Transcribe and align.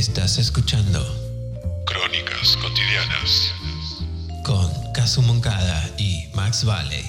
Estás 0.00 0.38
escuchando 0.38 0.98
Crónicas 1.84 2.56
cotidianas. 2.62 3.52
con 4.44 4.70
Kazu 4.94 5.20
Moncada 5.20 5.78
y 5.98 6.24
Max 6.34 6.64
Valley. 6.64 7.04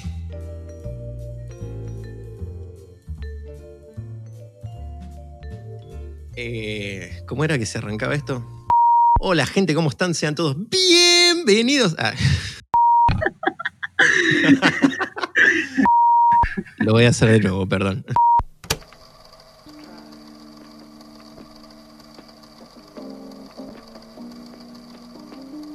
Eh, 6.35 7.21
¿Cómo 7.27 7.43
era 7.43 7.57
que 7.57 7.65
se 7.65 7.77
arrancaba 7.79 8.13
esto? 8.15 8.45
Hola 9.19 9.45
gente, 9.45 9.75
¿cómo 9.75 9.89
están? 9.89 10.13
Sean 10.13 10.35
todos 10.35 10.55
bienvenidos. 10.69 11.95
a- 11.99 12.13
Lo 16.77 16.93
voy 16.93 17.05
a 17.05 17.09
hacer 17.09 17.29
de 17.29 17.39
nuevo, 17.39 17.67
perdón. 17.67 18.05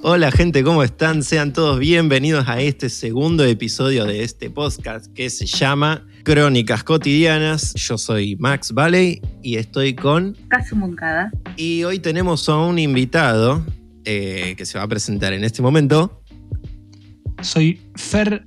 Hola 0.08 0.30
gente, 0.30 0.62
¿cómo 0.62 0.84
están? 0.84 1.24
Sean 1.24 1.52
todos 1.52 1.80
bienvenidos 1.80 2.48
a 2.48 2.60
este 2.60 2.88
segundo 2.90 3.44
episodio 3.44 4.04
de 4.04 4.22
este 4.22 4.50
podcast 4.50 5.12
que 5.12 5.30
se 5.30 5.46
llama 5.46 6.06
Crónicas 6.22 6.84
Cotidianas. 6.84 7.74
Yo 7.74 7.98
soy 7.98 8.36
Max 8.36 8.70
Valley 8.72 9.20
y 9.42 9.56
estoy 9.56 9.94
con 9.96 10.36
Casu 10.48 10.76
Moncada. 10.76 11.32
y 11.56 11.82
hoy 11.82 11.98
tenemos 11.98 12.48
a 12.48 12.56
un 12.56 12.78
invitado 12.78 13.66
eh, 14.04 14.54
que 14.56 14.64
se 14.64 14.78
va 14.78 14.84
a 14.84 14.88
presentar 14.88 15.32
en 15.32 15.42
este 15.42 15.60
momento. 15.60 16.22
Soy 17.42 17.80
Fer 17.96 18.44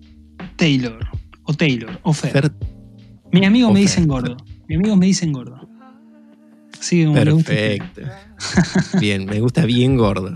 Taylor. 0.55 0.97
O 1.43 1.53
Taylor, 1.53 1.99
o 2.03 2.13
Fer. 2.13 2.31
Fer- 2.33 2.53
Mis 3.33 3.45
amigos 3.45 3.71
o 3.71 3.73
me 3.73 3.79
Fer. 3.81 3.87
dicen 3.89 4.07
gordo. 4.07 4.37
Mis 4.69 4.77
amigos 4.77 4.97
me 4.97 5.05
dicen 5.07 5.33
gordo. 5.33 5.59
Sí, 6.79 7.05
gusta. 7.05 7.23
Perfecto. 7.25 8.01
Bien, 8.99 9.25
me 9.25 9.39
gusta 9.41 9.65
bien 9.65 9.97
gordo. 9.97 10.33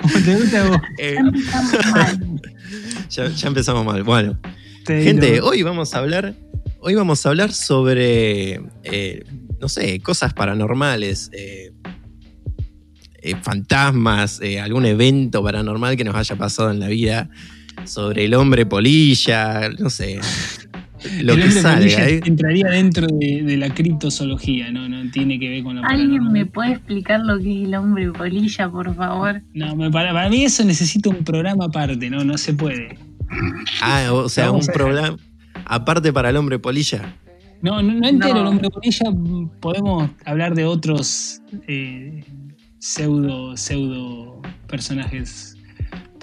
Como 0.00 0.14
te 0.24 0.36
gusta 0.36 0.64
a 0.64 0.68
vos. 0.70 0.80
Eh, 0.98 1.16
Empezamos 1.18 1.86
mal. 1.92 2.40
ya, 3.10 3.28
ya 3.28 3.48
empezamos 3.48 3.84
mal. 3.84 4.02
Bueno, 4.04 4.38
gente, 4.86 5.40
hoy 5.40 5.62
vamos 5.62 5.94
a 5.94 5.98
hablar. 5.98 6.34
Hoy 6.80 6.94
vamos 6.94 7.24
a 7.24 7.30
hablar 7.30 7.52
sobre, 7.52 8.60
eh, 8.84 9.24
no 9.60 9.68
sé, 9.68 10.00
cosas 10.00 10.34
paranormales, 10.34 11.30
eh, 11.32 11.72
eh, 13.22 13.34
fantasmas, 13.42 14.40
eh, 14.42 14.60
algún 14.60 14.84
evento 14.84 15.42
paranormal 15.42 15.96
que 15.96 16.04
nos 16.04 16.14
haya 16.14 16.36
pasado 16.36 16.70
en 16.70 16.80
la 16.80 16.88
vida, 16.88 17.30
sobre 17.86 18.26
el 18.26 18.34
hombre 18.34 18.66
polilla, 18.66 19.70
no 19.78 19.88
sé, 19.88 20.20
lo 21.22 21.32
El 21.34 21.38
que 21.38 21.44
hombre 21.46 21.50
salga. 21.60 21.76
polilla 21.78 22.08
¿eh? 22.08 22.20
entraría 22.24 22.66
dentro 22.68 23.06
de, 23.06 23.42
de 23.42 23.56
la 23.56 23.72
criptozoología, 23.72 24.70
no, 24.72 24.88
no 24.88 25.10
tiene 25.10 25.38
que 25.38 25.48
ver 25.50 25.62
con 25.62 25.76
la 25.76 25.82
¿Alguien 25.86 26.08
paranormal. 26.10 26.32
me 26.32 26.46
puede 26.46 26.72
explicar 26.72 27.20
lo 27.20 27.38
que 27.38 27.62
es 27.62 27.68
el 27.68 27.74
hombre 27.74 28.10
polilla, 28.12 28.68
por 28.70 28.94
favor? 28.94 29.42
No, 29.52 29.76
me- 29.76 29.90
para, 29.90 30.12
para 30.12 30.28
mí 30.30 30.44
eso 30.44 30.64
necesita 30.64 31.10
un 31.10 31.24
programa 31.24 31.66
aparte, 31.66 32.08
no, 32.10 32.24
no 32.24 32.36
se 32.38 32.54
puede. 32.54 32.96
Ah, 33.82 34.08
o 34.12 34.28
sea, 34.28 34.50
un 34.52 34.64
programa 34.66 35.16
aparte 35.64 36.12
para 36.12 36.30
el 36.30 36.36
hombre 36.36 36.58
polilla. 36.58 37.14
No, 37.62 37.80
no, 37.82 37.94
no 37.94 38.06
entero 38.08 38.34
No. 38.34 38.40
el 38.42 38.46
hombre 38.48 38.70
polilla, 38.70 39.06
podemos 39.60 40.10
hablar 40.26 40.54
de 40.54 40.64
otros 40.66 41.40
eh, 41.66 42.22
pseudo, 42.78 43.56
pseudo 43.56 44.42
personajes. 44.68 45.53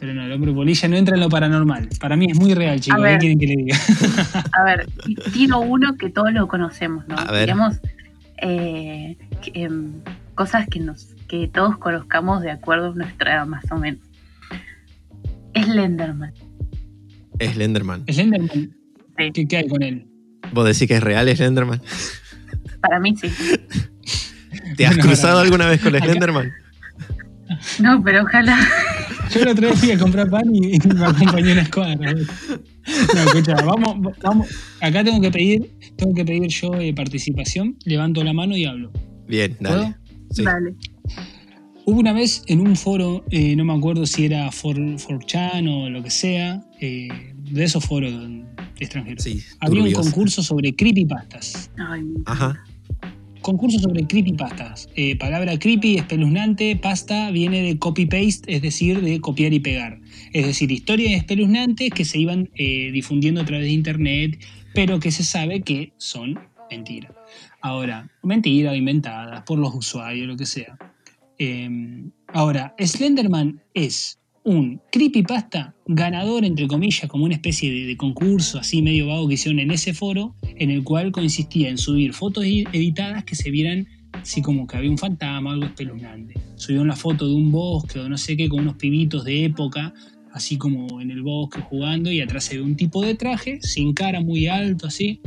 Pero 0.02 0.16
no, 0.16 0.24
el 0.26 0.32
hombre 0.32 0.52
polilla 0.52 0.88
no 0.88 0.98
entra 0.98 1.14
en 1.16 1.22
lo 1.22 1.30
paranormal. 1.30 1.88
Para 2.00 2.16
mí 2.18 2.26
es 2.32 2.36
muy 2.38 2.56
real, 2.56 2.80
chicos. 2.82 3.00
A 3.04 3.08
¿Qué 3.08 3.18
quieren 3.20 3.38
que 3.40 3.46
le 3.48 3.56
diga? 3.56 3.78
A 4.60 4.64
ver, 4.64 4.88
tiro 5.32 5.60
uno 5.60 5.96
que 5.96 6.10
todos 6.10 6.34
lo 6.34 6.48
conocemos, 6.48 7.08
¿no? 7.08 7.16
A 7.20 7.32
ver. 7.32 7.44
Digamos, 7.46 7.80
eh, 8.42 9.16
que, 9.44 9.52
em, 9.64 9.92
cosas 10.34 10.68
que, 10.68 10.80
nos, 10.80 11.10
que 11.28 11.48
todos 11.48 11.78
conozcamos 11.78 12.42
de 12.42 12.50
acuerdo 12.50 12.92
a 12.94 12.96
nuestra 12.96 13.36
edad, 13.36 13.46
más 13.46 13.64
o 13.72 13.78
menos. 13.78 14.02
Slenderman. 15.56 16.34
Slenderman. 17.40 18.04
Slenderman, 18.10 18.50
Sí. 18.50 19.32
¿qué, 19.34 19.48
qué 19.48 19.58
hay 19.58 19.68
con 19.68 19.84
él? 19.84 20.08
¿Vos 20.52 20.66
decís 20.66 20.88
que 20.88 20.96
es 20.96 21.04
real 21.04 21.28
Slenderman? 21.36 21.80
Para 22.82 23.00
mí 23.00 23.16
sí. 23.18 23.32
¿Te 24.78 24.88
has 24.88 24.98
No, 24.98 25.04
cruzado 25.04 25.34
no, 25.34 25.40
no. 25.42 25.44
alguna 25.44 25.68
vez 25.68 25.80
con 25.80 25.94
Slenderman? 25.94 26.52
No, 27.80 28.02
pero 28.04 28.24
ojalá. 28.24 28.58
Yo 29.34 29.46
la 29.46 29.52
otra 29.52 29.70
vez 29.70 29.80
fui 29.80 29.92
a 29.92 29.98
comprar 29.98 30.30
pan 30.30 30.44
y, 30.54 30.76
y 30.76 30.80
me 30.80 31.06
acompañó 31.06 31.52
una 31.52 31.62
escuadra. 31.62 32.14
No, 32.14 33.22
escucha, 33.22 33.56
vamos, 33.64 34.16
vamos. 34.22 34.48
Acá 34.82 35.04
tengo 35.04 35.22
que 35.22 35.32
pedir, 35.32 35.72
tengo 35.96 36.14
que 36.14 36.26
pedir 36.26 36.48
yo 36.48 36.74
eh, 36.76 36.94
participación. 36.94 37.78
Levanto 37.86 38.24
la 38.24 38.34
mano 38.34 38.58
y 38.58 38.66
hablo. 38.66 38.92
Bien, 39.28 39.56
dale. 39.60 39.78
¿Puedo? 39.78 39.96
Sí. 40.32 40.44
Dale. 40.44 40.76
Hubo 41.86 42.00
una 42.00 42.14
vez 42.14 42.44
en 42.48 42.62
un 42.62 42.76
foro, 42.76 43.26
eh, 43.32 43.56
no 43.56 43.66
me 43.66 43.74
acuerdo 43.74 44.06
si 44.06 44.26
era 44.26 44.50
4chan 44.50 45.68
o 45.68 45.90
lo 45.90 46.04
que 46.04 46.12
sea, 46.12 46.64
eh, 46.80 47.10
de 47.36 47.64
esos 47.64 47.84
foros 47.84 48.14
extranjeros. 48.80 49.24
Sí, 49.24 49.42
Había 49.60 49.84
un 49.84 49.92
concurso 49.92 50.44
sobre 50.44 50.74
creepypastas. 50.76 51.72
Ay, 51.78 52.04
Ajá. 52.26 52.64
Concurso 53.42 53.80
sobre 53.80 54.06
creepypastas. 54.06 54.88
Eh, 54.96 55.16
palabra 55.16 55.58
creepy, 55.58 55.98
espeluznante, 55.98 56.76
pasta 56.76 57.32
viene 57.32 57.64
de 57.64 57.80
copy-paste, 57.80 58.54
es 58.54 58.62
decir, 58.62 59.02
de 59.02 59.20
copiar 59.20 59.52
y 59.52 59.60
pegar. 59.60 60.00
Es 60.32 60.46
decir, 60.46 60.72
historias 60.72 61.14
espeluznantes 61.14 61.90
que 61.90 62.06
se 62.06 62.20
iban 62.20 62.50
eh, 62.56 62.92
difundiendo 62.92 63.42
a 63.42 63.46
través 63.46 63.66
de 63.66 63.72
internet, 63.72 64.40
pero 64.76 65.00
que 65.00 65.12
se 65.12 65.24
sabe 65.24 65.62
que 65.62 65.92
son 65.98 66.40
mentiras. 66.70 67.14
Ahora, 67.62 68.12
mentiras 68.22 68.76
inventadas 68.76 69.42
por 69.44 69.58
los 69.58 69.74
usuarios, 69.74 70.28
lo 70.28 70.38
que 70.38 70.46
sea. 70.46 70.78
Eh, 71.40 71.68
ahora, 72.28 72.76
Slenderman 72.80 73.62
es 73.74 74.21
un 74.44 74.82
creepypasta 74.92 75.76
ganador, 75.86 76.46
entre 76.46 76.68
comillas, 76.68 77.08
como 77.08 77.26
una 77.26 77.36
especie 77.36 77.72
de, 77.72 77.86
de 77.86 77.98
concurso 77.98 78.60
así 78.60 78.82
medio 78.82 79.08
vago 79.08 79.28
que 79.28 79.36
hicieron 79.36 79.60
en 79.60 79.72
ese 79.72 79.94
foro, 79.94 80.36
en 80.56 80.72
el 80.72 80.84
cual 80.84 81.12
consistía 81.12 81.70
en 81.70 81.78
subir 81.78 82.14
fotos 82.14 82.46
editadas 82.46 83.24
que 83.24 83.36
se 83.36 83.52
vieran 83.52 83.88
así 84.14 84.42
como 84.42 84.68
que 84.68 84.78
había 84.78 84.90
un 84.90 84.98
fantasma, 84.98 85.54
algo 85.54 85.66
espeluznante. 85.66 86.36
Subieron 86.56 86.88
la 86.88 86.96
foto 86.96 87.28
de 87.28 87.34
un 87.34 87.52
bosque 87.52 88.00
o 88.00 88.10
no 88.10 88.18
sé 88.18 88.36
qué, 88.38 88.50
con 88.50 88.62
unos 88.62 88.76
pibitos 88.76 89.24
de 89.24 89.46
época, 89.46 89.94
así 90.32 90.58
como 90.58 91.02
en 91.02 91.12
el 91.12 91.22
bosque 91.22 91.62
jugando, 91.62 92.12
y 92.12 92.22
atrás 92.22 92.46
se 92.46 92.58
ve 92.58 92.64
un 92.64 92.76
tipo 92.76 93.04
de 93.04 93.16
traje, 93.16 93.60
sin 93.62 93.94
cara, 93.94 94.22
muy 94.22 94.48
alto, 94.48 94.88
así. 94.88 95.22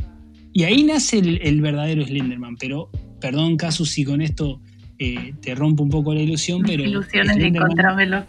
Y 0.53 0.65
ahí 0.65 0.85
nace 0.85 1.19
el, 1.19 1.41
el 1.43 1.61
verdadero 1.61 2.05
Slenderman, 2.05 2.57
pero 2.57 2.91
perdón, 3.21 3.57
Casus, 3.57 3.91
si 3.91 4.05
con 4.05 4.21
esto 4.21 4.61
eh, 4.99 5.35
te 5.41 5.55
rompo 5.55 5.83
un 5.83 5.91
poco 5.91 6.15
la 6.15 6.21
ilusión, 6.21 6.63
pero... 6.65 6.85
ilusiones 6.85 7.37
de 7.37 7.47
encontrármelo. 7.47 8.25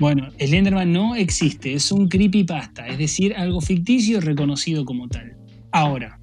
Bueno, 0.00 0.28
Slenderman 0.38 0.92
no 0.92 1.14
existe, 1.14 1.72
es 1.72 1.90
un 1.90 2.08
creepypasta, 2.08 2.86
es 2.88 2.98
decir, 2.98 3.34
algo 3.34 3.60
ficticio 3.60 4.20
reconocido 4.20 4.84
como 4.84 5.08
tal. 5.08 5.36
Ahora, 5.72 6.18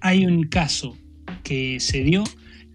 hay 0.00 0.26
un 0.26 0.44
caso 0.44 0.96
que 1.44 1.78
se 1.80 2.02
dio 2.02 2.24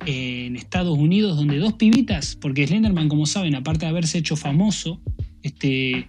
en 0.06 0.56
Estados 0.56 0.97
Unidos 0.97 1.35
donde 1.38 1.57
dos 1.57 1.73
pibitas, 1.73 2.35
porque 2.35 2.67
Slenderman, 2.67 3.09
como 3.09 3.25
saben, 3.25 3.56
aparte 3.56 3.85
de 3.85 3.89
haberse 3.89 4.19
hecho 4.19 4.35
famoso, 4.35 5.01
este 5.44 6.07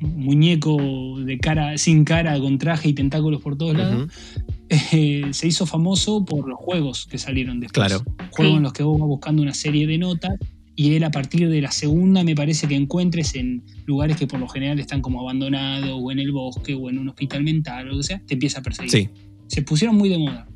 muñeco 0.00 1.18
de 1.20 1.38
cara, 1.38 1.78
sin 1.78 2.04
cara, 2.04 2.38
con 2.38 2.58
traje 2.58 2.90
y 2.90 2.92
tentáculos 2.92 3.40
por 3.42 3.56
todos 3.56 3.76
lados, 3.76 4.10
eh, 4.68 5.26
se 5.30 5.46
hizo 5.46 5.66
famoso 5.66 6.24
por 6.24 6.48
los 6.48 6.58
juegos 6.58 7.06
que 7.06 7.18
salieron 7.18 7.60
después. 7.60 7.86
Claro. 7.86 8.04
Juegos 8.30 8.52
Sí. 8.52 8.56
en 8.56 8.62
los 8.62 8.72
que 8.72 8.82
vos 8.82 8.98
vas 8.98 9.08
buscando 9.08 9.42
una 9.42 9.54
serie 9.54 9.86
de 9.86 9.98
notas 9.98 10.32
y 10.76 10.94
él 10.94 11.04
a 11.04 11.10
partir 11.10 11.48
de 11.48 11.60
la 11.60 11.70
segunda 11.70 12.24
me 12.24 12.34
parece 12.34 12.66
que 12.66 12.74
encuentres 12.74 13.34
en 13.34 13.62
lugares 13.86 14.16
que 14.16 14.26
por 14.26 14.40
lo 14.40 14.48
general 14.48 14.80
están 14.80 15.00
como 15.00 15.20
abandonados 15.20 15.90
o 15.92 16.10
en 16.10 16.18
el 16.18 16.32
bosque 16.32 16.74
o 16.74 16.90
en 16.90 16.98
un 16.98 17.08
hospital 17.08 17.44
mental 17.44 17.88
o 17.88 17.92
lo 17.92 17.96
que 17.98 18.04
sea, 18.04 18.22
te 18.26 18.34
empieza 18.34 18.58
a 18.58 18.62
perseguir. 18.62 18.90
Sí. 18.90 19.10
Se 19.46 19.62
pusieron 19.62 19.96
muy 19.96 20.08
de 20.08 20.18
moda. 20.18 20.48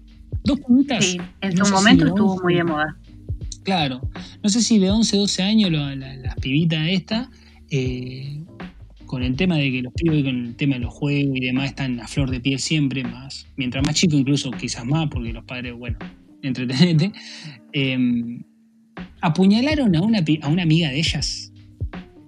Dos 0.44 0.60
puntas. 0.60 1.04
Sí, 1.04 1.18
en 1.40 1.54
no 1.54 1.64
su 1.64 1.66
si 1.66 1.72
momento 1.72 2.06
estuvo 2.06 2.32
11, 2.32 2.42
muy 2.42 2.54
de 2.54 2.64
moda. 2.64 2.96
Claro. 3.62 4.00
No 4.42 4.48
sé 4.48 4.62
si 4.62 4.78
de 4.78 4.90
11, 4.90 5.16
12 5.16 5.42
años 5.42 5.70
la, 5.70 5.94
la, 5.94 6.16
la 6.16 6.34
pibita 6.36 6.88
esta, 6.88 7.30
eh, 7.70 8.42
con 9.06 9.22
el 9.22 9.36
tema 9.36 9.56
de 9.56 9.70
que 9.70 9.82
los 9.82 9.92
pibes 9.92 10.24
con 10.24 10.46
el 10.46 10.56
tema 10.56 10.74
de 10.74 10.80
los 10.80 10.94
juegos 10.94 11.36
y 11.36 11.40
demás 11.40 11.66
están 11.66 12.00
a 12.00 12.08
flor 12.08 12.30
de 12.30 12.40
piel 12.40 12.58
siempre, 12.58 13.04
más 13.04 13.46
mientras 13.56 13.84
más 13.84 13.94
chico 13.94 14.16
incluso 14.16 14.50
quizás 14.50 14.84
más, 14.84 15.08
porque 15.10 15.32
los 15.32 15.44
padres, 15.44 15.74
bueno, 15.74 15.98
entretenete, 16.42 17.12
eh, 17.72 18.40
apuñalaron 19.20 19.94
a 19.96 20.02
una, 20.02 20.24
a 20.42 20.48
una 20.48 20.62
amiga 20.62 20.88
de 20.90 20.98
ellas 20.98 21.52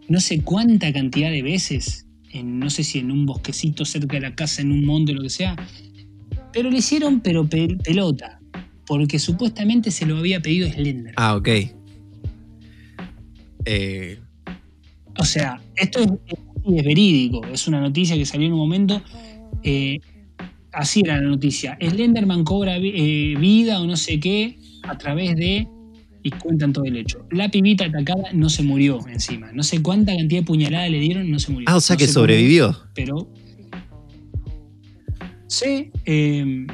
no 0.09 0.19
sé 0.21 0.41
cuánta 0.43 0.93
cantidad 0.93 1.31
de 1.31 1.41
veces, 1.43 2.05
en, 2.33 2.59
no 2.59 2.69
sé 2.69 2.83
si 2.83 2.99
en 2.99 3.13
un 3.13 3.27
bosquecito 3.27 3.85
cerca 3.85 4.17
de 4.17 4.23
la 4.23 4.35
casa, 4.35 4.61
en 4.61 4.73
un 4.73 4.85
monte, 4.85 5.13
lo 5.13 5.23
que 5.23 5.31
sea, 5.31 5.55
pero 6.53 6.69
le 6.69 6.79
hicieron 6.79 7.21
pero 7.21 7.47
pe- 7.49 7.77
pelota, 7.85 8.41
porque 8.87 9.21
supuestamente 9.21 9.93
se 9.93 10.07
lo 10.07 10.17
había 10.19 10.43
pedido 10.43 10.69
Slender. 10.69 11.15
Ah, 11.17 11.37
ok. 11.37 11.49
Eh, 13.67 14.19
O 15.19 15.25
sea, 15.25 15.61
esto 15.77 16.01
es, 16.01 16.09
es- 16.27 16.39
es 16.77 16.85
verídico, 16.85 17.47
es 17.47 17.67
una 17.69 17.81
noticia 17.81 18.17
que 18.17 18.27
salió 18.27 18.47
en 18.47 18.53
un 18.55 18.59
momento. 18.59 19.03
eh, 19.63 20.01
así 20.73 21.03
era 21.05 21.17
la 21.21 21.29
noticia. 21.29 21.77
Slenderman 21.81 22.43
cobra 22.45 22.79
eh, 22.79 23.35
vida 23.39 23.81
o 23.81 23.87
no 23.87 23.97
sé 23.97 24.19
qué 24.21 24.59
a 24.83 24.97
través 24.99 25.37
de. 25.37 25.69
Y 26.23 26.31
cuentan 26.31 26.73
todo 26.73 26.85
el 26.85 26.97
hecho. 26.97 27.27
La 27.31 27.49
pibita 27.51 27.87
atacada 27.87 28.25
no 28.35 28.51
se 28.51 28.63
murió 28.63 28.99
encima. 29.09 29.53
No 29.53 29.63
sé 29.63 29.81
cuánta 29.83 30.15
cantidad 30.15 30.41
de 30.43 30.47
puñaladas 30.47 30.91
le 30.91 30.99
dieron, 31.01 31.31
no 31.31 31.39
se 31.39 31.51
murió. 31.53 31.67
Ah, 31.71 31.77
o 31.77 31.81
sea 31.81 31.95
No 31.95 31.99
que 31.99 32.09
sobrevivió. 32.09 32.77
pero. 32.95 33.29
Sí. 35.47 35.91
eh, 36.05 36.67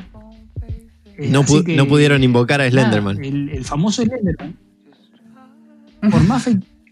eh, 1.18 1.28
No, 1.30 1.40
así 1.40 1.54
pu- 1.54 1.64
que- 1.64 1.76
no 1.76 1.86
pudieron 1.88 2.22
invocar 2.22 2.60
a 2.60 2.68
Slenderman. 2.70 3.16
Nada, 3.16 3.28
el, 3.28 3.48
el 3.50 3.64
famoso 3.64 4.02
Slenderman. 4.02 4.56
Por 6.10 6.22
más 6.24 6.48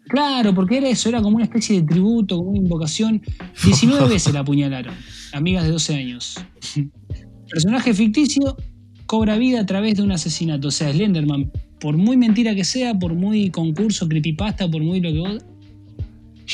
Claro, 0.08 0.54
porque 0.54 0.76
era 0.78 0.88
eso, 0.88 1.08
era 1.08 1.22
como 1.22 1.36
una 1.36 1.44
especie 1.46 1.80
de 1.80 1.86
tributo, 1.86 2.36
como 2.36 2.50
una 2.50 2.58
invocación. 2.58 3.22
19 3.64 4.08
veces 4.08 4.32
la 4.34 4.40
apuñalaron, 4.40 4.94
amigas 5.32 5.64
de 5.64 5.70
12 5.70 5.94
años. 5.94 6.34
Personaje 7.50 7.94
ficticio 7.94 8.56
cobra 9.06 9.36
vida 9.38 9.60
a 9.60 9.66
través 9.66 9.96
de 9.96 10.02
un 10.02 10.12
asesinato. 10.12 10.68
O 10.68 10.70
sea, 10.70 10.92
Slenderman, 10.92 11.50
por 11.80 11.96
muy 11.96 12.16
mentira 12.16 12.54
que 12.54 12.64
sea, 12.64 12.94
por 12.94 13.14
muy 13.14 13.50
concurso, 13.50 14.08
creepypasta, 14.08 14.70
por 14.70 14.82
muy 14.82 15.00
lo 15.00 15.12
que 15.12 15.18
vos. 15.18 15.44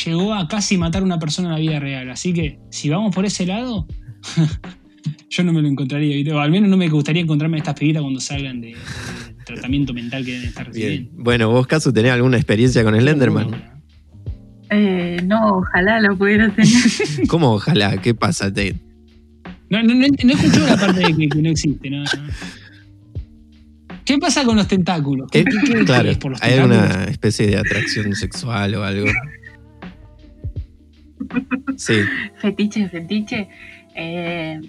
Llegó 0.04 0.34
a 0.34 0.46
casi 0.48 0.76
matar 0.76 1.02
a 1.02 1.04
una 1.04 1.18
persona 1.18 1.48
en 1.48 1.54
la 1.54 1.60
vida 1.60 1.80
real. 1.80 2.10
Así 2.10 2.32
que, 2.32 2.58
si 2.70 2.88
vamos 2.88 3.14
por 3.14 3.24
ese 3.26 3.44
lado, 3.46 3.86
yo 5.30 5.44
no 5.44 5.52
me 5.52 5.62
lo 5.62 5.68
encontraría. 5.68 6.14
¿viste? 6.16 6.32
O 6.32 6.40
al 6.40 6.50
menos 6.50 6.70
no 6.70 6.76
me 6.76 6.88
gustaría 6.88 7.22
encontrarme 7.22 7.56
a 7.56 7.60
estas 7.60 7.74
pibitas 7.74 8.00
cuando 8.02 8.20
salgan 8.20 8.60
de, 8.60 8.68
de 8.68 9.44
tratamiento 9.44 9.92
mental 9.92 10.24
que 10.24 10.32
deben 10.32 10.48
estar 10.48 10.70
Bien. 10.72 10.88
recibiendo. 10.90 11.22
Bueno, 11.24 11.50
vos, 11.50 11.66
Casu, 11.66 11.92
tenés 11.92 12.12
alguna 12.12 12.36
experiencia 12.36 12.84
con 12.84 12.98
Slenderman. 12.98 13.80
Eh, 14.70 15.20
no, 15.24 15.56
ojalá 15.58 16.00
lo 16.00 16.16
pudiera 16.16 16.48
tener. 16.50 16.70
¿Cómo 17.28 17.52
ojalá? 17.54 17.96
¿Qué 18.00 18.14
pasa? 18.14 18.52
Te- 18.52 18.76
No, 19.68 19.82
no, 19.82 19.94
no, 19.94 20.06
no 20.24 20.32
escuchó 20.32 20.64
la 20.66 20.76
parte 20.76 21.00
de 21.00 21.16
que, 21.16 21.28
que 21.28 21.42
no 21.42 21.48
existe. 21.50 21.90
No, 21.90 22.04
no. 22.04 22.06
¿Qué 24.04 24.18
pasa 24.18 24.44
con 24.44 24.56
los 24.56 24.66
tentáculos? 24.66 25.28
¿Qué, 25.30 25.44
¿Qué- 25.44 25.50
qué- 25.64 25.74
qué 25.78 25.84
claro, 25.84 26.10
es 26.10 26.18
por 26.18 26.32
los 26.32 26.42
¿hay 26.42 26.52
tentáculos? 26.52 26.80
alguna 26.82 27.04
especie 27.04 27.46
de 27.46 27.56
atracción 27.58 28.14
sexual 28.14 28.74
o 28.74 28.84
algo? 28.84 29.06
Sí. 31.76 31.94
fetiche, 32.38 32.88
fetiche. 32.88 33.48
Eh, 33.94 34.60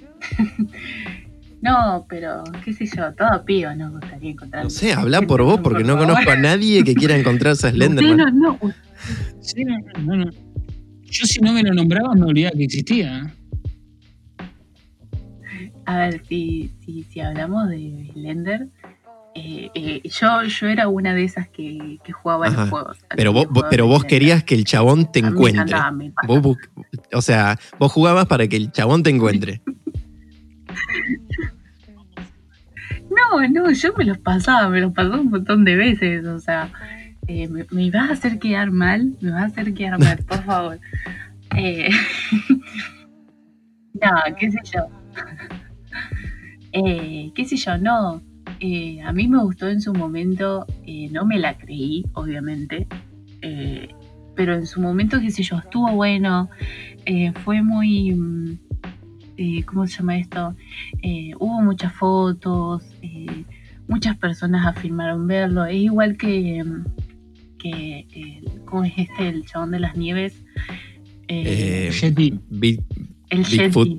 no, 1.61 2.05
pero 2.09 2.43
qué 2.63 2.73
sé 2.73 2.85
yo, 2.85 3.13
todo 3.13 3.43
piba 3.45 3.75
nos 3.75 3.91
gustaría 3.93 4.31
encontrar. 4.31 4.63
No 4.65 4.69
sé, 4.69 4.93
habla 4.93 5.21
por 5.21 5.41
vos 5.43 5.59
porque 5.61 5.83
no 5.83 5.97
conozco 5.97 6.29
a 6.29 6.35
nadie 6.35 6.83
que 6.83 6.93
quiera 6.93 7.15
encontrarse 7.17 7.67
a 7.67 7.71
Slenderman. 7.71 8.17
no, 8.39 8.57
no, 8.61 8.73
Sí, 9.41 9.63
no, 9.65 9.77
no, 10.03 10.15
no. 10.25 10.31
Yo 11.03 11.25
si 11.25 11.41
no 11.41 11.51
me 11.51 11.63
lo 11.63 11.73
nombraba 11.73 12.13
me 12.13 12.25
olvidaba 12.25 12.55
que 12.55 12.63
existía. 12.65 13.33
A 15.85 15.97
ver, 15.97 16.21
si, 16.29 16.71
si, 16.85 17.03
si 17.03 17.19
hablamos 17.19 17.67
de 17.69 18.07
Slender, 18.13 18.67
eh, 19.35 19.69
eh, 19.73 20.01
yo, 20.09 20.43
yo 20.43 20.67
era 20.67 20.87
una 20.87 21.13
de 21.13 21.23
esas 21.23 21.47
que, 21.49 21.99
que 22.03 22.11
jugaba 22.11 22.47
Ajá. 22.47 22.61
los 22.61 22.69
juegos. 22.69 22.97
Pero 23.15 23.31
vos, 23.33 23.45
Juegos 23.47 23.67
pero 23.69 23.87
vos 23.87 24.03
querías 24.05 24.43
que 24.43 24.55
el 24.55 24.65
chabón 24.65 25.11
te 25.11 25.21
me 25.21 25.29
encuentre. 25.29 25.61
encantaba, 25.63 25.91
me 25.91 26.11
pasaba. 26.11 26.39
Vos 26.39 26.57
bu- 26.57 26.85
o 27.13 27.21
sea, 27.21 27.57
vos 27.79 27.91
jugabas 27.91 28.25
para 28.27 28.47
que 28.47 28.57
el 28.57 28.71
chabón 28.71 29.03
te 29.03 29.09
encuentre. 29.09 29.61
No, 33.09 33.45
no, 33.49 33.71
yo 33.71 33.93
me 33.97 34.05
los 34.05 34.17
pasaba, 34.19 34.69
me 34.69 34.79
los 34.81 34.93
pasaba 34.93 35.19
un 35.19 35.29
montón 35.29 35.65
de 35.65 35.75
veces, 35.75 36.25
o 36.25 36.39
sea, 36.39 36.69
eh, 37.27 37.47
me, 37.49 37.65
me 37.71 37.83
ibas 37.83 38.09
a 38.09 38.13
hacer 38.13 38.39
quedar 38.39 38.71
mal, 38.71 39.15
me 39.21 39.31
vas 39.31 39.43
a 39.43 39.45
hacer 39.47 39.73
quedar 39.73 39.99
mal, 39.99 40.17
por 40.25 40.43
favor. 40.45 40.79
No, 43.93 44.09
qué 44.39 44.49
sé 44.49 44.57
yo. 44.73 44.87
Qué 47.35 47.45
sé 47.45 47.57
yo, 47.57 47.77
no. 47.77 48.21
Eh, 48.61 49.01
a 49.01 49.11
mí 49.11 49.27
me 49.27 49.39
gustó 49.43 49.67
en 49.67 49.81
su 49.81 49.93
momento, 49.93 50.65
eh, 50.85 51.09
no 51.11 51.25
me 51.25 51.37
la 51.39 51.57
creí, 51.57 52.05
obviamente, 52.13 52.87
eh, 53.41 53.89
pero 54.35 54.55
en 54.55 54.65
su 54.65 54.79
momento, 54.79 55.19
qué 55.19 55.29
sé 55.31 55.43
yo, 55.43 55.57
estuvo 55.57 55.91
bueno, 55.91 56.49
eh, 57.05 57.33
fue 57.43 57.61
muy... 57.63 58.11
mm, 58.13 58.57
eh, 59.37 59.63
¿Cómo 59.65 59.87
se 59.87 59.97
llama 59.97 60.17
esto? 60.19 60.55
Eh, 61.01 61.31
hubo 61.39 61.61
muchas 61.61 61.91
fotos, 61.93 62.83
eh, 63.01 63.43
muchas 63.87 64.15
personas 64.17 64.65
afirmaron 64.67 65.25
verlo. 65.25 65.65
Es 65.65 65.77
igual 65.77 66.15
que, 66.15 66.63
mm, 66.63 66.85
que 67.57 68.05
el- 68.13 68.61
¿cómo 68.65 68.83
es 68.83 68.93
este? 68.97 69.29
El 69.29 69.45
chabón 69.45 69.71
de 69.71 69.79
las 69.79 69.95
nieves. 69.97 70.33
Eh, 71.27 71.87
Eh, 71.87 71.91
Yeti. 71.91 72.39
Big- 72.49 72.83
el 73.29 73.43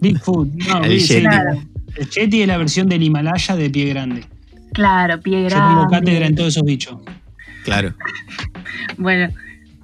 Bigfoot. 0.00 0.48
No, 0.68 0.84
El 0.84 0.90
Big- 0.90 1.00
Yeti. 1.08 1.20
Claro. 1.22 1.62
El 1.96 2.08
Yeti 2.08 2.42
es 2.42 2.46
la 2.48 2.58
versión 2.58 2.88
del 2.88 3.02
Himalaya 3.02 3.56
de 3.56 3.70
pie 3.70 3.86
grande. 3.86 4.22
Claro, 4.72 5.20
pie 5.20 5.42
Yo 5.42 5.48
tengo 5.48 5.86
cátedra 5.88 6.12
grande. 6.12 6.26
en 6.26 6.34
todos 6.34 6.48
esos 6.48 6.64
bichos. 6.64 6.98
Claro. 7.64 7.94
Bueno, 8.98 9.32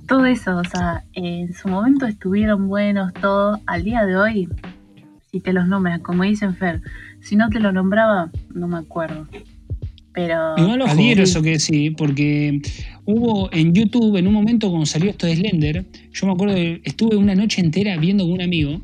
todo 0.06 0.26
eso, 0.26 0.56
o 0.56 0.64
sea, 0.64 1.04
en 1.12 1.52
su 1.54 1.68
momento 1.68 2.06
estuvieron 2.06 2.68
buenos, 2.68 3.12
todo. 3.14 3.60
Al 3.66 3.84
día 3.84 4.04
de 4.06 4.16
hoy, 4.16 4.48
si 5.30 5.40
te 5.40 5.52
los 5.52 5.68
nombran, 5.68 6.00
como 6.00 6.24
dicen 6.24 6.56
Fer, 6.56 6.80
si 7.20 7.36
no 7.36 7.48
te 7.50 7.60
lo 7.60 7.72
nombraba, 7.72 8.30
no 8.54 8.68
me 8.68 8.78
acuerdo. 8.78 9.28
Pero. 10.14 10.54
Igual 10.56 10.82
adhiero 10.82 11.22
eso 11.22 11.42
que 11.42 11.58
sí, 11.58 11.90
porque 11.90 12.60
hubo 13.04 13.52
en 13.52 13.74
YouTube, 13.74 14.16
en 14.16 14.26
un 14.26 14.34
momento 14.34 14.68
cuando 14.70 14.86
salió 14.86 15.10
esto 15.10 15.26
de 15.26 15.36
Slender, 15.36 15.84
yo 16.12 16.26
me 16.26 16.32
acuerdo 16.32 16.54
que 16.54 16.80
estuve 16.84 17.16
una 17.16 17.34
noche 17.34 17.60
entera 17.60 17.96
viendo 17.98 18.24
con 18.24 18.32
un 18.32 18.42
amigo. 18.42 18.80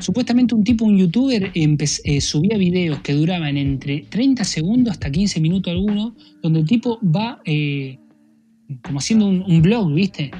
Supuestamente 0.00 0.54
un 0.54 0.64
tipo, 0.64 0.84
un 0.84 0.96
youtuber, 0.98 1.50
eh, 1.54 2.20
subía 2.20 2.56
videos 2.56 3.00
que 3.00 3.12
duraban 3.12 3.56
entre 3.56 4.04
30 4.08 4.44
segundos 4.44 4.92
hasta 4.92 5.10
15 5.10 5.40
minutos 5.40 5.70
algunos, 5.72 6.12
donde 6.42 6.60
el 6.60 6.66
tipo 6.66 6.98
va 7.04 7.40
eh, 7.44 7.98
como 8.82 8.98
haciendo 8.98 9.26
un, 9.26 9.42
un 9.42 9.62
blog, 9.62 9.92
¿viste? 9.94 10.30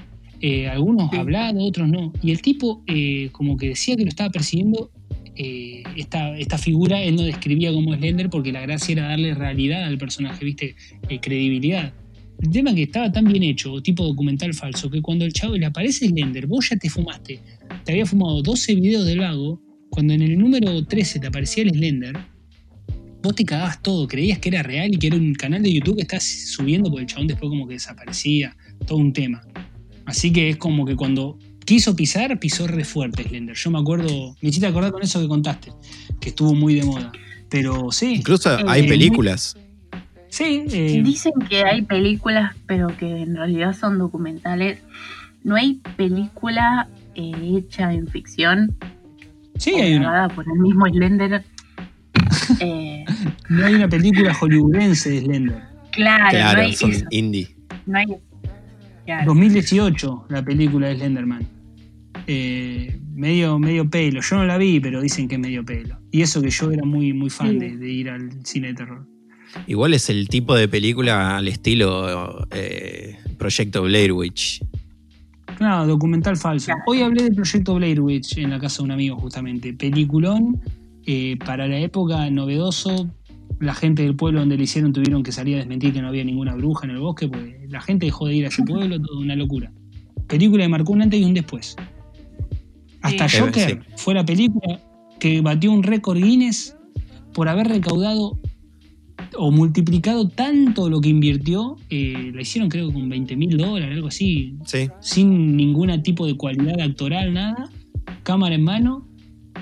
Eh, 0.41 0.69
algunos 0.69 1.11
Sí. 1.11 1.17
hablaban, 1.17 1.57
otros 1.59 1.89
no. 1.89 2.13
Y 2.23 2.31
el 2.31 2.41
tipo 2.43 2.83
eh, 2.87 3.29
como 3.33 3.57
que 3.57 3.69
decía 3.71 3.97
que 3.97 4.03
lo 4.05 4.09
estaba 4.09 4.31
persiguiendo 4.31 4.91
esta, 5.97 6.37
esta 6.37 6.59
figura, 6.59 7.01
él 7.01 7.15
no 7.15 7.23
describía 7.23 7.73
como 7.73 7.95
Slender 7.95 8.29
porque 8.29 8.51
la 8.51 8.61
gracia 8.61 8.93
era 8.95 9.09
darle 9.09 9.35
realidad 9.35 9.85
al 9.85 9.97
personaje, 9.97 10.45
¿viste? 10.45 10.75
Credibilidad. 11.21 11.93
El 12.43 12.51
tema 12.51 12.71
es 12.71 12.77
que 12.77 12.83
estaba 12.83 13.13
tan 13.13 13.25
bien 13.25 13.45
hecho, 13.45 13.81
tipo 13.81 14.05
documental 14.05 14.53
falso, 14.53 14.91
que 14.91 15.01
cuando 15.01 15.25
el 15.25 15.33
chavo 15.33 15.57
le 15.57 15.67
aparece 15.67 16.09
Slender, 16.09 16.49
vos 16.49 16.69
ya 16.69 16.77
te 16.77 16.91
fumaste, 16.91 17.39
te 17.89 17.93
había 17.93 18.05
fumado 18.05 18.43
12 18.43 18.75
videos 18.75 19.07
del 19.07 19.21
vago, 19.21 19.63
cuando 19.89 20.13
en 20.13 20.21
el 20.21 20.39
número 20.39 20.85
13 20.85 21.21
te 21.21 21.27
aparecía 21.29 21.63
el 21.63 21.71
Slender, 21.71 22.19
vos 23.23 23.35
te 23.35 23.47
cagabas 23.47 23.81
todo, 23.83 24.07
creías 24.07 24.39
que 24.41 24.51
era 24.51 24.63
real 24.63 24.93
y 24.93 24.99
que 24.99 25.07
era 25.07 25.17
un 25.17 25.33
canal 25.33 25.63
de 25.63 25.73
YouTube 25.73 25.97
que 25.97 26.03
estás 26.03 26.23
subiendo 26.23 26.91
porque 26.91 27.05
el 27.05 27.07
chabón 27.09 27.29
después 27.29 27.49
como 27.49 27.67
que 27.67 27.73
desaparecía, 27.73 28.55
todo 28.87 28.99
un 28.99 29.15
tema. 29.15 29.41
Así 30.05 30.31
que 30.35 30.51
es 30.51 30.59
como 30.59 30.85
que 30.85 30.97
cuando 30.97 31.39
quiso 31.65 31.97
pisar, 31.97 32.39
pisó 32.39 32.67
re 32.67 32.85
fuerte 32.85 33.23
Slender. 33.23 33.57
Yo 33.57 33.71
me 33.71 33.79
acuerdo, 33.79 34.37
me 34.43 34.51
hiciste 34.51 34.67
acordar 34.67 34.93
con 34.93 35.03
eso 35.03 35.19
que 35.23 35.27
contaste, 35.29 35.73
que 36.21 36.29
estuvo 36.29 36.53
muy 36.55 36.75
de 36.75 36.85
moda. 36.85 37.11
Pero 37.49 37.91
sí, 37.91 38.17
Incluso 38.17 38.53
Eh, 38.55 38.65
hay 38.69 38.83
muy- 38.83 38.91
películas. 38.91 39.57
sí, 40.29 40.65
eh, 40.71 41.01
Dicen 41.03 41.33
que 41.49 41.65
hay 41.65 41.81
películas, 41.81 42.55
pero 42.67 42.89
que 42.99 43.07
en 43.23 43.35
realidad 43.35 43.75
son 43.75 43.97
documentales. 43.99 44.81
No 45.43 45.55
hay 45.57 45.81
película 45.97 46.87
eh, 46.95 46.98
hecha 47.19 47.93
en 47.93 48.07
ficción 48.07 48.77
sí 49.59 49.75
hay 49.75 49.95
una. 49.97 50.29
por 50.29 50.45
el 50.47 50.59
mismo 50.61 50.87
Slender. 50.87 51.45
Eh, 52.61 53.05
No 53.49 53.67
hay 53.67 53.75
una 53.75 53.89
película 53.89 54.33
hollywoodense 54.35 55.11
de 55.11 55.21
Slender. 55.21 55.63
claro, 55.93 56.31
Claro, 56.31 56.61
no 56.63 56.67
hay 56.69 56.75
son 56.75 56.91
eso, 56.93 57.05
indie. 57.11 57.49
no 57.87 57.99
hay- 57.99 58.07
claro. 59.05 59.27
2018, 59.27 60.27
la 60.29 60.43
película 60.43 60.89
de 60.89 60.97
Slenderman. 60.97 61.47
Eh, 62.27 62.99
medio, 63.15 63.59
medio 63.59 63.89
pelo. 63.89 64.21
Yo 64.21 64.37
no 64.37 64.45
la 64.45 64.59
vi, 64.59 64.81
pero 64.81 65.01
dicen 65.01 65.29
que 65.29 65.35
es 65.37 65.41
medio 65.41 65.65
pelo. 65.65 65.99
Y 66.11 66.23
eso 66.23 66.41
que 66.43 66.51
yo 66.51 66.71
era 66.71 66.85
muy, 66.85 67.13
muy 67.13 67.31
fan 67.31 67.51
Sí. 67.53 67.59
de, 67.59 67.77
de 67.77 67.89
ir 67.91 68.11
al 68.11 68.31
cine 68.45 68.69
de 68.69 68.75
terror. 68.75 69.07
Igual 69.67 69.95
es 69.95 70.11
el 70.11 70.29
tipo 70.29 70.55
de 70.55 70.69
película 70.69 71.39
al 71.39 71.49
estilo 71.49 72.47
eh, 72.51 73.17
Proyecto 73.39 73.83
Blair 73.83 74.13
Witch. 74.13 74.63
Claro, 75.59 75.87
documental 75.89 76.37
falso. 76.37 76.67
Claro. 76.67 76.83
Hoy 76.87 77.03
hablé 77.03 77.25
del 77.25 77.35
proyecto 77.35 77.75
Blair 77.75 78.01
Witch 78.01 78.39
en 78.39 78.51
la 78.51 78.61
casa 78.61 78.79
de 78.79 78.85
un 78.85 78.91
amigo, 78.93 79.17
justamente. 79.17 79.73
Peliculón, 79.75 80.61
eh, 81.05 81.37
para 81.45 81.67
la 81.67 81.79
época 81.79 82.31
novedoso. 82.31 83.09
La 83.59 83.75
gente 83.75 84.03
del 84.05 84.15
pueblo 84.15 84.39
donde 84.39 84.57
le 84.57 84.63
hicieron 84.65 84.93
tuvieron 84.93 85.25
que 85.25 85.33
salir 85.33 85.57
a 85.57 85.59
desmentir 85.59 85.93
que 85.93 86.01
no 86.01 86.09
había 86.09 86.23
ninguna 86.23 86.55
bruja 86.55 86.87
en 86.87 86.93
el 86.93 86.99
bosque, 87.01 87.27
porque 87.27 87.67
la 87.69 87.81
gente 87.81 88.07
dejó 88.07 88.27
de 88.29 88.37
ir 88.37 88.45
a 88.45 88.49
ese 88.49 88.63
pueblo, 88.65 89.01
todo 89.03 89.19
una 89.19 89.35
locura. 89.35 89.73
Película 90.29 90.63
que 90.63 90.69
marcó 90.69 90.93
un 90.93 91.03
antes 91.03 91.21
y 91.21 91.25
un 91.25 91.35
después. 91.35 91.75
Hasta 93.03 93.29
Sí. 93.29 93.39
Joker 93.41 93.83
Sí. 93.85 93.93
fue 93.97 94.15
la 94.15 94.25
película 94.25 94.81
que 95.19 95.41
batió 95.41 95.73
un 95.73 95.83
récord 95.83 96.19
Guinness 96.19 96.77
por 97.33 97.49
haber 97.49 97.67
recaudado 97.67 98.39
o 99.37 99.51
multiplicado 99.51 100.29
tanto 100.29 100.89
lo 100.89 101.01
que 101.01 101.09
invirtió. 101.09 101.77
eh, 101.91 102.31
la 102.35 102.43
hicieron 102.43 102.69
creo 102.69 102.93
con 102.93 103.09
20 103.09 103.37
mil 103.37 103.57
dólares, 103.57 103.95
algo 103.97 104.09
así, 104.09 104.57
Sí. 104.65 104.89
sin 105.01 105.57
ningún 105.57 106.03
tipo 106.03 106.27
de 106.27 106.37
cualidad 106.37 106.81
actoral, 106.81 107.33
nada, 107.33 107.71
cámara 108.23 108.55
en 108.55 108.65
mano, 108.65 109.09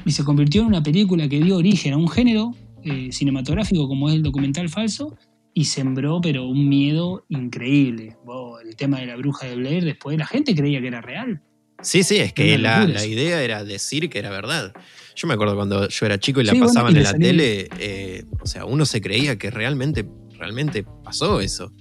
y 0.04 0.12
se 0.12 0.25
convirtió 0.25 0.62
en 0.62 0.68
una 0.68 0.82
película 0.82 1.28
que 1.28 1.40
dio 1.40 1.56
origen 1.56 1.92
a 1.94 1.96
un 1.96 2.08
género 2.08 2.54
eh, 2.84 3.08
cinematográfico 3.10 3.88
como 3.88 4.08
es 4.08 4.14
el 4.14 4.22
documental 4.22 4.68
falso 4.68 5.16
y 5.54 5.64
sembró 5.64 6.20
pero 6.20 6.46
un 6.46 6.68
miedo 6.68 7.25
increíble. 7.28 8.16
El 8.64 8.76
tema 8.76 9.00
de 9.00 9.06
la 9.06 9.16
bruja 9.16 9.46
de 9.46 9.56
Blair, 9.56 9.84
después 9.84 10.16
la 10.18 10.26
gente 10.26 10.54
creía 10.54 10.80
que 10.80 10.88
era 10.88 11.00
real. 11.00 11.40
Sí, 11.82 12.02
sí, 12.02 12.16
es 12.16 12.32
que 12.32 12.58
la, 12.58 12.84
idea 13.06 13.42
era 13.42 13.64
decir 13.64 14.08
que 14.08 14.18
era 14.18 14.30
verdad. 14.30 14.72
Yo 15.16 15.26
me 15.26 15.35
acuerdo 15.35 15.56
cuando 15.56 15.88
yo 15.88 16.06
era 16.06 16.18
chico 16.20 16.40
y 16.42 16.44
la 16.44 16.52
Sí, 16.52 16.58
bueno, 16.58 16.68
pasaban 16.75 16.94
y 16.94 16.99
en 16.99 17.02
la 17.04 17.11
salió 17.11 17.26
tele, 17.28 17.68
eh, 17.78 18.25
o 18.40 18.46
sea, 18.46 18.66
uno 18.66 18.85
se 18.85 19.00
creía 19.00 19.37
que 19.38 19.50
realmente, 19.50 20.06
realmente 20.38 20.85
pasó 21.02 21.40
eso. 21.40 21.73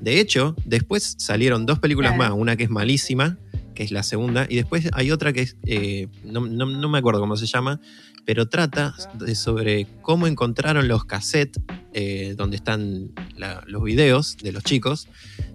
De 0.00 0.20
hecho, 0.20 0.54
después 0.66 1.14
salieron 1.18 1.64
dos 1.64 1.78
películas 1.78 2.12
Claro. 2.14 2.32
más, 2.34 2.38
una 2.40 2.56
que 2.56 2.64
es 2.64 2.70
malísima, 2.70 3.38
que 3.74 3.84
es 3.84 3.90
la 3.90 4.02
segunda, 4.02 4.46
y 4.48 4.56
después 4.56 4.88
hay 4.92 5.10
otra 5.10 5.32
que 5.32 5.40
es, 5.40 5.56
eh, 5.64 6.08
no, 6.24 6.40
no- 6.46 6.66
no 6.66 6.88
me 6.90 6.98
acuerdo 6.98 7.20
cómo 7.20 7.36
se 7.38 7.46
llama, 7.46 7.80
pero 8.26 8.48
trata 8.48 8.94
de 9.14 9.34
sobre 9.34 9.86
cómo 10.02 10.26
encontraron 10.26 10.86
los 10.86 11.04
cassettes 11.06 11.62
eh, 11.94 12.34
donde 12.36 12.56
están 12.56 13.12
la- 13.36 13.64
los 13.66 13.82
videos 13.82 14.36
de 14.42 14.52
los 14.52 14.62
chicos, 14.62 15.08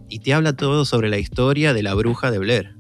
y 0.10 0.20
te 0.20 0.34
habla 0.34 0.54
todo 0.54 0.84
sobre 0.84 1.10
la 1.10 1.20
historia 1.20 1.74
de 1.76 1.84
la 1.84 1.94
bruja 1.94 2.32
de 2.32 2.40
Blair. 2.40 2.76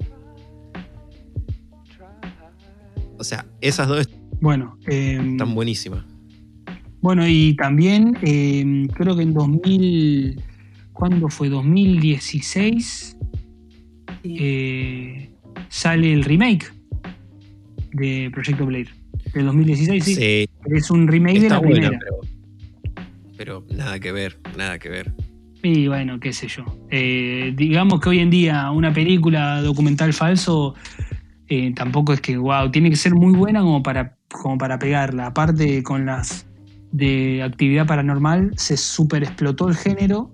O 3.18 3.24
sea, 3.24 3.46
esas 3.62 3.88
dos 3.88 4.08
Bueno, 4.41 4.77
eh, 4.88 5.19
están 5.31 5.53
buenísimas. 5.53 6.03
bueno 7.01 7.27
y 7.27 7.55
también 7.55 8.17
eh, 8.22 8.88
creo 8.93 9.15
que 9.15 9.24
en 9.24 9.34
2000, 9.34 10.41
¿cuándo 10.93 11.29
fue? 11.29 11.50
2016 11.50 13.15
Sí. 14.22 14.36
eh, 14.38 15.29
sale 15.69 16.12
el 16.12 16.24
remake 16.24 16.65
de 17.93 18.29
Proyecto 18.34 18.65
Blair. 18.65 18.89
Del 19.34 19.46
2016, 19.46 20.03
sí. 20.03 20.15
Sí, 20.15 20.46
Es 20.75 20.89
un 20.91 21.08
remake 21.08 21.39
de 21.39 21.50
la 21.50 21.60
buena, 21.60 21.89
primera. 21.89 22.00
pero, 23.38 23.63
pero 23.63 23.65
nada 23.77 24.00
que 24.00 24.12
ver, 24.12 24.38
nada 24.58 24.77
que 24.79 24.89
ver. 24.89 25.13
Y 25.63 25.88
bueno, 25.88 26.19
qué 26.19 26.34
sé 26.34 26.48
yo. 26.48 26.65
Eh, 26.89 27.53
digamos 27.55 28.00
que 28.01 28.10
hoy 28.10 28.19
en 28.19 28.29
día 28.29 28.72
una 28.72 28.91
película 28.93 29.62
documental 29.62 30.12
falso 30.13 30.74
eh, 31.48 31.72
tampoco 31.75 32.12
es 32.13 32.22
que, 32.22 32.36
wow, 32.38 32.69
tiene 32.72 32.89
que 32.89 32.96
ser 32.96 33.13
muy 33.15 33.34
buena 33.34 33.62
como 33.62 33.81
para, 33.84 34.17
como 34.31 34.57
para 34.57 34.79
pegarla. 34.79 35.27
Aparte, 35.27 35.83
con 35.83 36.05
las 36.05 36.45
de 36.91 37.43
actividad 37.43 37.86
paranormal 37.86 38.51
se 38.57 38.75
super 38.77 39.24
explotó 39.24 39.67
el 39.69 39.75
género 39.75 40.31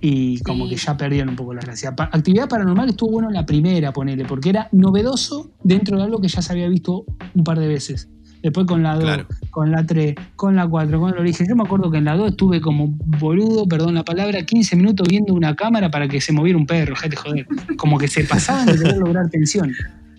y 0.00 0.40
como 0.42 0.64
Sí. 0.64 0.70
que 0.70 0.76
ya 0.76 0.96
perdieron 0.96 1.30
un 1.30 1.36
poco 1.36 1.54
la 1.54 1.60
gracia. 1.60 1.94
Pa- 1.94 2.10
actividad 2.12 2.48
paranormal 2.48 2.88
estuvo 2.90 3.12
bueno 3.12 3.28
en 3.28 3.34
la 3.34 3.46
primera, 3.46 3.92
ponele, 3.92 4.24
porque 4.24 4.50
era 4.50 4.68
novedoso 4.72 5.50
dentro 5.62 5.96
de 5.98 6.04
algo 6.04 6.20
que 6.20 6.28
ya 6.28 6.42
se 6.42 6.52
había 6.52 6.68
visto 6.68 7.04
un 7.34 7.44
par 7.44 7.58
de 7.58 7.68
veces. 7.68 8.08
Después 8.42 8.66
con 8.66 8.82
la 8.82 8.94
2, 8.96 9.04
Claro. 9.04 9.26
con 9.50 9.70
la 9.70 9.86
3, 9.86 10.14
con 10.36 10.54
la 10.54 10.66
4, 10.68 11.00
con 11.00 11.14
el 11.14 11.18
origen. 11.18 11.46
Yo 11.48 11.56
me 11.56 11.62
acuerdo 11.62 11.90
que 11.90 11.96
en 11.98 12.04
la 12.04 12.14
2 12.16 12.30
estuve 12.32 12.60
como 12.60 12.88
boludo, 13.18 13.66
perdón 13.66 13.94
la 13.94 14.04
palabra, 14.04 14.42
15 14.44 14.76
minutos 14.76 15.08
viendo 15.08 15.32
una 15.32 15.56
cámara 15.56 15.90
para 15.90 16.08
que 16.08 16.20
se 16.20 16.32
moviera 16.32 16.58
un 16.58 16.66
perro, 16.66 16.94
gente 16.94 17.16
joder. 17.16 17.46
Como 17.78 17.96
que 17.96 18.06
se 18.06 18.24
pasaban 18.24 18.66
de 18.66 18.74
querer 18.76 18.98
lograr 18.98 19.30
tensión. 19.30 19.72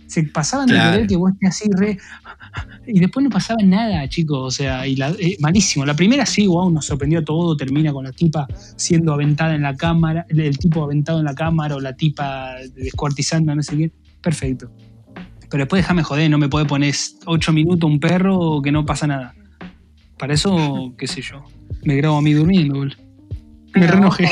Se 0.08 0.24
pasaban 0.24 0.68
de 0.68 0.74
querer 0.74 1.08
que 1.08 1.16
vos 1.16 1.32
estés 1.32 1.50
así 1.50 1.70
re. 1.72 1.98
Y 2.88 3.00
después 3.00 3.24
no 3.24 3.30
pasaba 3.30 3.62
nada, 3.64 4.08
chicos. 4.08 4.40
O 4.40 4.52
sea, 4.52 4.88
y 4.88 4.96
la, 4.96 5.10
eh, 5.12 5.36
malísimo. 5.40 5.86
La 5.86 5.96
primera 5.96 6.26
sí, 6.26 6.48
wow, 6.48 6.70
nos 6.70 6.86
sorprendió 6.86 7.24
todo. 7.24 7.58
Termina 7.58 7.92
con 7.92 8.06
la 8.06 8.12
tipa 8.12 8.48
siendo 8.76 9.14
aventada 9.14 9.56
en 9.56 9.64
la 9.64 9.76
cámara, 9.76 10.26
el, 10.30 10.40
el 10.42 10.58
tipo 10.58 10.84
aventado 10.84 11.20
en 11.20 11.26
la 11.26 11.36
cámara 11.36 11.76
o 11.76 11.80
la 11.80 11.96
tipa 11.96 12.56
descuartizando, 12.76 13.56
no 13.56 13.64
sé 13.64 13.78
qué. 13.78 13.92
Perfecto. 14.22 14.72
Pero 15.50 15.64
después 15.64 15.84
déjame 15.84 16.04
joder, 16.04 16.30
no 16.30 16.38
me 16.38 16.50
puede 16.50 16.66
poner 16.66 16.94
8 17.26 17.54
minutos 17.54 17.90
un 17.90 18.00
perro 18.00 18.62
que 18.62 18.72
no 18.72 18.86
pasa 18.86 19.08
nada. 19.08 19.36
Para 20.18 20.34
eso, 20.34 20.94
qué 20.98 21.08
sé 21.08 21.22
yo. 21.22 21.44
Me 21.84 21.96
grabo 21.96 22.18
a 22.18 22.22
mí 22.22 22.34
durmiendo, 22.34 22.76
boludo. 22.76 22.98
Me 23.74 23.88
renojé. 23.88 24.24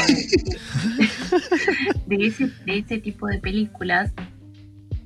de, 2.08 2.16
ese, 2.26 2.50
de 2.66 2.80
ese 2.80 2.98
tipo 3.00 3.28
de 3.28 3.40
películas 3.40 4.12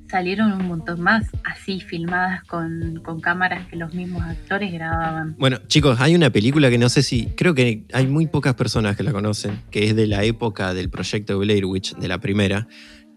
salieron 0.10 0.52
un 0.54 0.68
montón 0.68 1.02
más 1.02 1.26
así, 1.44 1.82
filmadas 1.82 2.44
con, 2.44 3.02
con 3.04 3.20
cámaras 3.22 3.68
que 3.68 3.76
los 3.76 3.94
mismos 3.94 4.22
actores 4.24 4.72
grababan. 4.72 5.36
Bueno, 5.38 5.58
chicos, 5.68 6.00
hay 6.00 6.16
una 6.16 6.30
película 6.30 6.70
que 6.70 6.78
no 6.78 6.90
sé 6.90 7.04
si. 7.04 7.28
Creo 7.36 7.54
que 7.54 7.86
hay 7.94 8.08
muy 8.08 8.28
pocas 8.28 8.54
personas 8.56 8.96
que 8.96 9.04
la 9.04 9.12
conocen, 9.12 9.62
que 9.72 9.86
es 9.86 9.96
de 9.96 10.08
la 10.08 10.24
época 10.24 10.74
del 10.74 10.90
proyecto 10.90 11.38
Blair 11.40 11.66
Witch, 11.66 11.96
de 11.96 12.08
la 12.08 12.20
primera, 12.20 12.68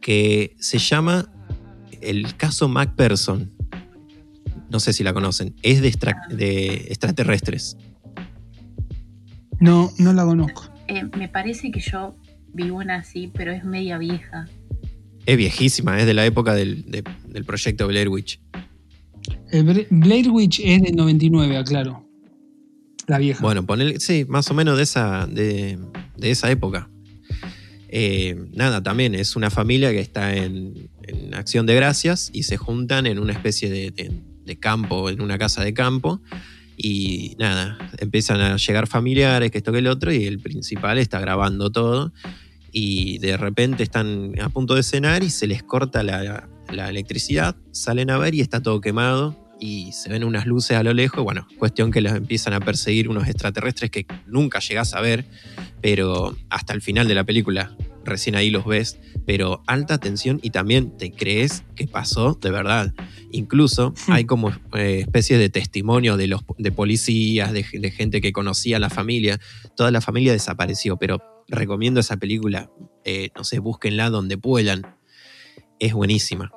que 0.00 0.54
se 0.58 0.78
llama 0.78 1.30
El 2.00 2.36
caso 2.36 2.68
Macpherson. 2.68 3.50
No 4.70 4.78
sé 4.80 4.92
si 4.92 5.02
la 5.04 5.12
conocen. 5.12 5.54
Es 5.62 5.80
de, 5.82 5.88
extra- 5.88 6.22
de 6.30 6.86
extraterrestres. 6.88 7.76
No, 9.58 9.90
no 9.98 10.12
la 10.12 10.24
conozco. 10.24 10.64
Eh, 10.88 11.04
me 11.16 11.28
parece 11.28 11.70
que 11.70 11.80
yo 11.80 12.16
vi 12.52 12.70
una 12.70 12.96
así, 12.96 13.30
pero 13.34 13.52
es 13.52 13.64
media 13.64 13.98
vieja. 13.98 14.48
Es 15.26 15.36
viejísima, 15.36 15.98
es 16.00 16.06
de 16.06 16.14
la 16.14 16.24
época 16.26 16.54
del, 16.54 16.84
de- 16.90 17.04
del 17.28 17.44
proyecto 17.44 17.86
Blair 17.86 18.08
Witch. 18.08 18.40
El 19.52 19.66
Bra- 19.66 19.86
Blair 19.90 20.30
Witch 20.30 20.60
es 20.60 20.82
del 20.82 20.96
99, 20.96 21.56
aclaro. 21.56 22.06
La 23.06 23.18
vieja. 23.18 23.42
Bueno, 23.42 23.66
ponele, 23.66 23.98
sí, 24.00 24.24
más 24.28 24.50
o 24.50 24.54
menos 24.54 24.76
de 24.76 24.84
esa, 24.84 25.26
de, 25.26 25.78
de 26.16 26.30
esa 26.30 26.50
época. 26.50 26.88
Eh, 27.88 28.36
nada, 28.54 28.82
también 28.82 29.14
es 29.16 29.34
una 29.34 29.50
familia 29.50 29.90
que 29.90 29.98
está 30.00 30.36
en, 30.36 30.88
en 31.02 31.34
acción 31.34 31.66
de 31.66 31.74
gracias 31.74 32.30
y 32.32 32.44
se 32.44 32.56
juntan 32.56 33.06
en 33.06 33.18
una 33.18 33.32
especie 33.32 33.68
de, 33.68 33.90
de- 33.90 34.12
de 34.44 34.56
campo, 34.58 35.10
en 35.10 35.20
una 35.20 35.38
casa 35.38 35.62
de 35.64 35.74
campo. 35.74 36.20
Y 36.76 37.36
nada, 37.38 37.76
empiezan 37.98 38.40
a 38.40 38.56
llegar 38.56 38.86
familiares, 38.86 39.50
que 39.50 39.58
esto 39.58 39.70
que 39.72 39.78
el 39.80 39.86
otro, 39.86 40.12
y 40.12 40.24
el 40.24 40.38
principal 40.38 40.98
está 40.98 41.20
grabando 41.20 41.70
todo. 41.70 42.12
Y 42.72 43.18
de 43.18 43.36
repente 43.36 43.82
están 43.82 44.32
a 44.40 44.48
punto 44.48 44.74
de 44.74 44.82
cenar 44.82 45.22
y 45.22 45.30
se 45.30 45.46
les 45.46 45.62
corta 45.62 46.02
la, 46.02 46.48
electricidad, 46.88 47.56
salen 47.72 48.10
a 48.10 48.18
ver 48.18 48.34
y 48.34 48.40
está 48.40 48.62
todo 48.62 48.80
quemado 48.80 49.36
y 49.58 49.92
se 49.92 50.08
ven 50.08 50.24
unas 50.24 50.46
luces 50.46 50.76
a 50.76 50.82
lo 50.82 50.94
lejos. 50.94 51.22
Bueno, 51.24 51.46
cuestión 51.58 51.90
que 51.90 52.00
los 52.00 52.12
empiezan 52.14 52.54
a 52.54 52.60
perseguir 52.60 53.08
unos 53.08 53.28
extraterrestres 53.28 53.90
que 53.90 54.06
nunca 54.26 54.60
llegás 54.60 54.94
a 54.94 55.00
ver, 55.00 55.24
pero 55.80 56.36
hasta 56.48 56.72
el 56.72 56.80
final 56.80 57.08
de 57.08 57.14
la 57.14 57.24
película 57.24 57.76
recién 58.04 58.36
ahí 58.36 58.50
los 58.50 58.64
ves, 58.64 58.98
pero 59.26 59.62
alta 59.66 59.98
tensión 59.98 60.40
y 60.42 60.50
también 60.50 60.96
te 60.96 61.12
crees 61.12 61.64
que 61.76 61.86
pasó 61.86 62.38
de 62.40 62.50
verdad. 62.50 62.94
Incluso 63.30 63.94
hay 64.08 64.24
como 64.24 64.50
eh, 64.74 65.00
especies 65.00 65.38
de 65.38 65.48
testimonio 65.50 66.16
de, 66.16 66.26
los, 66.26 66.42
de 66.58 66.72
policías, 66.72 67.52
de, 67.52 67.64
de 67.72 67.90
gente 67.90 68.20
que 68.20 68.32
conocía 68.32 68.78
a 68.78 68.80
la 68.80 68.90
familia. 68.90 69.38
Toda 69.76 69.90
la 69.90 70.00
familia 70.00 70.32
desapareció, 70.32 70.96
pero 70.96 71.20
recomiendo 71.48 72.00
esa 72.00 72.16
película. 72.16 72.70
eh, 73.04 73.30
no 73.36 73.44
sé, 73.44 73.58
búsquenla 73.58 74.10
donde 74.10 74.38
puedan. 74.38 74.96
Es 75.78 75.94
buenísima. 75.94 76.50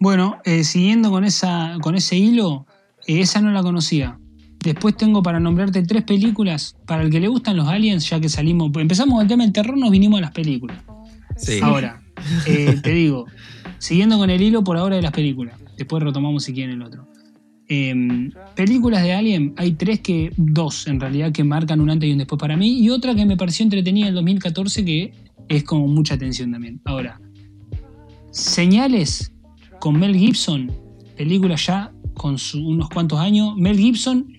Bueno, 0.00 0.40
eh, 0.44 0.64
siguiendo 0.64 1.10
con, 1.10 1.24
esa, 1.24 1.76
con 1.80 1.94
ese 1.94 2.16
hilo, 2.16 2.66
eh, 3.06 3.20
esa 3.20 3.40
no 3.40 3.50
la 3.50 3.62
conocía. 3.62 4.18
Después 4.62 4.96
tengo 4.96 5.22
para 5.22 5.40
nombrarte 5.40 5.82
tres 5.82 6.02
películas. 6.04 6.76
Para 6.86 7.02
el 7.02 7.10
que 7.10 7.20
le 7.20 7.28
gustan 7.28 7.56
los 7.56 7.66
aliens, 7.68 8.08
ya 8.08 8.20
que 8.20 8.28
salimos. 8.28 8.70
Empezamos 8.76 9.14
con 9.14 9.22
el 9.22 9.28
tema 9.28 9.42
del 9.44 9.52
terror, 9.52 9.76
nos 9.76 9.90
vinimos 9.90 10.18
a 10.18 10.22
las 10.22 10.30
películas. 10.32 10.78
Sí. 11.36 11.58
Ahora, 11.62 12.00
eh, 12.46 12.78
te 12.82 12.90
digo, 12.92 13.26
siguiendo 13.78 14.18
con 14.18 14.30
el 14.30 14.40
hilo 14.40 14.62
por 14.62 14.76
ahora 14.76 14.96
de 14.96 15.02
las 15.02 15.12
películas. 15.12 15.58
Después 15.76 16.02
retomamos 16.02 16.44
si 16.44 16.52
quieren 16.52 16.76
el 16.76 16.82
otro. 16.82 17.08
Eh, 17.68 18.30
películas 18.54 19.02
de 19.02 19.14
Alien, 19.14 19.54
hay 19.56 19.72
tres 19.72 20.00
que, 20.00 20.30
dos 20.36 20.86
en 20.86 21.00
realidad, 21.00 21.32
que 21.32 21.42
marcan 21.42 21.80
un 21.80 21.88
antes 21.90 22.08
y 22.08 22.12
un 22.12 22.18
después 22.18 22.38
para 22.38 22.56
mí, 22.56 22.78
y 22.80 22.90
otra 22.90 23.14
que 23.14 23.24
me 23.24 23.36
pareció 23.36 23.64
entretenida 23.64 24.04
en 24.06 24.08
el 24.10 24.14
2014 24.16 24.84
que 24.84 25.12
es 25.48 25.64
como 25.64 25.86
mucha 25.88 26.14
atención 26.14 26.52
también. 26.52 26.80
Ahora, 26.84 27.18
Señales 28.30 29.32
con 29.80 29.98
Mel 29.98 30.16
Gibson, 30.16 30.70
película 31.16 31.56
ya 31.56 31.92
con 32.14 32.38
su- 32.38 32.66
unos 32.66 32.88
cuantos 32.88 33.18
años. 33.18 33.56
Mel 33.56 33.76
Gibson, 33.78 34.34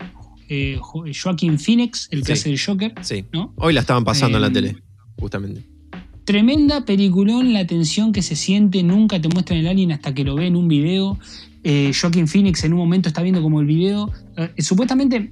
eh, 0.50 0.78
Jo- 0.80 1.06
Joaquin 1.24 1.60
Phoenix, 1.60 2.08
el 2.12 2.22
que 2.22 2.28
Sí. 2.28 2.32
hace 2.34 2.50
el 2.52 2.60
Joker, 2.60 2.94
Sí. 3.02 3.26
¿no? 3.34 3.54
Hoy 3.58 3.74
la 3.74 3.82
estaban 3.82 4.04
pasando 4.04 4.38
en 4.38 4.42
la 4.42 4.48
Eh, 4.50 4.52
tele, 4.52 4.76
justamente. 5.18 5.64
Tremenda 6.26 6.86
peliculón, 6.86 7.52
la 7.52 7.68
tensión 7.68 8.14
que 8.14 8.22
se 8.22 8.36
siente, 8.38 8.82
nunca 8.82 9.20
te 9.22 9.28
muestran 9.28 9.60
el 9.60 9.68
alien 9.68 9.92
hasta 9.92 10.14
que 10.14 10.24
lo 10.24 10.36
ve 10.36 10.48
en 10.48 10.56
un 10.56 10.70
video. 10.70 11.20
Eh, 11.66 11.92
Joaquin 12.00 12.28
Phoenix 12.28 12.64
en 12.64 12.74
un 12.74 12.80
momento 12.80 13.10
está 13.10 13.22
viendo 13.22 13.42
como 13.42 13.60
el 13.62 13.66
video. 13.68 14.10
eh, 14.36 14.50
supuestamente 14.64 15.32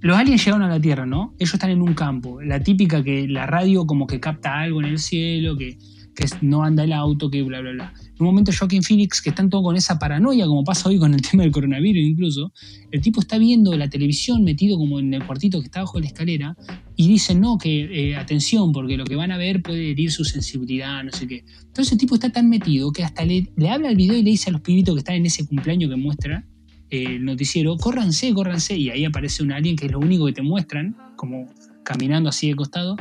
los 0.00 0.16
aliens 0.16 0.44
llegaron 0.44 0.62
a 0.66 0.68
la 0.68 0.80
Tierra, 0.80 1.06
¿no? 1.06 1.32
Ellos 1.38 1.54
están 1.54 1.70
en 1.70 1.80
un 1.80 1.94
campo. 1.94 2.42
La 2.42 2.60
típica 2.60 3.02
que 3.04 3.28
la 3.28 3.46
radio 3.46 3.86
como 3.86 4.06
que 4.08 4.18
capta 4.18 4.58
algo 4.60 4.80
en 4.80 4.86
el 4.88 4.98
cielo, 4.98 5.56
que, 5.56 5.78
que 6.14 6.26
no 6.40 6.62
anda 6.62 6.84
el 6.84 6.92
auto, 6.92 7.30
que 7.30 7.42
bla, 7.42 7.60
bla, 7.60 7.72
bla. 7.72 7.94
En 8.06 8.16
un 8.20 8.26
momento 8.26 8.52
Joaquin 8.56 8.82
Phoenix, 8.82 9.20
que 9.22 9.30
están 9.30 9.48
todo 9.50 9.62
con 9.62 9.76
esa 9.76 9.98
paranoia, 9.98 10.46
como 10.46 10.64
pasa 10.64 10.88
hoy 10.88 10.98
con 10.98 11.14
el 11.14 11.22
tema 11.30 11.42
del 11.42 11.52
coronavirus 11.52 12.02
incluso, 12.02 12.52
el 12.90 13.00
tipo 13.00 13.20
está 13.20 13.38
viendo 13.38 13.76
la 13.76 13.88
televisión 13.88 14.44
metido 14.44 14.76
como 14.78 15.00
en 15.00 15.14
el 15.14 15.24
cuartito 15.24 15.60
que 15.60 15.66
está 15.66 15.80
bajo 15.80 15.98
la 16.00 16.06
escalera 16.06 16.56
y 16.96 17.08
dicen, 17.08 17.40
no, 17.40 17.58
que 17.58 18.10
eh, 18.10 18.16
atención, 18.16 18.72
porque 18.72 18.96
lo 18.96 19.04
que 19.04 19.16
van 19.16 19.32
a 19.32 19.38
ver 19.38 19.62
puede 19.62 19.90
herir 19.90 20.10
su 20.10 20.24
sensibilidad, 20.24 21.02
no 21.02 21.12
sé 21.12 21.26
qué. 21.26 21.44
Entonces 21.64 21.92
el 21.92 21.98
tipo 21.98 22.14
está 22.14 22.30
tan 22.30 22.48
metido 22.48 22.92
que 22.92 23.02
hasta 23.02 23.24
le, 23.24 23.50
le 23.56 23.70
habla 23.70 23.88
al 23.88 23.96
video 23.96 24.16
y 24.16 24.22
le 24.22 24.30
dice 24.30 24.50
a 24.50 24.52
los 24.52 24.60
pibitos 24.60 24.94
que 24.94 24.98
están 24.98 25.16
en 25.16 25.26
ese 25.26 25.46
cumpleaños 25.46 25.90
que 25.90 25.96
muestra, 25.96 26.44
eh, 26.92 27.16
el 27.16 27.24
noticiero, 27.24 27.74
córranse, 27.78 28.34
córranse, 28.34 28.76
y 28.76 28.90
ahí 28.90 29.06
aparece 29.06 29.42
un 29.42 29.50
alien 29.50 29.76
que 29.76 29.86
es 29.86 29.92
lo 29.92 29.98
único 29.98 30.26
que 30.26 30.34
te 30.34 30.42
muestran, 30.42 30.94
como 31.16 31.46
caminando 31.84 32.28
así 32.28 32.48
de 32.48 32.54
costado. 32.54 32.96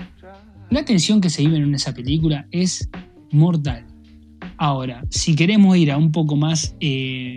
La 0.71 0.83
tensión 0.85 1.21
que 1.21 1.29
se 1.29 1.43
vive 1.43 1.57
en 1.57 1.75
esa 1.75 1.93
película 1.93 2.47
es 2.51 2.89
mortal. 3.31 3.85
Ahora, 4.57 5.03
si 5.09 5.35
queremos 5.35 5.75
ir 5.77 5.91
a 5.91 5.97
un 5.97 6.11
poco 6.11 6.35
más 6.35 6.75
eh, 6.79 7.35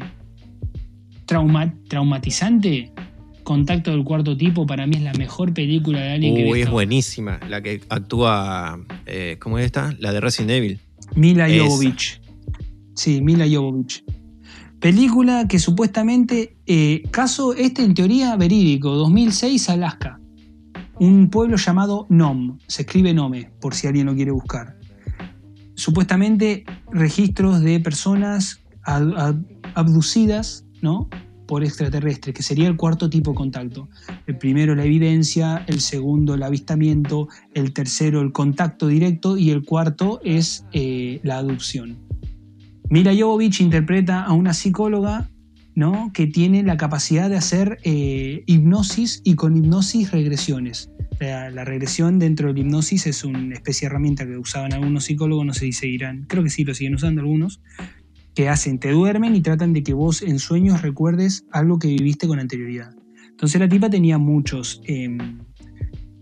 trauma- 1.26 1.74
traumatizante, 1.88 2.92
Contacto 3.42 3.90
del 3.90 4.04
Cuarto 4.04 4.34
Tipo 4.36 4.66
para 4.66 4.86
mí 4.86 4.96
es 4.96 5.02
la 5.02 5.12
mejor 5.12 5.52
película 5.52 6.00
de 6.00 6.12
Alien 6.12 6.34
que 6.34 6.50
Uy, 6.50 6.60
es 6.62 6.70
buenísima. 6.70 7.38
La 7.50 7.60
que 7.62 7.82
actúa. 7.90 8.80
eh, 9.04 9.36
¿Cómo 9.38 9.58
es 9.58 9.66
esta? 9.66 9.94
La 9.98 10.12
de 10.12 10.20
Resident 10.20 10.52
Evil. 10.52 10.80
Mila 11.14 11.46
Esa. 11.48 11.64
Jovovich. 11.64 12.22
Sí, 12.94 13.20
Mila 13.20 13.44
Jovovich. 13.46 14.02
Película 14.80 15.46
que 15.48 15.58
supuestamente, 15.58 16.56
eh, 16.66 17.02
caso 17.10 17.52
este 17.54 17.82
en 17.82 17.92
teoría 17.94 18.34
verídico, 18.36 18.94
2006 18.94 19.68
Alaska. 19.68 20.20
Un 20.98 21.28
pueblo 21.28 21.56
llamado 21.56 22.06
Nom, 22.08 22.58
se 22.68 22.82
escribe 22.82 23.12
Nome, 23.12 23.50
por 23.60 23.74
si 23.74 23.86
alguien 23.86 24.06
lo 24.06 24.14
quiere 24.14 24.30
buscar. 24.30 24.78
Supuestamente 25.74 26.64
registros 26.92 27.60
de 27.60 27.80
personas 27.80 28.60
abducidas, 29.74 30.64
¿no? 30.82 31.08
Por 31.46 31.64
extraterrestres, 31.64 32.34
que 32.34 32.42
sería 32.42 32.68
el 32.68 32.76
cuarto 32.76 33.10
tipo 33.10 33.32
de 33.32 33.36
contacto. 33.36 33.88
El 34.26 34.38
primero 34.38 34.74
la 34.74 34.84
evidencia, 34.84 35.64
el 35.66 35.80
segundo 35.80 36.34
el 36.34 36.42
avistamiento, 36.42 37.28
el 37.54 37.72
tercero 37.72 38.20
el 38.20 38.32
contacto 38.32 38.86
directo 38.86 39.36
y 39.36 39.50
el 39.50 39.64
cuarto 39.64 40.20
es 40.22 40.64
eh, 40.72 41.20
la 41.24 41.38
adopción. 41.38 41.98
Mila 42.88 43.12
Jovovich 43.18 43.60
interpreta 43.60 44.22
a 44.22 44.32
una 44.32 44.54
psicóloga 44.54 45.28
¿no? 45.74 46.12
que 46.12 46.26
tiene 46.26 46.62
la 46.62 46.76
capacidad 46.76 47.28
de 47.28 47.36
hacer 47.36 47.78
eh, 47.82 48.42
hipnosis 48.46 49.20
y 49.24 49.34
con 49.34 49.56
hipnosis 49.56 50.10
regresiones. 50.10 50.90
La, 51.20 51.50
la 51.50 51.64
regresión 51.64 52.18
dentro 52.18 52.48
del 52.48 52.58
hipnosis 52.58 53.06
es 53.06 53.24
una 53.24 53.54
especie 53.54 53.86
de 53.86 53.92
herramienta 53.92 54.26
que 54.26 54.36
usaban 54.36 54.72
algunos 54.72 55.04
psicólogos, 55.04 55.46
no 55.46 55.54
sé 55.54 55.60
si 55.66 55.72
seguirán, 55.72 56.24
creo 56.28 56.42
que 56.42 56.50
sí, 56.50 56.64
lo 56.64 56.74
siguen 56.74 56.94
usando 56.94 57.20
algunos, 57.20 57.60
que 58.34 58.48
hacen, 58.48 58.78
te 58.78 58.90
duermen 58.90 59.36
y 59.36 59.40
tratan 59.40 59.72
de 59.72 59.82
que 59.82 59.94
vos 59.94 60.22
en 60.22 60.38
sueños 60.38 60.82
recuerdes 60.82 61.46
algo 61.52 61.78
que 61.78 61.88
viviste 61.88 62.26
con 62.26 62.40
anterioridad. 62.40 62.94
Entonces 63.30 63.60
la 63.60 63.68
tipa 63.68 63.90
tenía 63.90 64.18
muchos 64.18 64.80
em, 64.84 65.38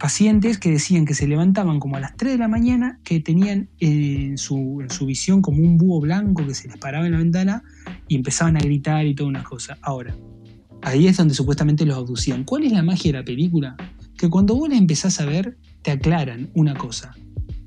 pacientes 0.02 0.58
que 0.58 0.68
decían 0.68 1.04
que 1.04 1.14
se 1.14 1.28
levantaban 1.28 1.78
como 1.78 1.94
a 1.94 2.00
las 2.00 2.16
3 2.16 2.32
de 2.32 2.38
la 2.38 2.48
mañana, 2.48 2.98
que 3.04 3.20
tenían 3.20 3.68
eh, 3.78 4.30
en, 4.30 4.36
su, 4.36 4.84
visión 5.06 5.42
como 5.42 5.62
un 5.62 5.78
búho 5.78 6.00
blanco 6.00 6.44
que 6.44 6.56
se 6.56 6.66
les 6.66 6.76
paraba 6.76 7.06
en 7.06 7.12
la 7.12 7.18
ventana 7.18 7.62
y 8.08 8.16
empezaban 8.16 8.56
a 8.56 8.58
gritar 8.58 9.06
y 9.06 9.14
toda 9.14 9.28
una 9.28 9.44
cosa. 9.44 9.78
Ahora, 9.80 10.12
ahí 10.82 11.06
es 11.06 11.16
donde 11.16 11.34
supuestamente 11.34 11.86
los 11.86 11.96
abducían. 11.96 12.42
¿Cuál 12.42 12.64
es 12.64 12.72
la 12.72 12.82
magia 12.82 13.12
de 13.12 13.18
la 13.18 13.24
película? 13.24 13.76
Que 14.18 14.28
cuando 14.28 14.56
vos 14.56 14.68
la 14.68 14.74
empezás 14.74 15.20
a 15.20 15.24
ver, 15.24 15.56
te 15.82 15.92
aclaran 15.92 16.50
una 16.54 16.74
cosa. 16.74 17.14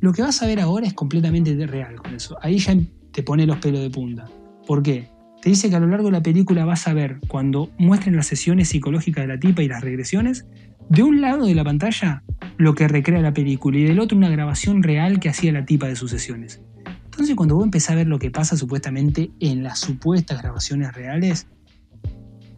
Lo 0.01 0.11
que 0.11 0.21
vas 0.21 0.41
a 0.41 0.45
ver 0.45 0.59
ahora 0.59 0.87
es 0.87 0.93
completamente 0.93 1.55
real 1.65 1.95
con 1.95 2.15
eso. 2.15 2.35
Ahí 2.41 2.57
ya 2.57 2.75
te 3.13 3.23
pone 3.23 3.45
los 3.45 3.59
pelos 3.59 3.79
de 3.79 3.89
punta. 3.89 4.29
¿Por 4.67 4.83
qué? 4.83 5.07
Te 5.45 5.51
dice 5.51 5.69
que 5.69 5.75
a 5.75 5.79
lo 5.79 5.85
largo 5.85 6.07
de 6.07 6.13
la 6.13 6.23
película 6.23 6.65
vas 6.65 6.87
a 6.87 6.95
ver, 6.95 7.19
cuando 7.27 7.69
muestren 7.77 8.15
las 8.15 8.25
sesiones 8.25 8.69
psicológicas 8.69 9.25
de 9.25 9.27
la 9.27 9.39
tipa 9.39 9.61
y 9.61 9.67
las 9.67 9.83
regresiones, 9.83 10.47
de 10.89 11.03
un 11.03 11.21
lado 11.21 11.45
de 11.45 11.53
la 11.53 11.63
pantalla 11.63 12.23
lo 12.57 12.73
que 12.73 12.87
recrea 12.87 13.21
la 13.21 13.31
película 13.31 13.77
y 13.77 13.83
del 13.83 13.99
otro 13.99 14.17
una 14.17 14.31
grabación 14.31 14.81
real 14.81 15.19
que 15.19 15.29
hacía 15.29 15.51
la 15.51 15.63
tipa 15.63 15.87
de 15.87 15.95
sus 15.95 16.09
sesiones. 16.09 16.63
Entonces 17.03 17.35
cuando 17.35 17.53
vos 17.53 17.63
empezás 17.63 17.91
a 17.91 17.95
ver 17.95 18.07
lo 18.07 18.17
que 18.17 18.31
pasa 18.31 18.57
supuestamente 18.57 19.29
en 19.39 19.61
las 19.61 19.77
supuestas 19.81 20.41
grabaciones 20.41 20.95
reales, 20.95 21.45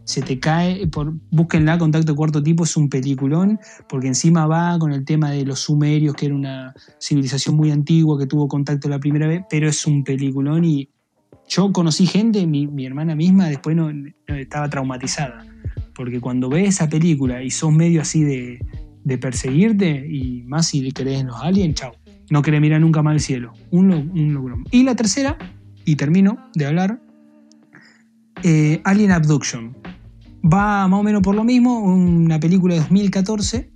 se 0.04 0.22
te 0.22 0.40
cae, 0.40 0.86
por, 0.86 1.12
búsquenla, 1.30 1.76
Contacto 1.76 2.16
Cuarto 2.16 2.42
Tipo 2.42 2.64
es 2.64 2.74
un 2.74 2.88
peliculón, 2.88 3.60
porque 3.86 4.06
encima 4.06 4.46
va 4.46 4.78
con 4.78 4.94
el 4.94 5.04
tema 5.04 5.30
de 5.30 5.44
los 5.44 5.60
sumerios, 5.60 6.14
que 6.14 6.24
era 6.24 6.34
una 6.34 6.72
civilización 6.98 7.54
muy 7.54 7.70
antigua 7.70 8.18
que 8.18 8.26
tuvo 8.26 8.48
contacto 8.48 8.88
la 8.88 8.98
primera 8.98 9.26
vez, 9.26 9.42
pero 9.50 9.68
es 9.68 9.86
un 9.86 10.04
peliculón 10.04 10.64
y 10.64 10.88
yo 11.48 11.72
conocí 11.72 12.06
gente, 12.06 12.46
mi, 12.46 12.86
hermana 12.86 13.14
misma 13.14 13.48
después 13.48 13.76
estaba 14.26 14.68
traumatizada, 14.68 15.46
porque 15.94 16.20
cuando 16.20 16.48
ves 16.48 16.68
esa 16.68 16.88
película 16.88 17.42
y 17.42 17.50
sos 17.50 17.72
medio 17.72 18.02
así 18.02 18.22
de, 18.24 18.58
perseguirte, 19.18 20.06
y 20.06 20.42
más 20.42 20.68
si 20.68 20.92
crees 20.92 21.20
en 21.20 21.28
los 21.28 21.40
aliens, 21.40 21.74
chao, 21.76 21.92
no 22.30 22.42
querés 22.42 22.60
mirar 22.60 22.80
nunca 22.80 23.02
más 23.02 23.14
el 23.14 23.20
cielo, 23.20 23.54
un, 23.70 23.90
un 23.90 24.34
logrón. 24.34 24.64
Y 24.70 24.82
la 24.82 24.94
tercera, 24.94 25.38
y 25.86 25.96
termino 25.96 26.36
de 26.54 26.66
hablar, 26.66 27.00
eh, 28.42 28.80
Alien 28.84 29.12
Abduction. 29.12 29.76
Va 30.44 30.86
más 30.86 31.00
o 31.00 31.02
menos 31.02 31.22
por 31.22 31.34
lo 31.34 31.44
mismo, 31.44 31.80
una 31.80 32.38
película 32.38 32.74
de 32.74 32.80
2014, 32.80 33.70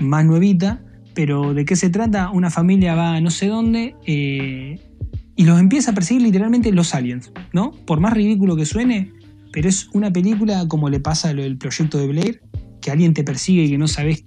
más 0.00 0.24
nuevita, 0.24 0.84
pero 1.14 1.54
¿de 1.54 1.64
qué 1.64 1.76
se 1.76 1.90
trata? 1.90 2.30
Una 2.30 2.50
familia 2.50 2.94
va 2.94 3.14
a 3.14 3.20
no 3.20 3.30
sé 3.30 3.46
dónde 3.46 3.94
eh, 4.06 4.80
y 5.36 5.44
los 5.44 5.58
empieza 5.60 5.90
a 5.90 5.94
perseguir 5.94 6.22
literalmente 6.22 6.70
los 6.72 6.94
aliens, 6.94 7.32
¿no? 7.52 7.72
Por 7.72 8.00
más 8.00 8.12
ridículo 8.12 8.56
que 8.56 8.66
suene, 8.66 9.12
pero 9.52 9.68
es 9.68 9.88
una 9.92 10.12
película 10.12 10.66
como 10.68 10.88
le 10.88 11.00
pasa 11.00 11.32
lo 11.32 11.42
del 11.42 11.56
proyecto 11.58 11.98
de 11.98 12.06
Blair, 12.08 12.42
que 12.80 12.90
alguien 12.90 13.14
te 13.14 13.24
persigue 13.24 13.64
y 13.64 13.70
que 13.70 13.78
no 13.78 13.88
sabes 13.88 14.24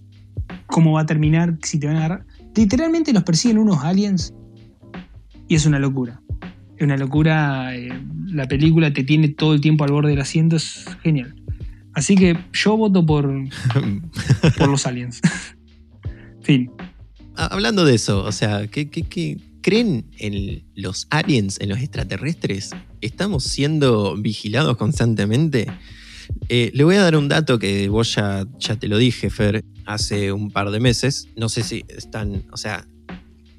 cómo 0.65 0.93
va 0.93 1.01
a 1.01 1.05
terminar, 1.05 1.57
si 1.63 1.79
te 1.79 1.87
van 1.87 1.95
a 1.97 1.99
agarrar. 2.05 2.25
Literalmente 2.55 3.13
los 3.13 3.23
persiguen 3.23 3.57
unos 3.57 3.83
aliens 3.83 4.33
y 5.47 5.55
es 5.55 5.65
una 5.65 5.79
locura. 5.79 6.21
Es 6.77 6.83
una 6.83 6.97
locura, 6.97 7.75
eh, 7.75 7.89
la 8.27 8.47
película 8.47 8.91
te 8.93 9.03
tiene 9.03 9.29
todo 9.29 9.53
el 9.53 9.61
tiempo 9.61 9.83
al 9.83 9.91
borde 9.91 10.09
del 10.11 10.21
asiento, 10.21 10.55
es 10.57 10.85
genial. 11.03 11.35
Así 11.93 12.15
que 12.15 12.37
yo 12.53 12.77
voto 12.77 13.05
por, 13.05 13.31
por 14.57 14.67
los 14.69 14.85
aliens. 14.85 15.21
fin. 16.41 16.69
Ah, 17.35 17.47
Hablando 17.51 17.85
de 17.85 17.95
eso, 17.95 18.23
o 18.23 18.31
sea, 18.31 18.67
¿qué, 18.67 18.89
qué- 18.89 19.03
qué- 19.03 19.37
creen 19.67 20.06
en 20.17 20.63
los 20.75 21.08
aliens, 21.10 21.60
en 21.60 21.67
los 21.67 21.80
extraterrestres? 21.80 22.71
¿Estamos 23.01 23.43
siendo 23.43 24.15
vigilados 24.15 24.77
constantemente? 24.77 25.67
Eh, 26.47 26.71
le 26.73 26.86
voy 26.86 26.95
a 26.95 27.01
dar 27.01 27.17
un 27.17 27.27
dato 27.27 27.60
que 27.60 27.89
vos 27.89 28.15
ya, 28.15 28.47
ya 28.60 28.77
te 28.77 28.88
lo 28.88 28.97
dije, 28.97 29.30
Fer, 29.30 29.65
hace 29.86 30.32
un 30.32 30.51
par 30.51 30.71
de 30.71 30.80
meses. 30.80 31.27
No 31.36 31.49
sé 31.49 31.63
si 31.63 31.84
están, 31.89 32.45
o 32.53 32.56
sea, 32.56 32.88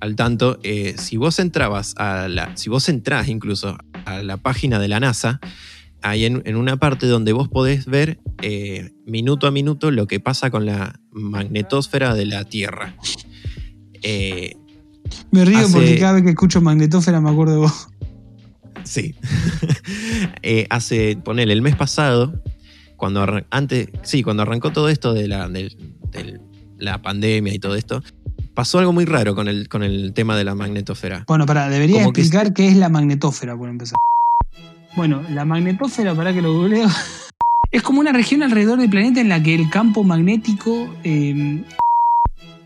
al 0.00 0.16
tanto. 0.16 0.58
eh, 0.62 0.94
si 0.96 1.18
vos 1.18 1.38
entrabas 1.40 1.92
a 1.98 2.26
la. 2.26 2.56
Si 2.56 2.70
vos 2.70 2.88
entrás 2.88 3.28
incluso 3.28 3.76
a 4.06 4.22
la 4.22 4.38
página 4.38 4.78
de 4.78 4.88
la 4.88 5.00
NASA, 5.00 5.40
hay 6.00 6.24
en, 6.24 6.56
una 6.56 6.78
parte 6.78 7.06
donde 7.06 7.34
vos 7.34 7.50
podés 7.50 7.84
ver 7.84 8.18
eh, 8.40 8.92
minuto 9.04 9.46
a 9.46 9.50
minuto 9.50 9.90
lo 9.90 10.06
que 10.06 10.20
pasa 10.20 10.50
con 10.50 10.64
la 10.64 11.00
magnetosfera 11.10 12.14
de 12.14 12.24
la 12.24 12.44
Tierra. 12.44 12.96
Eh, 14.02 14.54
Me 15.30 15.44
río 15.44 15.58
Hace- 15.58 15.72
porque 15.72 15.98
cada 15.98 16.12
vez 16.14 16.22
que 16.24 16.30
escucho 16.30 16.60
Magnetófera 16.60 17.20
me 17.20 17.30
acuerdo 17.30 17.52
de 17.54 17.58
vos. 17.60 17.88
Sí. 18.84 19.14
Eh, 20.42 20.66
hace, 20.70 21.16
ponele, 21.16 21.52
el 21.52 21.62
mes 21.62 21.74
pasado, 21.76 22.42
cuando 22.96 23.24
antes, 23.50 23.88
sí, 24.02 24.22
cuando 24.22 24.42
arrancó 24.42 24.70
todo 24.72 24.88
esto 24.88 25.12
de 25.14 25.28
la, 25.28 25.48
del- 25.48 25.76
la 26.78 27.00
pandemia 27.02 27.52
y 27.54 27.58
todo 27.58 27.74
esto, 27.74 28.02
pasó 28.54 28.78
algo 28.78 28.92
muy 28.92 29.04
raro 29.04 29.34
con 29.34 29.48
el, 29.48 29.68
con 29.68 29.82
el 29.82 30.12
tema 30.12 30.36
de 30.36 30.44
la 30.44 30.54
magnetosfera. 30.54 31.24
Bueno, 31.26 31.46
para, 31.46 31.68
debería 31.68 32.00
Como 32.02 32.12
que 32.12 32.20
explicar 32.22 32.52
qué 32.54 32.68
es 32.68 32.76
la 32.76 32.88
magnetósfera, 32.88 33.56
por 33.56 33.68
empezar. 33.68 33.96
Bueno, 34.96 35.22
la 35.30 35.44
magnetósfera, 35.44 36.14
para 36.14 36.32
que 36.32 36.42
lo 36.42 36.52
googleo, 36.54 36.88
es 37.72 37.82
como 37.82 38.00
una 38.00 38.12
región 38.12 38.42
alrededor 38.42 38.78
del 38.78 38.90
planeta 38.90 39.20
en 39.20 39.28
la 39.28 39.42
que 39.42 39.54
el 39.54 39.70
campo 39.70 40.02
magnético 40.04 40.92
eh, 41.04 41.62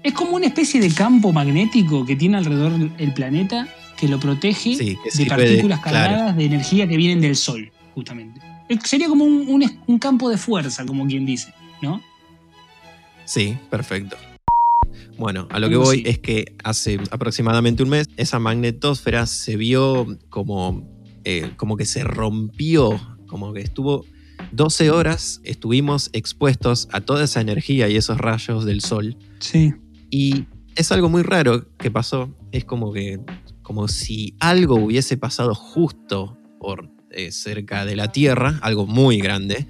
es 0.02 0.12
como 0.12 0.36
una 0.36 0.46
especie 0.46 0.80
de 0.80 0.90
campo 0.90 1.32
magnético 1.32 2.04
que 2.04 2.16
tiene 2.16 2.36
alrededor 2.38 2.72
el 2.98 3.14
planeta 3.14 3.68
que 3.96 4.08
lo 4.08 4.18
protege 4.18 4.74
Sí, 4.74 4.98
que 5.02 5.22
de 5.22 5.26
partículas 5.26 5.80
claro. 5.80 6.08
cargadas 6.08 6.36
de 6.36 6.44
energía 6.44 6.88
que 6.88 6.96
vienen 6.96 7.20
del 7.20 7.36
Sol, 7.36 7.70
justamente. 7.94 8.40
Sería 8.84 9.08
como 9.08 9.24
un, 9.24 9.64
un 9.86 9.98
campo 9.98 10.30
de 10.30 10.38
fuerza, 10.38 10.84
como 10.86 11.06
quien 11.06 11.26
dice, 11.26 11.52
¿no? 11.82 12.00
Sí, 13.24 13.56
perfecto. 13.70 14.16
Bueno, 15.18 15.46
a 15.50 15.60
lo 15.60 15.68
que 15.68 15.76
voy 15.76 16.02
es 16.06 16.18
que 16.18 16.52
hace 16.64 16.98
aproximadamente 17.10 17.82
un 17.82 17.90
mes 17.90 18.08
esa 18.16 18.38
magnetosfera 18.38 19.26
se 19.26 19.56
vio 19.56 20.18
como, 20.30 20.82
eh, 21.24 21.50
como 21.56 21.76
que 21.76 21.84
se 21.84 22.02
rompió, 22.02 22.98
como 23.26 23.52
que 23.52 23.60
estuvo 23.60 24.04
12 24.52 24.90
horas, 24.90 25.40
estuvimos 25.44 26.10
expuestos 26.12 26.88
a 26.92 27.02
toda 27.02 27.24
esa 27.24 27.40
energía 27.40 27.88
y 27.88 27.96
esos 27.96 28.18
rayos 28.18 28.64
del 28.64 28.80
sol. 28.80 29.16
Sí. 29.38 29.74
Y 30.12 30.44
es 30.76 30.92
algo 30.92 31.08
muy 31.08 31.22
raro 31.22 31.66
que 31.78 31.90
pasó. 31.90 32.36
Es 32.52 32.66
como 32.66 32.92
que, 32.92 33.18
como 33.62 33.88
si 33.88 34.36
algo 34.40 34.74
hubiese 34.74 35.16
pasado 35.16 35.54
justo 35.54 36.36
por 36.60 36.90
eh, 37.10 37.32
cerca 37.32 37.86
de 37.86 37.96
la 37.96 38.12
Tierra, 38.12 38.58
algo 38.60 38.86
muy 38.86 39.18
grande, 39.18 39.66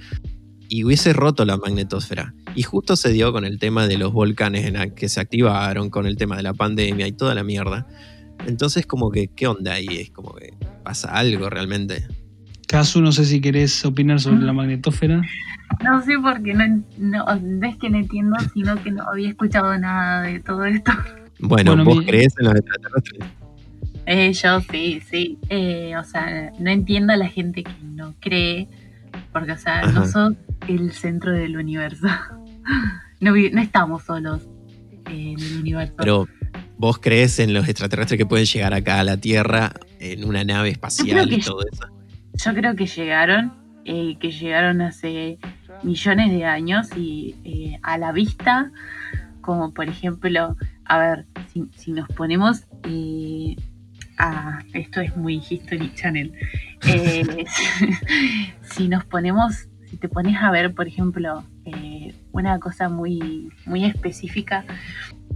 y 0.68 0.82
hubiese 0.82 1.12
roto 1.12 1.44
la 1.44 1.58
magnetosfera. 1.58 2.34
Y 2.56 2.64
justo 2.64 2.96
se 2.96 3.12
dio 3.12 3.32
con 3.32 3.44
el 3.44 3.60
tema 3.60 3.86
de 3.86 3.98
los 3.98 4.12
volcanes 4.12 4.66
en 4.66 4.94
que 4.96 5.08
se 5.08 5.20
activaron, 5.20 5.90
con 5.90 6.06
el 6.06 6.16
tema 6.16 6.36
de 6.36 6.42
la 6.42 6.54
pandemia 6.54 7.06
y 7.06 7.12
toda 7.12 7.36
la 7.36 7.44
mierda. 7.44 7.86
Entonces, 8.44 8.84
como 8.84 9.12
que, 9.12 9.28
¿qué 9.28 9.46
onda 9.46 9.74
ahí? 9.74 9.86
Es 9.96 10.10
como 10.10 10.34
que 10.34 10.54
pasa 10.82 11.12
algo 11.12 11.48
realmente. 11.50 12.04
Casu, 12.72 13.02
no 13.02 13.12
sé 13.12 13.26
si 13.26 13.38
querés 13.42 13.84
opinar 13.84 14.18
sobre 14.18 14.40
la 14.40 14.54
magnetósfera. 14.54 15.20
No 15.84 16.02
sé 16.02 16.14
porque 16.22 16.54
no, 16.54 16.82
no, 16.96 17.24
no 17.36 17.66
es 17.66 17.76
que 17.76 17.90
no 17.90 17.98
entiendo, 17.98 18.34
sino 18.54 18.82
que 18.82 18.90
no 18.90 19.04
había 19.08 19.28
escuchado 19.28 19.76
nada 19.78 20.22
de 20.22 20.40
todo 20.40 20.64
esto. 20.64 20.90
Bueno, 21.38 21.72
Bueno, 21.76 21.84
¿vos 21.84 21.98
mi- 21.98 22.06
crees 22.06 22.32
en 22.38 22.46
los 22.46 22.54
extraterrestres? 22.54 23.24
Eh, 24.06 24.32
yo 24.32 24.60
sí, 24.70 25.02
sí. 25.08 25.38
Eh, 25.50 25.94
o 25.98 26.04
sea, 26.04 26.50
no 26.58 26.70
entiendo 26.70 27.12
a 27.12 27.16
la 27.16 27.28
gente 27.28 27.62
que 27.62 27.72
no 27.84 28.14
cree, 28.20 28.68
porque, 29.34 29.52
o 29.52 29.58
sea, 29.58 29.82
no 29.92 30.06
sos 30.06 30.32
el 30.66 30.92
centro 30.92 31.30
del 31.32 31.56
universo. 31.56 32.06
No, 33.20 33.30
no 33.36 33.60
estamos 33.60 34.02
solos 34.02 34.42
en 35.06 35.38
el 35.38 35.58
universo. 35.60 35.94
Pero 35.96 36.26
vos 36.76 36.98
crees 36.98 37.38
en 37.38 37.54
los 37.54 37.68
extraterrestres 37.68 38.18
que 38.18 38.26
pueden 38.26 38.46
llegar 38.46 38.74
acá 38.74 38.98
a 38.98 39.04
la 39.04 39.16
Tierra 39.16 39.72
en 40.00 40.24
una 40.24 40.42
nave 40.42 40.70
espacial 40.72 41.32
y 41.32 41.40
todo 41.40 41.60
eso. 41.72 41.84
Yo 42.34 42.54
creo 42.54 42.74
que 42.74 42.86
llegaron, 42.86 43.52
eh, 43.84 44.16
que 44.18 44.30
llegaron 44.30 44.80
hace 44.80 45.38
millones 45.82 46.30
de 46.30 46.44
años 46.44 46.88
y 46.96 47.36
eh, 47.44 47.78
a 47.82 47.98
la 47.98 48.12
vista, 48.12 48.70
como 49.40 49.72
por 49.72 49.88
ejemplo, 49.88 50.56
a 50.84 50.98
ver, 50.98 51.26
si, 51.52 51.68
si 51.76 51.92
nos 51.92 52.08
ponemos 52.08 52.64
eh, 52.84 53.56
a, 54.18 54.60
esto 54.72 55.00
es 55.00 55.16
muy 55.16 55.42
History 55.48 55.92
Channel, 55.94 56.32
Eh, 56.84 57.44
si 58.62 58.88
nos 58.88 59.04
ponemos, 59.04 59.68
si 59.86 59.96
te 59.96 60.08
pones 60.08 60.36
a 60.42 60.50
ver, 60.50 60.74
por 60.74 60.88
ejemplo, 60.88 61.44
una 62.32 62.58
cosa 62.58 62.88
muy, 62.88 63.50
muy 63.66 63.84
específica, 63.84 64.64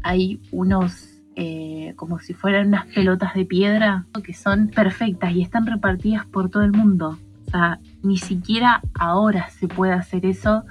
hay 0.02 0.40
unos 0.50 1.15
eh, 1.36 1.92
como 1.96 2.18
si 2.18 2.32
fueran 2.34 2.68
unas 2.68 2.86
pelotas 2.86 3.34
de 3.34 3.44
piedra 3.44 4.06
que 4.24 4.32
son 4.34 4.68
perfectas 4.68 5.32
y 5.32 5.42
están 5.42 5.66
repartidas 5.66 6.26
por 6.26 6.48
todo 6.50 6.62
el 6.64 6.72
mundo. 6.72 7.18
O 7.46 7.50
sea, 7.50 7.78
ni 8.02 8.16
siquiera 8.18 8.80
ahora 8.98 9.48
se 9.50 9.68
puede 9.68 9.92
hacer 9.92 10.26
eso 10.26 10.64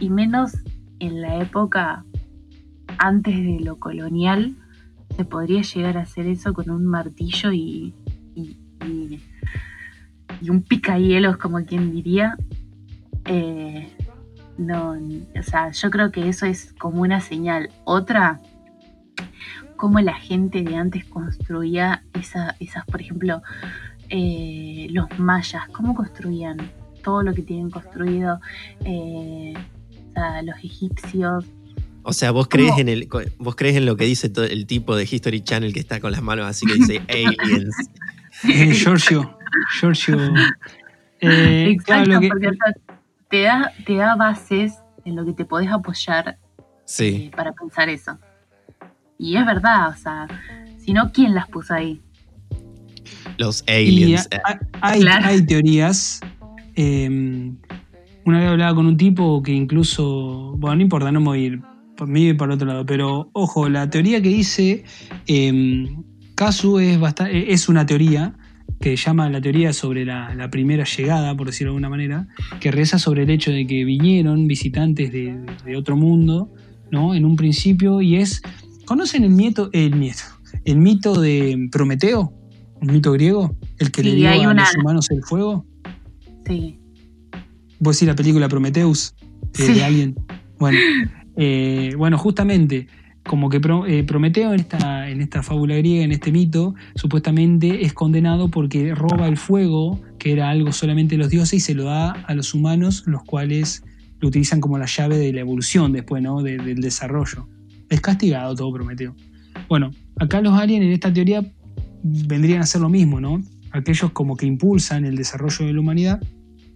y 0.00 0.10
menos 0.10 0.52
en 0.98 1.22
la 1.22 1.36
época 1.40 2.04
antes 2.98 3.34
de 3.36 3.60
lo 3.60 3.76
colonial 3.76 4.54
se 5.16 5.24
podría 5.24 5.62
llegar 5.62 5.96
a 5.96 6.02
hacer 6.02 6.26
eso 6.26 6.52
con 6.52 6.70
un 6.70 6.84
martillo 6.86 7.52
y, 7.52 7.94
y, 8.34 8.56
y- 8.86 9.20
y 10.42 10.48
un 10.50 10.62
picahielos, 10.62 11.36
como 11.36 11.62
quien 11.64 11.90
diría. 11.92 12.36
Eh, 13.26 13.88
no, 14.58 14.92
o 15.38 15.42
sea, 15.42 15.70
yo 15.70 15.90
creo 15.90 16.10
que 16.12 16.28
eso 16.28 16.46
es 16.46 16.72
como 16.78 17.02
una 17.02 17.20
señal. 17.20 17.70
Otra, 17.84 18.40
cómo 19.80 19.98
la 20.00 20.14
gente 20.14 20.62
de 20.62 20.76
antes 20.76 21.04
construía 21.06 22.02
esa- 22.12 22.54
esas, 22.60 22.84
por 22.84 23.00
ejemplo, 23.00 23.42
eh, 24.10 24.88
los 24.90 25.06
mayas, 25.18 25.62
cómo 25.72 25.94
construían 25.94 26.58
todo 27.02 27.22
lo 27.22 27.32
que 27.32 27.42
tienen 27.42 27.70
construido, 27.70 28.40
eh, 28.84 29.54
o 29.56 30.12
sea, 30.12 30.42
los 30.42 30.56
egipcios. 30.62 31.44
O 32.02 32.12
sea, 32.12 32.30
vos 32.30 32.48
crees 32.48 32.76
en 32.78 32.88
el 32.88 33.08
vos 33.38 33.56
crees 33.56 33.76
en 33.76 33.86
lo 33.86 33.96
que 33.96 34.04
dice 34.04 34.28
todo 34.28 34.44
el 34.44 34.66
tipo 34.66 34.96
de 34.96 35.04
History 35.10 35.40
Channel 35.42 35.72
que 35.72 35.80
está 35.80 36.00
con 36.00 36.12
las 36.12 36.22
manos 36.22 36.46
así 36.46 36.66
que 36.66 36.74
dice 36.74 37.00
aliens. 37.08 37.74
Eh, 38.44 38.72
Giorgio. 38.74 39.36
Giorgio. 39.78 40.16
Eh, 41.20 41.70
Exacto, 41.70 41.84
claro, 41.84 42.12
lo 42.14 42.20
que- 42.20 42.28
porque 42.28 42.48
o 42.48 42.52
sea, 42.52 42.72
te, 43.28 43.42
da, 43.42 43.72
te 43.86 43.94
da 43.96 44.16
bases 44.16 44.74
en 45.04 45.16
lo 45.16 45.24
que 45.24 45.32
te 45.32 45.44
podés 45.44 45.70
apoyar 45.70 46.38
Sí. 46.84 47.28
eh, 47.28 47.30
para 47.36 47.52
pensar 47.52 47.88
eso. 47.88 48.18
Y 49.22 49.36
es 49.36 49.44
verdad, 49.44 49.90
o 49.90 49.96
sea, 49.96 50.26
si 50.78 50.94
no, 50.94 51.12
¿quién 51.12 51.34
las 51.34 51.46
puso 51.48 51.74
ahí? 51.74 52.00
Los 53.36 53.62
Y 53.68 53.70
aliens. 53.72 54.28
ha- 54.44 54.58
hay, 54.80 55.00
Claro. 55.00 55.26
hay 55.26 55.44
teorías. 55.46 56.20
eh, 56.76 57.52
una 58.24 58.38
vez 58.38 58.48
hablaba 58.48 58.74
con 58.74 58.86
un 58.86 58.96
tipo 58.96 59.42
que 59.42 59.52
incluso. 59.52 60.54
Bueno, 60.56 60.76
no 60.76 60.82
importa, 60.82 61.10
no 61.12 61.20
me 61.20 61.26
voy 61.26 61.38
a 61.38 61.46
ir 61.48 61.60
por 61.96 62.06
mí 62.08 62.28
y 62.28 62.34
para 62.34 62.52
el 62.52 62.56
otro 62.56 62.66
lado. 62.68 62.86
Pero 62.86 63.28
ojo, 63.34 63.68
la 63.68 63.90
teoría 63.90 64.22
que 64.22 64.28
dice. 64.30 64.84
Eh, 65.26 65.88
Casu 66.34 66.78
es, 66.78 66.98
eh, 67.26 67.46
es 67.48 67.68
una 67.68 67.84
teoría 67.84 68.34
que 68.80 68.96
llama 68.96 69.28
la 69.28 69.40
teoría 69.42 69.74
sobre 69.74 70.06
la, 70.06 70.34
la 70.34 70.48
primera 70.48 70.84
llegada, 70.84 71.36
por 71.36 71.48
decirlo 71.48 71.72
de 71.72 71.76
alguna 71.76 71.90
manera, 71.90 72.28
que 72.60 72.70
reza 72.70 72.98
sobre 72.98 73.24
el 73.24 73.30
hecho 73.30 73.50
de 73.50 73.66
que 73.66 73.84
vinieron 73.84 74.46
visitantes 74.46 75.12
de, 75.12 75.38
de 75.66 75.76
otro 75.76 75.96
mundo, 75.96 76.50
¿no? 76.90 77.14
En 77.14 77.26
un 77.26 77.36
principio, 77.36 78.00
y 78.00 78.16
es. 78.16 78.40
¿Conocen 78.90 79.22
el 79.22 79.30
mito, 79.30 79.70
el 79.72 79.94
mito, 79.94 80.24
el 80.64 80.76
mito 80.78 81.20
de 81.20 81.68
Prometeo? 81.70 82.32
¿Un 82.82 82.92
mito 82.92 83.12
griego? 83.12 83.54
El 83.78 83.92
que 83.92 84.02
Sí, 84.02 84.08
le 84.10 84.16
dio 84.16 84.30
a 84.48 84.50
una- 84.50 84.64
los 84.64 84.74
humanos 84.78 85.10
el 85.12 85.22
fuego. 85.22 85.64
Sí. 86.44 86.76
¿Vos 87.78 87.94
decís 87.96 88.08
la 88.08 88.16
película 88.16 88.48
Prometheus? 88.48 89.14
eh, 89.20 89.46
Sí. 89.52 89.74
De 89.74 89.84
Alien. 89.84 90.16
Bueno, 90.58 90.76
eh, 91.36 91.94
bueno, 91.96 92.18
justamente, 92.18 92.88
como 93.24 93.48
que 93.48 93.60
Pro- 93.60 93.86
eh, 93.86 94.02
Prometeo 94.02 94.52
en 94.54 94.58
esta, 94.58 95.08
en 95.08 95.20
esta 95.20 95.44
fábula 95.44 95.76
griega, 95.76 96.02
en 96.02 96.10
este 96.10 96.32
mito, 96.32 96.74
supuestamente 96.96 97.84
es 97.84 97.92
condenado 97.92 98.48
porque 98.48 98.92
roba 98.96 99.28
el 99.28 99.36
fuego, 99.36 100.00
que 100.18 100.32
era 100.32 100.50
algo 100.50 100.72
solamente 100.72 101.14
de 101.14 101.18
los 101.22 101.30
dioses, 101.30 101.54
y 101.54 101.60
se 101.60 101.74
lo 101.74 101.84
da 101.84 102.10
a 102.10 102.34
los 102.34 102.54
humanos, 102.54 103.04
los 103.06 103.22
cuales 103.22 103.84
lo 104.18 104.26
utilizan 104.26 104.60
como 104.60 104.78
la 104.78 104.86
llave 104.86 105.16
de 105.16 105.32
la 105.32 105.42
evolución 105.42 105.92
después, 105.92 106.24
¿no? 106.24 106.42
De- 106.42 106.56
del 106.58 106.80
desarrollo. 106.80 107.46
Es 107.90 108.00
castigado 108.00 108.54
todo 108.54 108.72
Prometeo. 108.72 109.14
Bueno, 109.68 109.90
acá 110.18 110.40
los 110.40 110.54
aliens 110.58 110.84
en 110.86 110.92
esta 110.92 111.12
teoría 111.12 111.44
vendrían 112.02 112.62
a 112.62 112.66
ser 112.66 112.80
lo 112.80 112.88
mismo, 112.88 113.20
¿no? 113.20 113.42
Aquellos 113.72 114.10
como 114.12 114.36
que 114.36 114.46
impulsan 114.46 115.04
el 115.04 115.16
desarrollo 115.16 115.66
de 115.66 115.72
la 115.74 115.80
humanidad 115.80 116.20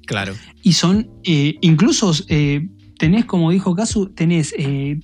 Claro. 0.06 0.34
y 0.62 0.74
son, 0.74 1.08
eh, 1.24 1.54
incluso 1.62 2.12
eh, 2.28 2.68
tenés, 2.98 3.24
como 3.24 3.50
dijo 3.50 3.74
Casu, 3.74 4.10
tenés 4.10 4.54
eh, 4.58 5.00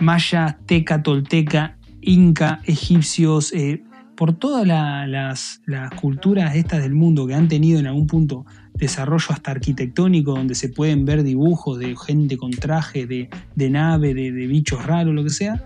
maya, 0.00 0.58
teca, 0.66 1.02
tolteca, 1.02 1.76
inca, 2.00 2.60
egipcios, 2.64 3.52
eh, 3.52 3.82
por 4.16 4.34
todas 4.34 4.66
la- 4.66 5.06
las, 5.06 5.60
las 5.66 5.90
culturas 5.94 6.54
estas 6.56 6.82
del 6.82 6.94
mundo 6.94 7.26
que 7.26 7.34
han 7.34 7.48
tenido 7.48 7.80
en 7.80 7.86
algún 7.86 8.06
punto 8.06 8.44
desarrollo 8.80 9.26
hasta 9.30 9.50
arquitectónico, 9.52 10.32
donde 10.32 10.54
se 10.54 10.68
pueden 10.70 11.04
ver 11.04 11.22
dibujos 11.22 11.78
de 11.78 11.94
gente 11.96 12.36
con 12.36 12.50
traje, 12.50 13.06
de, 13.06 13.28
de 13.54 13.70
nave, 13.70 14.14
de, 14.14 14.32
de 14.32 14.46
bichos 14.46 14.84
raros, 14.84 15.14
lo 15.14 15.22
que 15.22 15.30
sea, 15.30 15.62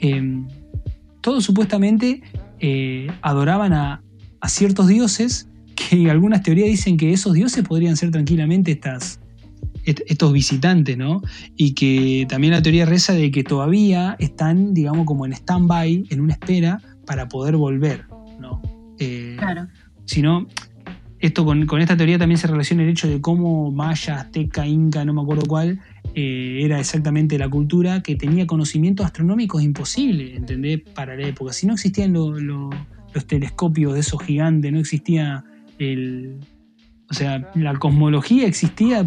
eh, 0.00 0.42
todos 1.20 1.44
supuestamente 1.44 2.22
eh, 2.60 3.06
adoraban 3.22 3.72
a, 3.72 4.02
a 4.40 4.48
ciertos 4.48 4.88
dioses 4.88 5.48
que 5.76 6.10
algunas 6.10 6.42
teorías 6.42 6.68
dicen 6.68 6.96
que 6.96 7.12
esos 7.12 7.34
dioses 7.34 7.62
podrían 7.66 7.96
ser 7.96 8.10
tranquilamente 8.10 8.72
estas, 8.72 9.20
est- 9.84 10.00
estos 10.06 10.32
visitantes, 10.32 10.96
¿no? 10.96 11.20
Y 11.56 11.72
que 11.74 12.26
también 12.28 12.52
la 12.52 12.62
teoría 12.62 12.86
reza 12.86 13.12
de 13.12 13.30
que 13.30 13.42
todavía 13.44 14.16
están, 14.18 14.72
digamos, 14.74 15.04
como 15.06 15.26
en 15.26 15.32
stand-by, 15.32 16.06
en 16.10 16.20
una 16.20 16.34
espera 16.34 16.80
para 17.06 17.28
poder 17.28 17.56
volver, 17.56 18.04
¿no? 18.40 18.62
Eh, 18.98 19.34
Claro. 19.38 19.66
si 20.04 20.22
no, 20.22 20.46
esto 21.20 21.44
con, 21.44 21.66
con 21.66 21.80
esta 21.80 21.96
teoría 21.96 22.18
también 22.18 22.38
se 22.38 22.46
relaciona 22.46 22.82
el 22.82 22.90
hecho 22.90 23.08
de 23.08 23.20
cómo 23.20 23.70
Maya, 23.70 24.16
Azteca, 24.20 24.66
Inca, 24.66 25.04
no 25.04 25.14
me 25.14 25.22
acuerdo 25.22 25.44
cuál, 25.46 25.80
eh, 26.14 26.60
era 26.62 26.78
exactamente 26.78 27.38
la 27.38 27.48
cultura 27.48 28.02
que 28.02 28.14
tenía 28.16 28.46
conocimientos 28.46 29.06
astronómicos 29.06 29.62
imposibles, 29.62 30.36
¿entendés? 30.36 30.80
Para 30.94 31.16
la 31.16 31.26
época. 31.28 31.52
Si 31.52 31.66
no 31.66 31.74
existían 31.74 32.12
lo- 32.12 32.38
lo- 32.38 32.70
los 33.14 33.26
telescopios 33.26 33.94
de 33.94 34.00
esos 34.00 34.22
gigantes, 34.22 34.72
no 34.72 34.78
existía 34.80 35.44
el... 35.78 36.36
O 37.10 37.14
sea, 37.14 37.50
la 37.54 37.74
cosmología 37.78 38.46
existía 38.46 39.04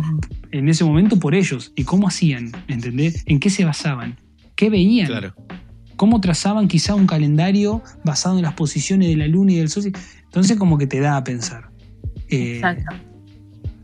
en 0.52 0.70
ese 0.70 0.86
momento 0.86 1.20
por 1.20 1.36
ellos. 1.36 1.74
¿Y 1.76 1.84
cómo 1.84 2.08
hacían? 2.08 2.52
¿Entendés? 2.68 3.24
¿En 3.26 3.40
qué 3.40 3.50
se 3.50 3.66
basaban? 3.66 4.16
¿Qué 4.56 4.70
veían? 4.70 5.08
Claro. 5.08 5.34
cómo 5.98 6.22
trazaban 6.22 6.68
quizá 6.68 6.94
un 6.94 7.08
calendario 7.08 7.82
basado 8.06 8.38
en 8.38 8.44
las 8.44 8.54
posiciones 8.54 9.08
de 9.10 9.18
la 9.18 9.28
luna 9.28 9.54
y 9.54 9.56
del 9.58 9.68
sol. 9.70 9.92
Entonces 10.26 10.56
como 10.58 10.78
que 10.78 10.86
te 10.88 11.00
da 11.00 11.18
a 11.18 11.24
pensar. 11.24 11.70
Eh, 12.30 12.56
Exacto. 12.56 12.96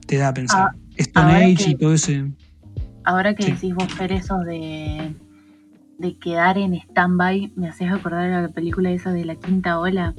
Te 0.07 0.17
da 0.17 0.29
a 0.29 0.33
pensar. 0.33 0.69
Ah, 0.71 0.75
Stone 0.97 1.33
Age 1.35 1.55
que- 1.55 1.69
y 1.71 1.75
todo 1.75 1.93
ese... 1.93 2.25
Ahora 3.05 3.33
que 3.35 3.43
Sí. 3.43 3.51
decís 3.51 3.75
vos, 3.75 3.91
Fer, 3.93 4.11
eso 4.13 4.37
de, 4.39 5.13
de 5.97 6.17
quedar 6.19 6.57
en 6.57 6.73
stand-by, 6.75 7.51
me 7.55 7.67
haces 7.67 7.91
acordar 7.91 8.29
a 8.31 8.41
la 8.43 8.47
película 8.49 8.91
esa 8.91 9.11
de 9.11 9.25
la 9.25 9.35
quinta 9.35 9.79
ola. 9.79 10.13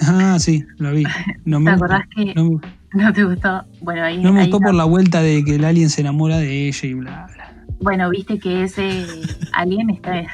Ah, 0.00 0.38
sí, 0.40 0.64
lo 0.78 0.92
vi. 0.92 1.04
No 1.44 1.58
¿Te 1.58 1.64
me 1.64 1.70
acordás 1.72 2.02
gustó, 2.16 2.24
que 2.24 2.34
no, 2.34 2.60
no 3.04 3.12
te 3.12 3.24
gustó? 3.24 3.64
Bueno, 3.80 4.02
ahí, 4.04 4.22
no 4.22 4.32
me 4.32 4.40
ahí 4.40 4.46
gustó 4.46 4.60
no. 4.60 4.66
por 4.66 4.74
la 4.74 4.84
vuelta 4.84 5.22
de 5.22 5.44
que 5.44 5.54
el 5.56 5.64
alien 5.64 5.90
se 5.90 6.00
enamora 6.00 6.38
de 6.38 6.68
ella 6.68 6.88
y 6.88 6.94
bla, 6.94 7.28
bla. 7.34 7.64
Bueno, 7.80 8.10
viste 8.10 8.38
que 8.40 8.64
ese 8.64 9.04
alien 9.52 9.90
está. 9.90 10.24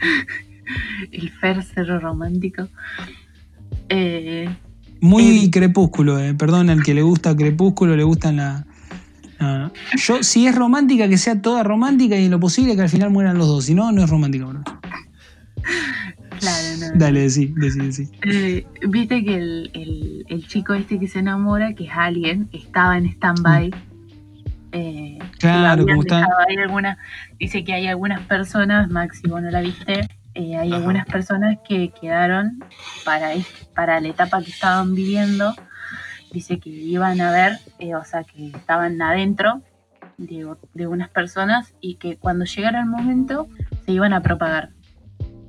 El 1.10 1.30
Fer 1.30 1.64
romántico. 2.00 2.68
Eh, 3.88 4.48
Muy 5.00 5.44
El- 5.44 5.50
crepúsculo, 5.50 6.18
eh. 6.18 6.34
perdón, 6.34 6.70
al 6.70 6.82
que 6.82 6.94
le 6.94 7.02
gusta 7.02 7.36
crepúsculo, 7.36 7.96
le 7.96 8.04
gustan 8.04 8.36
la... 8.36 8.64
Yo, 9.96 10.22
si 10.24 10.46
es 10.48 10.54
romántica, 10.56 11.08
que 11.08 11.16
sea 11.16 11.40
toda 11.40 11.62
romántica 11.62 12.16
y 12.18 12.24
en 12.24 12.30
lo 12.32 12.40
posible 12.40 12.74
que 12.74 12.82
al 12.82 12.88
final 12.88 13.10
mueran 13.10 13.38
los 13.38 13.46
dos. 13.46 13.66
Si 13.66 13.74
no, 13.74 13.92
no 13.92 14.02
es 14.02 14.10
romántica, 14.10 14.46
bro. 14.46 14.62
Claro, 16.40 16.66
no. 16.80 16.86
Dale, 16.98 17.20
decí, 17.20 17.52
decí, 17.56 17.78
decí. 17.78 18.08
Eh, 18.22 18.66
Viste 18.88 19.24
que 19.24 19.36
el, 19.36 19.70
el- 19.74 20.24
el 20.28 20.46
chico 20.48 20.74
este 20.74 20.98
que 20.98 21.06
se 21.08 21.20
enamora, 21.20 21.74
que 21.74 21.84
es 21.84 21.90
alguien, 21.94 22.48
estaba 22.52 22.96
en 22.98 23.06
stand-by. 23.06 23.70
Eh, 24.72 25.18
Claro, 25.38 25.86
como 25.86 26.02
está- 26.02 26.16
dejado 26.18 26.34
ahí 26.48 26.56
alguna- 26.56 26.98
dice 27.38 27.64
que 27.64 27.72
hay 27.74 27.86
algunas 27.86 28.20
personas, 28.22 28.90
Maxi, 28.90 29.28
vos 29.28 29.40
no 29.42 29.50
la 29.50 29.60
viste, 29.60 30.08
eh, 30.38 30.56
hay 30.56 30.68
Ajá. 30.68 30.76
algunas 30.78 31.06
personas 31.06 31.58
que 31.66 31.90
quedaron 31.90 32.62
para, 33.04 33.30
para 33.74 34.00
la 34.00 34.08
etapa 34.08 34.40
que 34.42 34.50
estaban 34.50 34.94
viviendo. 34.94 35.54
Dice 36.32 36.58
que 36.60 36.70
iban 36.70 37.20
a 37.20 37.32
ver, 37.32 37.58
eh, 37.78 37.94
o 37.94 38.04
sea, 38.04 38.22
que 38.24 38.48
estaban 38.48 39.00
adentro 39.02 39.62
de, 40.16 40.46
de 40.74 40.86
unas 40.86 41.08
personas 41.10 41.74
y 41.80 41.96
que 41.96 42.16
cuando 42.16 42.44
llegara 42.44 42.80
el 42.80 42.86
momento 42.86 43.48
se 43.86 43.92
iban 43.92 44.12
a 44.12 44.20
propagar 44.22 44.70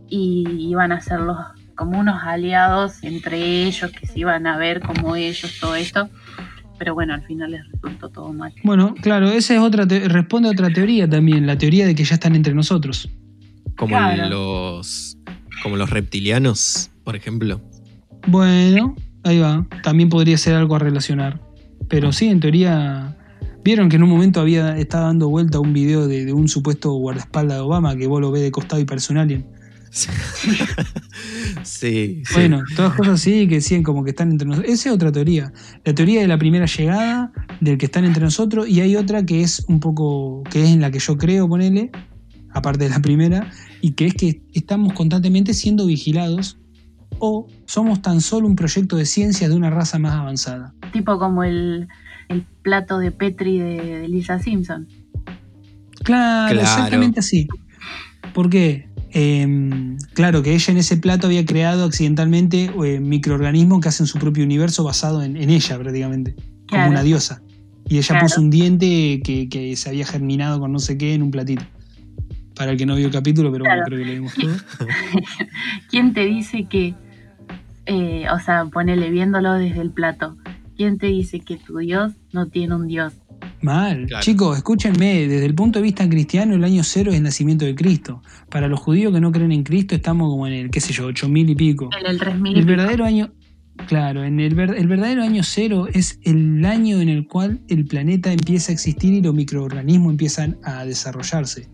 y 0.08 0.45
iban 0.69 0.91
a 0.91 1.02
ser 1.02 1.19
los 1.19 1.38
como 1.75 1.99
unos 1.99 2.23
aliados 2.23 3.04
entre 3.04 3.63
ellos 3.63 3.91
que 3.91 4.06
se 4.08 4.19
iban 4.19 4.47
a 4.47 4.58
ver 4.58 4.82
como 4.82 5.15
ellos 5.15 5.58
todo 5.62 5.75
esto 5.75 6.10
pero 6.78 6.93
bueno 6.93 7.13
al 7.13 7.21
final 7.23 7.52
les 7.52 7.67
resultó 7.71 8.10
todo 8.10 8.34
mal 8.34 8.54
Bueno, 8.63 8.95
claro, 9.02 9.30
esa 9.30 9.54
es 9.56 9.60
otra, 9.62 9.88
te- 9.88 10.08
responde 10.10 10.49
a 10.49 10.52
otra 10.52 10.69
teoría 10.71 11.10
también, 11.10 11.45
la 11.47 11.58
teoría 11.58 11.86
de 11.86 11.93
que 11.95 12.04
ya 12.04 12.15
están 12.15 12.36
entre 12.36 12.54
nosotros. 12.54 13.08
Como 13.79 13.95
Claro. 13.95 14.29
los. 14.29 15.17
Como 15.63 15.77
los 15.77 15.89
reptilianos, 15.89 16.91
por 17.05 17.15
ejemplo. 17.15 17.61
Bueno, 18.27 18.95
ahí 19.23 19.39
va, 19.39 19.65
también 19.83 20.09
podría 20.09 20.37
ser 20.37 20.53
algo 20.55 20.75
a 20.75 20.79
relacionar. 20.79 21.41
Pero 21.87 22.11
sí, 22.11 22.27
en 22.27 22.39
teoría, 22.41 23.17
vieron 23.63 23.87
que 23.89 23.95
en 23.95 24.03
un 24.03 24.09
momento 24.09 24.41
había 24.41 24.77
estaba 24.77 25.05
dando 25.05 25.29
vuelta 25.29 25.59
un 25.59 25.73
video 25.73 26.07
de, 26.07 26.25
de 26.25 26.33
un 26.33 26.47
supuesto 26.49 26.91
guardaespaldas 26.91 27.57
de 27.57 27.61
Obama 27.63 27.95
que 27.95 28.07
vos 28.07 28.19
lo 28.21 28.31
ves 28.31 28.43
de 28.43 28.51
costado 28.51 28.81
y 28.81 28.85
parece 28.85 29.11
un 29.13 29.19
alien. 29.19 29.47
Sí, 31.63 32.21
sí. 32.25 32.33
Bueno, 32.33 32.63
todas 32.75 32.93
cosas 32.93 33.15
así 33.15 33.47
que 33.47 33.55
decían 33.55 33.83
como 33.83 34.03
que 34.03 34.11
están 34.11 34.31
entre 34.31 34.47
nosotros. 34.47 34.71
Esa 34.71 34.89
es 34.89 34.95
otra 34.95 35.11
teoría. 35.11 35.51
La 35.83 35.93
teoría 35.93 36.21
de 36.21 36.27
la 36.27 36.37
primera 36.37 36.65
llegada, 36.65 37.31
del 37.59 37.77
que 37.77 37.85
están 37.85 38.05
entre 38.05 38.23
nosotros, 38.23 38.67
y 38.69 38.81
hay 38.81 38.95
otra 38.95 39.25
que 39.25 39.41
es 39.41 39.65
un 39.67 39.79
poco, 39.79 40.43
que 40.49 40.63
es 40.63 40.69
en 40.69 40.81
la 40.81 40.91
que 40.91 40.99
yo 40.99 41.17
creo, 41.17 41.47
ponele, 41.49 41.91
aparte 42.51 42.85
de 42.85 42.89
la 42.91 42.99
primera, 43.01 43.49
y 43.81 43.91
que 43.91 44.07
es 44.07 44.13
que 44.15 44.41
estamos 44.53 44.93
constantemente 44.93 45.53
siendo 45.53 45.85
vigilados 45.85 46.57
o 47.19 47.47
somos 47.65 48.01
tan 48.01 48.21
solo 48.21 48.47
un 48.47 48.55
proyecto 48.55 48.95
de 48.95 49.05
ciencia 49.05 49.49
de 49.49 49.55
una 49.55 49.69
raza 49.69 49.99
más 49.99 50.13
avanzada. 50.13 50.73
tipo 50.93 51.17
como 51.19 51.43
el, 51.43 51.87
el 52.29 52.45
plato 52.61 52.97
de 52.99 53.11
Petri 53.11 53.59
de, 53.59 53.99
de 53.99 54.07
Lisa 54.07 54.39
Simpson 54.39 54.87
Claro, 56.03 56.55
Claro. 56.55 56.61
exactamente 56.61 57.19
así. 57.19 57.47
¿Por 58.33 58.49
qué? 58.49 58.87
Em, 59.11 59.97
claro, 60.13 60.41
que 60.43 60.53
ella 60.53 60.71
en 60.71 60.77
ese 60.77 60.97
plato 60.97 61.27
había 61.27 61.43
creado 61.45 61.83
accidentalmente 61.83 62.71
eh, 62.85 62.99
microorganismos 62.99 63.81
que 63.81 63.89
hacen 63.89 64.05
su 64.07 64.17
propio 64.19 64.43
universo 64.43 64.83
basado 64.83 65.23
en, 65.23 65.35
en 65.35 65.49
ella 65.49 65.77
prácticamente, 65.77 66.35
como 66.35 66.67
Claro. 66.67 66.91
una 66.91 67.03
diosa. 67.03 67.41
Y 67.89 67.97
ella 67.97 68.07
Claro. 68.09 68.25
puso 68.27 68.39
un 68.41 68.49
diente 68.49 69.19
que, 69.23 69.49
que 69.49 69.75
se 69.75 69.89
había 69.89 70.05
germinado 70.05 70.59
con 70.59 70.71
no 70.71 70.79
sé 70.79 70.97
qué 70.97 71.13
en 71.15 71.23
un 71.23 71.31
platito. 71.31 71.63
Para 72.60 72.72
el 72.72 72.78
que 72.78 72.86
no 72.86 72.95
vio 72.98 73.06
el 73.08 73.13
capítulo, 73.13 73.54
pero 73.54 73.63
bueno, 73.63 73.82
creo 73.86 74.00
que 74.00 74.06
lo 74.06 74.12
vimos 74.12 74.34
todos. 74.34 74.65
quién 75.89 76.13
te 76.13 76.26
dice 76.26 76.67
que 76.69 76.93
eh, 77.86 78.26
o 78.30 78.39
sea 78.39 78.65
ponele 78.65 79.10
viéndolo 79.10 79.54
desde 79.54 79.80
el 79.80 79.91
plato 79.91 80.36
quién 80.76 80.98
te 80.98 81.08
dice 81.08 81.39
que 81.39 81.56
tu 81.56 81.78
Dios 81.78 82.12
no 82.34 82.48
tiene 82.48 82.76
un 82.76 82.88
Dios 82.88 83.13
Mal. 83.62 84.06
Claro. 84.08 84.24
Chicos, 84.24 84.58
escúchenme, 84.58 85.28
desde 85.28 85.45
el 85.45 85.54
punto 85.56 85.80
de 85.80 85.84
vista 85.84 86.08
cristiano, 86.08 86.56
el 86.56 86.63
año 86.63 86.84
cero 86.84 87.12
es 87.12 87.17
el 87.17 87.24
nacimiento 87.24 87.65
de 87.65 87.76
Cristo. 87.76 88.22
Para 88.50 88.67
los 88.67 88.80
judíos 88.80 89.13
que 89.13 89.19
no 89.19 89.32
creen 89.32 89.52
en 89.52 89.63
Cristo, 89.63 89.95
estamos 89.95 90.30
como 90.30 90.48
en 90.48 90.54
el, 90.54 90.69
qué 90.69 90.80
sé 90.80 90.93
yo, 90.93 91.06
ocho 91.08 91.28
mil 91.28 91.50
y 91.50 91.56
pico. 91.56 91.89
en 92.00 92.06
el 92.06 92.19
3000 92.19 92.54
y 92.54 92.60
El 92.60 92.65
pico. 92.65 92.78
verdadero 92.78 93.06
año, 93.06 93.32
claro, 93.87 94.23
en 94.23 94.39
el, 94.39 94.57
el 94.59 94.87
verdadero 94.87 95.23
año 95.23 95.43
cero 95.43 95.87
es 95.91 96.19
el 96.23 96.63
año 96.65 96.99
en 97.01 97.09
el 97.09 97.27
cual 97.27 97.61
el 97.67 97.85
planeta 97.85 98.31
empieza 98.31 98.71
a 98.71 98.73
existir 98.73 99.13
y 99.13 99.21
los 99.21 99.33
microorganismos 99.33 100.11
empiezan 100.11 100.57
a 100.63 100.85
desarrollarse. 100.85 101.67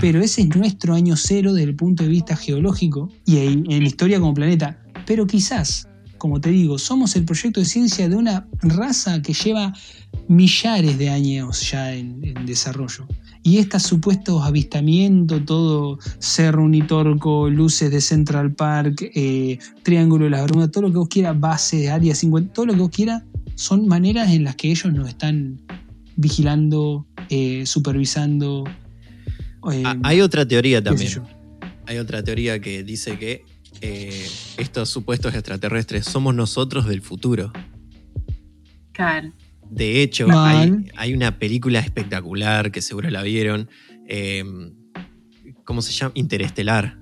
Pero 0.00 0.20
ese 0.20 0.42
es 0.42 0.56
nuestro 0.56 0.94
año 0.94 1.16
cero 1.16 1.52
desde 1.52 1.70
el 1.70 1.76
punto 1.76 2.04
de 2.04 2.10
vista 2.10 2.36
geológico 2.36 3.10
y 3.24 3.38
ahí, 3.38 3.64
en 3.68 3.82
historia 3.82 4.20
como 4.20 4.34
planeta. 4.34 4.82
Pero 5.06 5.26
quizás, 5.26 5.88
como 6.18 6.40
te 6.40 6.50
digo, 6.50 6.78
somos 6.78 7.16
el 7.16 7.24
proyecto 7.24 7.60
de 7.60 7.66
ciencia 7.66 8.08
de 8.08 8.16
una 8.16 8.46
raza 8.62 9.20
que 9.22 9.32
lleva 9.32 9.72
millares 10.28 10.98
de 10.98 11.10
años 11.10 11.70
ya 11.70 11.92
en, 11.94 12.24
en 12.24 12.46
desarrollo. 12.46 13.06
Y 13.44 13.58
estos 13.58 13.82
supuestos 13.82 14.42
avistamientos, 14.44 15.44
todo 15.44 15.98
Cerro 16.20 16.62
Unitorco, 16.64 17.50
luces 17.50 17.90
de 17.90 18.00
Central 18.00 18.52
Park, 18.54 19.10
eh, 19.14 19.58
Triángulo 19.82 20.24
de 20.26 20.30
las 20.30 20.42
Bermudas, 20.42 20.70
todo 20.70 20.84
lo 20.84 20.90
que 20.92 20.98
vos 20.98 21.08
quieras, 21.08 21.38
bases, 21.38 21.88
área 21.90 22.14
50, 22.14 22.52
todo 22.52 22.66
lo 22.66 22.74
que 22.74 22.78
vos 22.80 22.90
quieras, 22.90 23.22
son 23.56 23.88
maneras 23.88 24.30
en 24.30 24.44
las 24.44 24.54
que 24.56 24.70
ellos 24.70 24.92
nos 24.92 25.08
están 25.08 25.60
vigilando, 26.16 27.04
eh, 27.30 27.66
supervisando. 27.66 28.64
eh, 29.72 29.82
Ah, 29.84 29.96
Hay 30.04 30.20
otra 30.20 30.46
teoría 30.46 30.82
también. 30.82 31.10
Hay 31.86 31.98
otra 31.98 32.22
teoría 32.22 32.60
que 32.60 32.84
dice 32.84 33.18
que 33.18 33.44
eh, 33.80 34.28
estos 34.56 34.88
supuestos 34.88 35.34
extraterrestres 35.34 36.04
somos 36.04 36.32
nosotros 36.34 36.86
del 36.86 37.02
futuro. 37.02 37.52
claro 38.92 39.32
De 39.72 40.02
hecho, 40.02 40.26
hay, 40.30 40.84
hay 40.96 41.14
una 41.14 41.38
película 41.38 41.78
espectacular 41.78 42.70
que 42.70 42.82
seguro 42.82 43.08
la 43.08 43.22
vieron. 43.22 43.70
eh, 44.06 44.44
¿Cómo 45.64 45.80
se 45.80 45.92
llama? 45.92 46.12
Interestelar. 46.14 46.98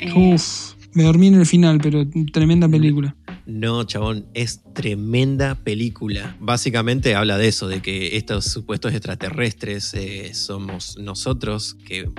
Eh, 0.00 0.12
Uf, 0.12 0.74
me 0.92 1.04
dormí 1.04 1.28
en 1.28 1.34
el 1.34 1.46
final, 1.46 1.78
pero 1.82 2.04
tremenda 2.32 2.68
película. 2.68 3.16
No, 3.46 3.84
chabón, 3.84 4.26
es 4.34 4.60
tremenda 4.74 5.54
película. 5.54 6.36
Básicamente 6.38 7.14
habla 7.14 7.38
de 7.38 7.48
eso, 7.48 7.66
de 7.66 7.80
que 7.80 8.16
estos 8.18 8.44
supuestos 8.44 8.92
extraterrestres 8.92 9.94
eh, 9.94 10.34
somos 10.34 10.98
nosotros, 10.98 11.76
que 11.86 12.10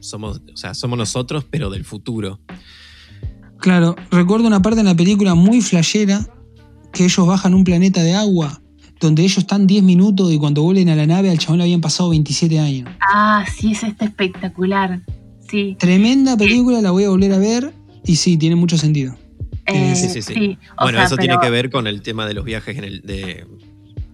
somos, 0.00 0.42
o 0.52 0.56
sea, 0.56 0.74
somos 0.74 0.98
nosotros, 0.98 1.46
pero 1.48 1.70
del 1.70 1.84
futuro. 1.84 2.38
Claro, 3.60 3.96
recuerdo 4.10 4.46
una 4.46 4.60
parte 4.60 4.80
en 4.80 4.86
la 4.86 4.94
película 4.94 5.34
muy 5.34 5.62
flashera 5.62 6.28
que 6.92 7.04
ellos 7.04 7.26
bajan 7.26 7.54
un 7.54 7.64
planeta 7.64 8.02
de 8.02 8.14
agua 8.14 8.60
donde 9.00 9.22
ellos 9.22 9.38
están 9.38 9.66
10 9.66 9.82
minutos 9.84 10.32
y 10.32 10.38
cuando 10.38 10.62
vuelven 10.62 10.88
a 10.88 10.96
la 10.96 11.06
nave 11.06 11.30
al 11.30 11.38
chabón 11.38 11.58
le 11.58 11.64
habían 11.64 11.80
pasado 11.80 12.10
27 12.10 12.58
años. 12.58 12.88
ah 13.00 13.44
sí 13.56 13.72
es 13.72 13.82
este 13.84 14.04
espectacular 14.06 15.00
sí 15.48 15.76
Tremenda 15.78 16.36
película, 16.36 16.80
la 16.82 16.90
voy 16.90 17.04
a 17.04 17.08
volver 17.10 17.32
a 17.32 17.38
ver 17.38 17.72
y 18.04 18.16
sí, 18.16 18.36
tiene 18.38 18.56
mucho 18.56 18.76
sentido. 18.78 19.16
Eh, 19.66 19.94
Sí, 19.94 20.08
sí, 20.08 20.22
sí. 20.22 20.58
o 20.78 20.84
Bueno, 20.84 20.98
sea, 20.98 21.06
eso 21.06 21.16
tiene 21.18 21.36
que 21.42 21.50
ver 21.50 21.70
con 21.70 21.86
el 21.86 22.00
tema 22.02 22.26
de 22.26 22.32
los 22.34 22.44
viajes 22.44 22.76
en 22.78 22.84
el, 22.84 23.00
de, 23.02 23.46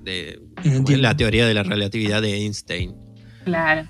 de- 0.03 0.41
En 0.65 0.85
el 0.89 1.03
la 1.03 1.17
teoría 1.17 1.47
de 1.47 1.55
la 1.55 1.63
relatividad 1.63 2.21
de 2.21 2.35
Einstein. 2.39 2.93
Claro. 3.45 3.87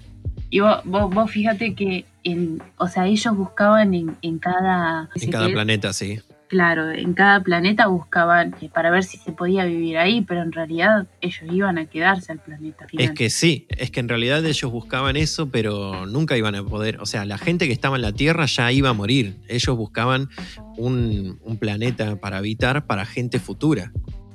Y 0.51 0.61
vos, 0.61 0.79
vos, 0.85 1.13
vos 1.15 1.31
fíjate 1.31 1.75
que, 1.75 2.05
en, 2.23 2.63
o 2.77 2.87
sea, 2.87 3.07
ellos 3.07 3.35
buscaban 3.37 3.95
en, 3.95 4.15
en 4.21 4.39
cada... 4.39 5.09
En 5.19 5.31
cada 5.31 5.49
planeta, 5.49 5.93
sí. 5.95 6.19
Claro, 6.49 6.91
en 6.91 7.15
cada 7.15 7.43
planeta 7.43 7.87
buscaban 7.87 8.55
eh, 8.61 8.69
para 8.73 8.91
ver 8.91 9.03
si 9.03 9.17
se 9.17 9.33
podía 9.33 9.65
vivir 9.65 9.97
ahí, 9.97 10.21
pero 10.21 10.43
en 10.43 10.53
realidad 10.53 11.07
ellos 11.21 11.43
iban 11.51 11.79
a 11.79 11.87
quedarse 11.87 12.33
al 12.33 12.39
planeta 12.39 12.87
final. 12.87 13.07
Es 13.07 13.13
que 13.13 13.31
sí, 13.31 13.67
es 13.71 13.91
que 13.91 14.01
en 14.01 14.09
realidad 14.09 14.45
ellos 14.45 14.71
buscaban 14.71 15.17
eso, 15.17 15.49
pero 15.49 16.07
nunca 16.07 16.37
iban 16.37 16.55
a 16.55 16.63
poder. 16.63 17.01
O 17.01 17.07
sea, 17.07 17.25
la 17.25 17.39
gente 17.39 17.67
que 17.67 17.73
estaba 17.73 17.97
en 17.97 18.03
la 18.03 18.13
Tierra 18.13 18.45
ya 18.47 18.71
iba 18.71 18.91
a 18.91 18.93
morir. 18.93 19.37
Ellos 19.49 19.77
buscaban 19.77 20.29
un, 20.77 21.39
un 21.43 21.57
planeta 21.57 22.17
para 22.17 22.37
habitar 22.39 22.87
para 22.87 23.07
gente 23.07 23.39
futura. 23.41 23.91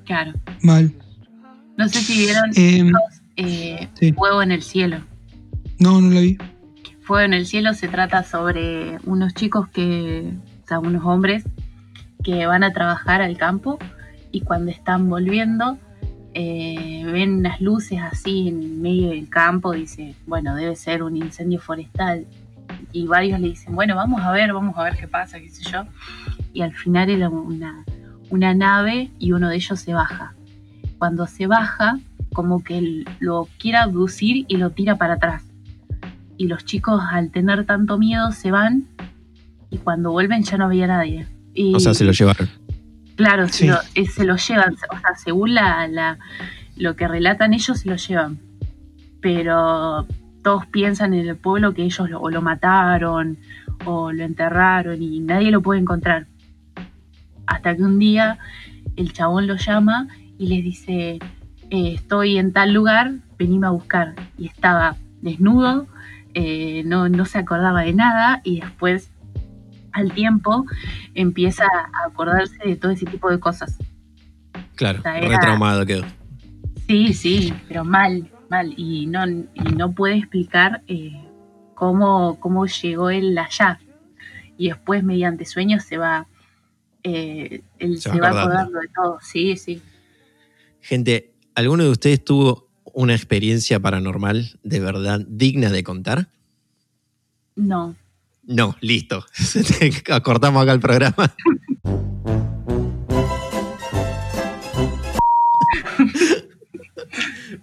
Claro. 0.06 0.34
Mal. 0.64 0.92
No 1.78 1.88
sé 1.88 2.02
si 2.02 2.18
vieron 2.26 2.52
Eh, 2.56 2.92
eh, 3.38 3.88
sí. 3.94 4.12
Fuego 4.14 4.42
en 4.42 4.52
el 4.52 4.64
Cielo. 4.64 4.98
no, 5.78 6.02
no 6.02 6.10
la 6.10 6.22
vi. 6.22 6.38
Fuego 7.02 7.24
en 7.24 7.34
el 7.34 7.46
Cielo 7.46 7.74
se 7.76 7.88
trata 7.88 8.24
sobre 8.24 8.98
unos 9.06 9.34
chicos 9.36 9.68
que, 9.70 10.34
o 10.64 10.68
sea, 10.68 10.80
unos 10.80 11.04
hombres 11.06 11.44
que 12.24 12.46
van 12.46 12.64
a 12.64 12.74
trabajar 12.74 13.22
al 13.22 13.38
campo 13.38 13.80
y 14.32 14.42
cuando 14.42 14.72
están 14.72 15.10
volviendo 15.10 15.78
eh, 16.34 17.04
ven 17.06 17.40
unas 17.40 17.60
luces 17.60 18.00
así 18.02 18.50
en 18.50 18.82
medio 18.82 19.10
del 19.10 19.30
campo, 19.30 19.72
dice, 19.72 20.16
bueno, 20.28 20.56
debe 20.56 20.76
ser 20.76 21.04
un 21.04 21.18
incendio 21.18 21.60
forestal. 21.60 22.26
Y 22.92 23.08
varios 23.08 23.40
le 23.40 23.50
dicen, 23.50 23.76
bueno, 23.76 23.96
vamos 23.96 24.22
a 24.22 24.32
ver, 24.32 24.54
vamos 24.54 24.78
a 24.78 24.84
ver 24.84 24.96
qué 24.96 25.08
pasa, 25.08 25.40
qué 25.40 25.50
sé 25.50 25.64
yo. 25.70 25.86
Y 26.54 26.62
al 26.62 26.74
final 26.74 27.10
era 27.10 27.30
una, 27.30 27.84
una 28.30 28.54
nave 28.54 29.10
y 29.18 29.32
uno 29.32 29.50
de 29.50 29.56
ellos 29.56 29.80
se 29.80 29.94
baja. 29.94 30.34
Cuando 30.98 31.26
se 31.26 31.48
baja, 31.48 32.00
como 32.34 32.64
que 32.64 33.06
lo 33.20 33.48
quiere 33.58 33.80
abducir 33.80 34.46
y 34.48 34.58
lo 34.58 34.70
tira 34.70 34.98
para 34.98 35.16
atrás. 35.16 35.44
Y 36.38 36.48
los 36.48 36.64
chicos, 36.64 37.02
al 37.10 37.32
tener 37.32 37.66
tanto 37.66 37.98
miedo, 37.98 38.32
se 38.32 38.52
van 38.52 38.86
y 39.72 39.78
cuando 39.78 40.12
vuelven 40.12 40.44
ya 40.44 40.58
no 40.58 40.66
había 40.66 40.88
nadie. 40.88 41.28
Y, 41.54 41.76
O 41.76 41.80
sea, 41.80 41.94
se 41.94 42.04
lo 42.04 42.12
llevaron. 42.12 42.48
Claro, 43.16 43.48
Sí. 43.48 43.66
se, 43.66 43.68
lo, 43.68 43.78
eh, 43.96 44.06
se 44.08 44.26
lo 44.26 44.36
llevan. 44.38 44.76
O 44.92 45.00
sea, 45.00 45.16
según 45.16 45.54
la, 45.54 45.88
la- 45.88 46.18
lo 46.78 46.96
que 46.96 47.08
relatan 47.08 47.54
ellos, 47.54 47.80
se 47.80 47.90
lo 47.90 47.96
llevan. 47.98 48.40
Pero 49.22 50.06
todos 50.44 50.66
piensan 50.68 51.14
en 51.14 51.28
el 51.28 51.36
pueblo 51.36 51.74
que 51.74 51.84
ellos 51.84 52.10
lo, 52.10 52.22
o 52.22 52.30
lo 52.30 52.42
mataron 52.42 53.38
o 53.86 54.12
lo 54.12 54.24
enterraron 54.24 55.02
y 55.02 55.20
nadie 55.20 55.52
lo 55.52 55.62
puede 55.62 55.82
encontrar. 55.82 56.28
Hasta 57.46 57.76
que 57.76 57.82
un 57.84 58.00
día 58.00 58.38
el 58.96 59.12
chabón 59.14 59.48
lo 59.48 59.56
llama 59.56 60.08
y 60.38 60.48
les 60.48 60.64
dice, 60.64 61.20
eh, 61.70 61.94
estoy 61.96 62.38
en 62.38 62.54
tal 62.54 62.74
lugar, 62.74 63.12
venime 63.38 63.68
a 63.68 63.72
buscar. 63.72 64.14
Y 64.38 64.48
estaba 64.48 64.96
desnudo, 65.22 65.88
eh, 66.34 66.84
no, 66.86 67.10
no 67.10 67.26
se 67.26 67.40
acordaba 67.40 67.82
de 67.82 67.94
nada 67.94 68.42
y 68.44 68.62
después 68.62 69.12
al 70.00 70.12
tiempo 70.14 70.66
empieza 71.16 71.66
a 71.66 72.08
acordarse 72.08 72.58
de 72.66 72.76
todo 72.76 72.92
ese 72.92 73.06
tipo 73.06 73.30
de 73.30 73.40
cosas. 73.40 73.78
Claro, 74.76 75.00
O 75.00 75.02
sea, 75.04 75.18
era- 75.20 75.28
retraumado 75.30 75.86
quedó. 75.86 76.04
Sí, 76.88 77.14
sí, 77.14 77.54
pero 77.68 77.84
mal, 77.86 78.32
mal. 78.50 78.74
Y 78.78 79.06
no, 79.06 79.28
y 79.28 79.44
no 79.76 79.92
puede 79.94 80.16
explicar 80.18 80.82
eh, 80.88 81.12
cómo, 81.76 82.40
cómo 82.40 82.66
llegó 82.66 83.10
él 83.10 83.38
allá. 83.38 83.80
Y 84.58 84.70
después, 84.70 85.04
mediante 85.04 85.46
sueños, 85.46 85.84
se 85.84 85.98
va, 85.98 86.28
eh, 87.04 87.62
él 87.78 87.98
Se 88.02 88.10
se, 88.10 88.20
va 88.20 88.32
va 88.32 88.42
acordando. 88.42 88.42
acordando 88.70 88.80
de 88.80 88.88
todo. 88.96 89.18
Sí, 89.22 89.56
sí. 89.58 89.82
Gente, 90.82 91.32
¿alguno 91.56 91.84
de 91.84 91.90
ustedes 91.92 92.24
tuvo 92.24 92.68
una 92.94 93.14
experiencia 93.14 93.80
paranormal 93.80 94.60
de 94.64 94.80
verdad 94.80 95.22
digna 95.28 95.70
de 95.70 95.84
contar? 95.84 96.28
No. 97.56 97.96
No, 98.50 98.76
listo. 98.82 99.24
Acortamos 100.12 100.64
acá 100.64 100.72
el 100.74 100.80
programa. 100.80 101.34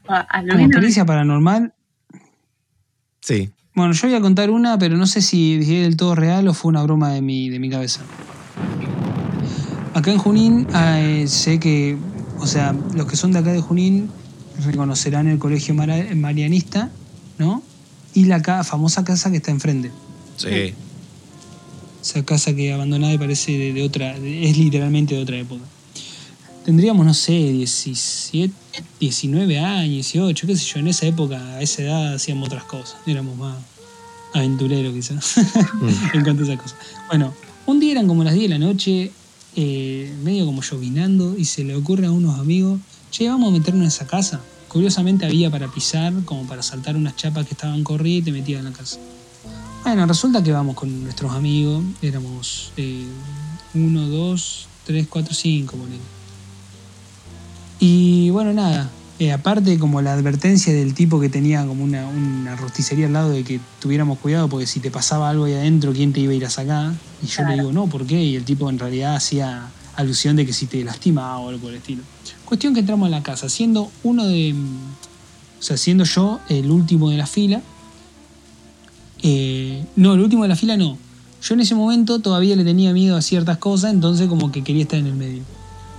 Como 0.07 0.45
menos- 0.45 0.61
experiencia 0.67 1.05
paranormal, 1.05 1.73
Sí. 3.21 3.51
bueno, 3.75 3.93
yo 3.93 4.07
voy 4.09 4.17
a 4.17 4.21
contar 4.21 4.51
una, 4.51 4.79
pero 4.79 4.97
no 4.97 5.07
sé 5.07 5.21
si 5.21 5.55
es 5.55 5.67
del 5.69 5.97
todo 5.97 6.15
real 6.15 6.47
o 6.49 6.55
fue 6.55 6.69
una 6.69 6.83
broma 6.83 7.11
de 7.11 7.23
mi, 7.23 7.49
de 7.51 7.59
mi 7.59 7.69
cabeza. 7.71 8.03
Acá 9.95 10.13
en 10.13 10.19
Junín, 10.19 10.67
eh, 10.75 11.25
sé 11.27 11.59
que, 11.59 11.97
o 12.39 12.47
sea, 12.47 12.75
los 12.95 13.07
que 13.07 13.17
son 13.17 13.33
de 13.33 13.39
acá 13.41 13.53
de 13.53 13.61
Junín 13.61 14.11
reconocerán 14.65 15.27
el 15.27 15.39
colegio 15.39 15.75
marianista, 15.75 16.91
¿no? 17.39 17.63
Y 18.15 18.27
la 18.27 18.41
ca- 18.43 18.63
famosa 18.65 19.05
casa 19.05 19.31
que 19.31 19.39
está 19.39 19.51
enfrente. 19.51 19.91
Sí. 20.37 20.75
Esa 22.03 22.25
casa 22.25 22.55
que 22.55 22.73
abandonada 22.73 23.13
y 23.15 23.19
parece 23.19 23.53
de, 23.59 23.73
de 23.73 23.83
otra, 23.83 24.19
de- 24.19 24.49
es 24.49 24.57
literalmente 24.57 25.15
de 25.15 25.23
otra 25.23 25.37
época. 25.39 25.63
Tendríamos, 26.65 27.07
no 27.07 27.15
sé, 27.15 27.33
17, 27.33 28.53
19 29.01 29.59
años, 29.59 29.91
18, 30.13 30.47
qué 30.47 30.57
sé 30.57 30.65
yo. 30.67 30.81
En 30.81 30.89
esa 30.89 31.07
época, 31.07 31.39
a 31.57 31.63
esa 31.63 31.83
edad, 31.83 32.15
hacíamos 32.15 32.47
otras 32.49 32.65
cosas. 32.65 32.97
Éramos 33.07 33.37
más 33.37 33.57
aventureros, 34.35 34.93
quizás, 34.95 35.37
Mm. 35.75 35.89
en 36.15 36.23
cuanto 36.25 36.43
a 36.43 36.47
esas 36.47 36.61
cosas. 36.63 36.79
Bueno, 37.09 37.33
un 37.67 37.81
día 37.81 37.93
eran 37.93 38.07
como 38.09 38.23
las 38.25 38.35
10 38.35 38.51
de 38.51 38.59
la 38.59 38.65
noche, 38.65 39.11
eh, 39.57 40.13
medio 40.23 40.45
como 40.45 40.61
llovinando, 40.63 41.37
y 41.39 41.45
se 41.45 41.65
le 41.65 41.75
ocurre 41.75 42.07
a 42.07 42.11
unos 42.13 42.39
amigos, 42.39 42.81
che, 43.11 43.29
vamos 43.29 43.49
a 43.49 43.53
meternos 43.53 43.83
en 43.83 43.89
esa 43.89 44.07
casa. 44.07 44.41
Curiosamente 44.69 45.25
había 45.25 45.51
para 45.51 45.69
pisar, 45.69 46.13
como 46.25 46.47
para 46.47 46.63
saltar 46.63 46.97
unas 46.97 47.17
chapas 47.17 47.47
que 47.47 47.55
estaban 47.55 47.83
corridas 47.85 48.23
y 48.23 48.25
te 48.25 48.33
metías 48.33 48.59
en 48.59 48.65
la 48.67 48.73
casa. 48.73 48.99
Bueno, 49.87 50.05
resulta 50.05 50.43
que 50.43 50.51
vamos 50.51 50.75
con 50.75 51.05
nuestros 51.05 51.33
amigos, 51.33 51.85
éramos 52.03 52.73
eh, 52.77 53.07
uno, 53.73 54.09
dos, 54.09 54.67
tres, 54.85 55.07
cuatro, 55.09 55.33
cinco, 55.33 55.77
ponele. 55.77 56.01
Y 57.79 58.31
bueno, 58.31 58.53
nada, 58.53 58.91
eh, 59.21 59.31
aparte 59.31 59.79
como 59.79 60.03
la 60.03 60.15
advertencia 60.15 60.75
del 60.75 60.93
tipo 60.93 61.21
que 61.21 61.29
tenía 61.29 61.65
como 61.65 61.85
una, 61.85 62.05
una 62.09 62.57
rosticería 62.57 63.07
al 63.07 63.13
lado 63.13 63.31
de 63.31 63.45
que 63.45 63.61
tuviéramos 63.79 64.19
cuidado 64.19 64.49
porque 64.49 64.67
si 64.67 64.81
te 64.81 64.91
pasaba 64.91 65.31
algo 65.31 65.45
ahí 65.45 65.55
adentro, 65.55 65.93
¿quién 65.93 66.13
te 66.13 66.19
iba 66.19 66.33
a 66.33 66.35
ir 66.35 66.45
a 66.45 66.51
sacar? 66.51 66.93
Y 67.23 67.29
yo 67.29 67.45
le 67.45 67.55
digo, 67.55 67.71
no, 67.71 67.87
¿por 67.87 68.05
qué? 68.09 68.21
Y 68.21 68.35
el 68.35 68.43
tipo 68.43 68.69
en 68.69 68.81
realidad 68.81 69.15
hacía 69.15 69.69
alusión 69.95 70.35
de 70.35 70.45
que 70.45 70.53
si 70.53 70.67
te 70.67 70.83
lastimaba 70.83 71.39
o 71.39 71.49
algo 71.49 71.61
por 71.61 71.71
el 71.71 71.77
estilo. 71.77 72.03
Cuestión 72.45 72.75
que 72.75 72.81
entramos 72.81 73.07
en 73.07 73.13
la 73.13 73.23
casa, 73.23 73.49
siendo 73.49 73.93
uno 74.03 74.27
de... 74.27 74.53
O 75.61 75.63
sea, 75.63 75.77
siendo 75.77 76.03
yo 76.03 76.41
el 76.49 76.73
último 76.73 77.09
de 77.09 77.19
la 77.19 77.27
fila, 77.29 77.63
eh, 79.29 79.85
no, 79.97 80.15
el 80.15 80.21
último 80.21 80.45
de 80.45 80.49
la 80.51 80.57
fila 80.57 80.77
no. 80.77 80.97
Yo 81.43 81.55
en 81.55 81.61
ese 81.61 81.75
momento 81.75 82.21
todavía 82.21 82.55
le 82.55 82.63
tenía 82.65 82.93
miedo 82.93 83.17
a 83.17 83.23
ciertas 83.23 83.59
cosas, 83.59 83.93
entonces 83.93 84.29
como 84.29 84.53
que 84.53 84.63
quería 84.63 84.83
estar 84.83 84.99
en 85.01 85.07
el 85.07 85.15
medio. 85.15 85.43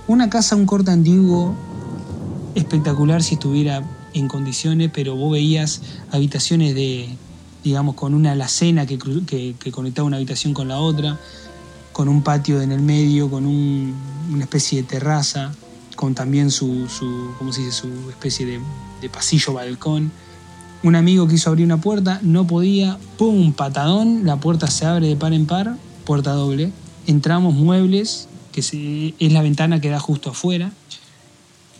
Una 0.06 0.30
casa, 0.30 0.56
un 0.56 0.64
corte 0.64 0.90
antiguo, 0.90 1.54
espectacular 2.54 3.22
si 3.22 3.34
estuviera 3.34 3.82
en 4.14 4.28
condiciones, 4.28 4.90
pero 4.92 5.14
vos 5.14 5.32
veías 5.32 5.82
habitaciones 6.10 6.74
de, 6.74 7.08
digamos, 7.62 7.94
con 7.96 8.14
una 8.14 8.32
alacena 8.32 8.86
que, 8.86 8.98
que, 8.98 9.72
conectaba 9.72 10.06
una 10.06 10.16
habitación 10.16 10.54
con 10.54 10.68
la 10.68 10.78
otra, 10.78 11.18
con 11.92 12.08
un 12.08 12.22
patio 12.22 12.62
en 12.62 12.72
el 12.72 12.80
medio, 12.80 13.30
con 13.30 13.44
un- 13.44 13.94
una 14.32 14.44
especie 14.44 14.80
de 14.82 14.88
terraza, 14.88 15.52
con 15.96 16.14
también 16.14 16.50
su, 16.50 16.88
su 16.88 17.32
¿cómo 17.38 17.52
se 17.52 17.60
dice? 17.62 17.72
Su 17.72 18.10
especie 18.10 18.46
de 18.46 19.08
pasillo, 19.10 19.52
balcón. 19.52 20.10
Un 20.82 20.94
amigo 20.94 21.26
quiso 21.26 21.50
abrir 21.50 21.64
una 21.66 21.80
puerta, 21.80 22.20
no 22.22 22.46
podía, 22.46 22.98
¡pum! 23.18 23.52
patadón, 23.52 24.24
la 24.24 24.36
puerta 24.36 24.68
se 24.68 24.86
abre 24.86 25.08
de 25.08 25.16
par 25.16 25.32
en 25.32 25.46
par, 25.46 25.76
puerta 26.04 26.32
doble. 26.32 26.70
Entramos 27.06 27.54
muebles, 27.54 28.28
que 28.52 28.62
se- 28.62 29.14
es 29.18 29.32
la 29.32 29.42
ventana 29.42 29.80
que 29.80 29.88
da 29.88 29.98
justo 29.98 30.30
afuera. 30.30 30.72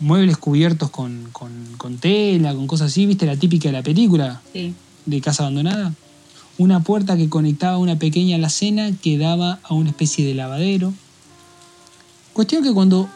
Muebles 0.01 0.37
cubiertos 0.37 0.91
con, 0.91 1.29
con- 1.33 1.75
con 1.77 1.99
tela, 1.99 2.55
con 2.55 2.67
cosas 2.67 2.89
así, 2.91 3.07
¿viste? 3.07 3.27
La 3.27 3.37
típica 3.37 3.69
de 3.69 3.73
la 3.73 3.83
película 3.83 4.41
Sí. 4.53 4.75
de 5.07 5.21
casa 5.21 5.45
abandonada. 5.45 5.95
Una 6.57 6.81
puerta 6.83 7.17
que 7.17 7.29
conectaba 7.29 7.75
a 7.75 7.79
una 7.79 7.99
pequeña 8.01 8.35
alacena 8.37 8.91
que 9.01 9.17
daba 9.17 9.61
a 9.63 9.75
una 9.75 9.91
especie 9.91 10.27
de 10.27 10.35
lavadero. 10.35 10.93
Cuestión 12.33 12.63
que 12.65 12.73
cuando. 12.73 13.09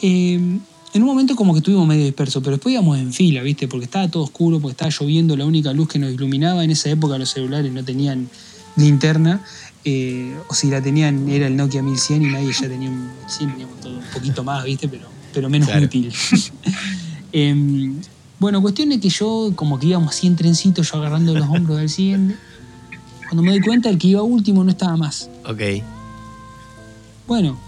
eh, 0.00 0.58
en 0.94 1.02
un 1.02 1.08
momento 1.08 1.36
como 1.36 1.52
que 1.52 1.58
estuvimos 1.58 1.86
medio 1.86 2.04
dispersos, 2.04 2.42
pero 2.42 2.56
después 2.56 2.72
íbamos 2.72 2.98
en 2.98 3.12
fila, 3.12 3.42
¿viste? 3.42 3.68
Porque 3.68 3.84
estaba 3.84 4.08
todo 4.08 4.22
oscuro, 4.24 4.58
porque 4.60 4.72
estaba 4.72 4.90
lloviendo, 4.90 5.36
la 5.36 5.44
única 5.44 5.72
luz 5.72 5.88
que 5.88 5.98
nos 5.98 6.12
iluminaba 6.12 6.64
en 6.64 6.70
esa 6.70 6.88
época 6.90 7.18
los 7.18 7.30
celulares 7.30 7.70
no 7.72 7.84
tenían 7.84 8.28
linterna, 8.76 9.42
eh, 9.84 10.34
o 10.48 10.54
si 10.54 10.70
la 10.70 10.80
tenían 10.80 11.28
era 11.28 11.46
el 11.46 11.56
Nokia 11.56 11.82
1100 11.82 12.22
y 12.22 12.26
nadie 12.26 12.52
ya 12.52 12.68
tenía 12.68 12.88
un 12.90 13.08
1100, 13.26 13.50
teníamos 13.50 13.80
todo 13.80 13.92
un 13.98 14.04
poquito 14.14 14.44
más, 14.44 14.64
¿viste? 14.64 14.88
Pero, 14.88 15.08
pero 15.32 15.48
menos 15.50 15.68
Claro. 15.68 15.84
útil. 15.86 16.12
Em, 17.32 18.00
bueno, 18.38 18.62
cuestión 18.62 18.90
es 18.92 19.00
que 19.00 19.10
yo, 19.10 19.52
como 19.54 19.78
que 19.78 19.86
íbamos 19.88 20.14
así 20.14 20.26
en 20.26 20.36
trencito, 20.36 20.82
yo 20.82 20.96
agarrando 20.96 21.34
los 21.34 21.48
hombros 21.48 21.78
del 21.78 21.90
siguiente. 21.90 22.36
Cuando 23.28 23.42
me 23.42 23.50
doy 23.50 23.60
cuenta, 23.60 23.90
el 23.90 23.98
que 23.98 24.08
iba 24.08 24.22
último 24.22 24.64
no 24.64 24.70
estaba 24.70 24.96
más. 24.96 25.28
Ok. 25.46 25.60
Bueno, 27.26 27.58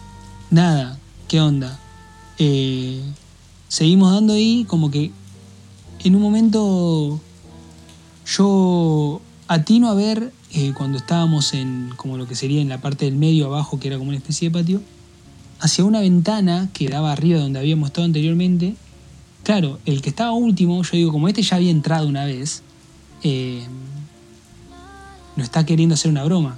nada, 0.51 0.99
¿qué 1.29 1.41
onda? 1.41 1.79
Eh, 2.43 3.03
seguimos 3.69 4.15
dando 4.15 4.33
ahí, 4.33 4.65
como 4.67 4.91
que 4.91 5.11
en 6.03 6.17
un 6.17 6.23
momento 6.23 7.21
yo 8.27 9.21
atino 9.47 9.91
a 9.91 9.95
ver, 9.95 10.33
eh, 10.55 10.73
cuando 10.75 10.97
estábamos 10.97 11.53
en 11.53 11.91
como 11.97 12.17
lo 12.17 12.27
que 12.27 12.35
sería 12.35 12.63
en 12.63 12.71
la 12.71 12.81
parte 12.81 13.05
del 13.05 13.17
medio 13.17 13.45
abajo, 13.45 13.79
que 13.79 13.89
era 13.89 13.99
como 13.99 14.09
una 14.09 14.17
especie 14.17 14.49
de 14.49 14.59
patio, 14.59 14.81
hacia 15.61 15.85
una 15.85 16.01
ventana 16.01 16.71
que 16.73 16.89
daba 16.89 17.13
arriba 17.13 17.41
donde 17.41 17.59
habíamos 17.59 17.89
estado 17.91 18.07
anteriormente. 18.07 18.75
Claro, 19.43 19.79
el 19.85 20.01
que 20.01 20.09
estaba 20.09 20.33
último, 20.33 20.83
yo 20.83 20.97
digo, 20.97 21.13
como 21.13 21.29
este 21.29 21.43
ya 21.43 21.57
había 21.57 21.71
entrado 21.71 22.09
una 22.09 22.25
vez, 22.25 22.63
eh, 23.23 23.67
no 25.37 25.45
está 25.45 25.67
queriendo 25.67 25.95
hacer 25.95 26.11
una 26.11 26.25
broma. 26.25 26.57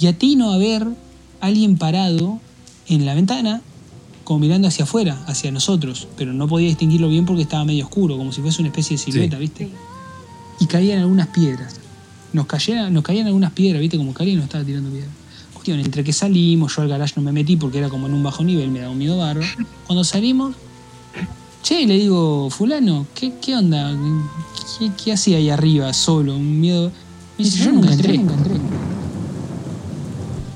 Y 0.00 0.08
atino 0.08 0.52
a 0.52 0.58
ver 0.58 0.82
a 1.40 1.46
alguien 1.46 1.78
parado 1.78 2.40
en 2.88 3.06
la 3.06 3.14
ventana, 3.14 3.62
como 4.30 4.38
mirando 4.38 4.68
hacia 4.68 4.84
afuera, 4.84 5.18
hacia 5.26 5.50
nosotros, 5.50 6.06
pero 6.16 6.32
no 6.32 6.46
podía 6.46 6.68
distinguirlo 6.68 7.08
bien 7.08 7.26
porque 7.26 7.42
estaba 7.42 7.64
medio 7.64 7.82
oscuro, 7.86 8.16
como 8.16 8.30
si 8.30 8.40
fuese 8.40 8.62
una 8.62 8.68
especie 8.68 8.96
de 8.96 9.02
silueta, 9.02 9.36
Sí. 9.36 9.40
¿viste? 9.40 9.68
Y 10.60 10.66
caían 10.66 11.00
algunas 11.00 11.26
piedras. 11.26 11.74
Nos, 12.32 12.46
cayeran, 12.46 12.94
nos 12.94 13.02
caían 13.02 13.26
algunas 13.26 13.50
piedras, 13.50 13.80
¿viste? 13.80 13.96
Como 13.96 14.14
alguien 14.16 14.36
nos 14.36 14.44
estaba 14.44 14.62
tirando 14.62 14.88
piedras. 14.88 15.10
Cuestión, 15.52 15.80
entre 15.80 16.04
que 16.04 16.12
salimos, 16.12 16.76
yo 16.76 16.82
al 16.82 16.88
garage 16.88 17.14
no 17.16 17.22
me 17.22 17.32
metí 17.32 17.56
porque 17.56 17.78
era 17.78 17.88
como 17.88 18.06
en 18.06 18.14
un 18.14 18.22
bajo 18.22 18.44
nivel, 18.44 18.70
me 18.70 18.78
daba 18.78 18.92
un 18.92 18.98
miedo 18.98 19.18
barro. 19.18 19.40
Cuando 19.88 20.04
salimos, 20.04 20.54
che, 21.64 21.84
le 21.84 21.98
digo, 21.98 22.50
fulano, 22.50 23.08
¿qué, 23.16 23.32
qué 23.42 23.56
onda? 23.56 23.92
¿Qué, 24.78 24.92
qué 25.02 25.12
hacía 25.12 25.38
ahí 25.38 25.50
arriba 25.50 25.92
solo? 25.92 26.36
Un 26.36 26.60
miedo... 26.60 26.92
Me 27.36 27.44
dice, 27.44 27.64
yo 27.64 27.72
nunca 27.72 27.92
entré. 27.92 28.20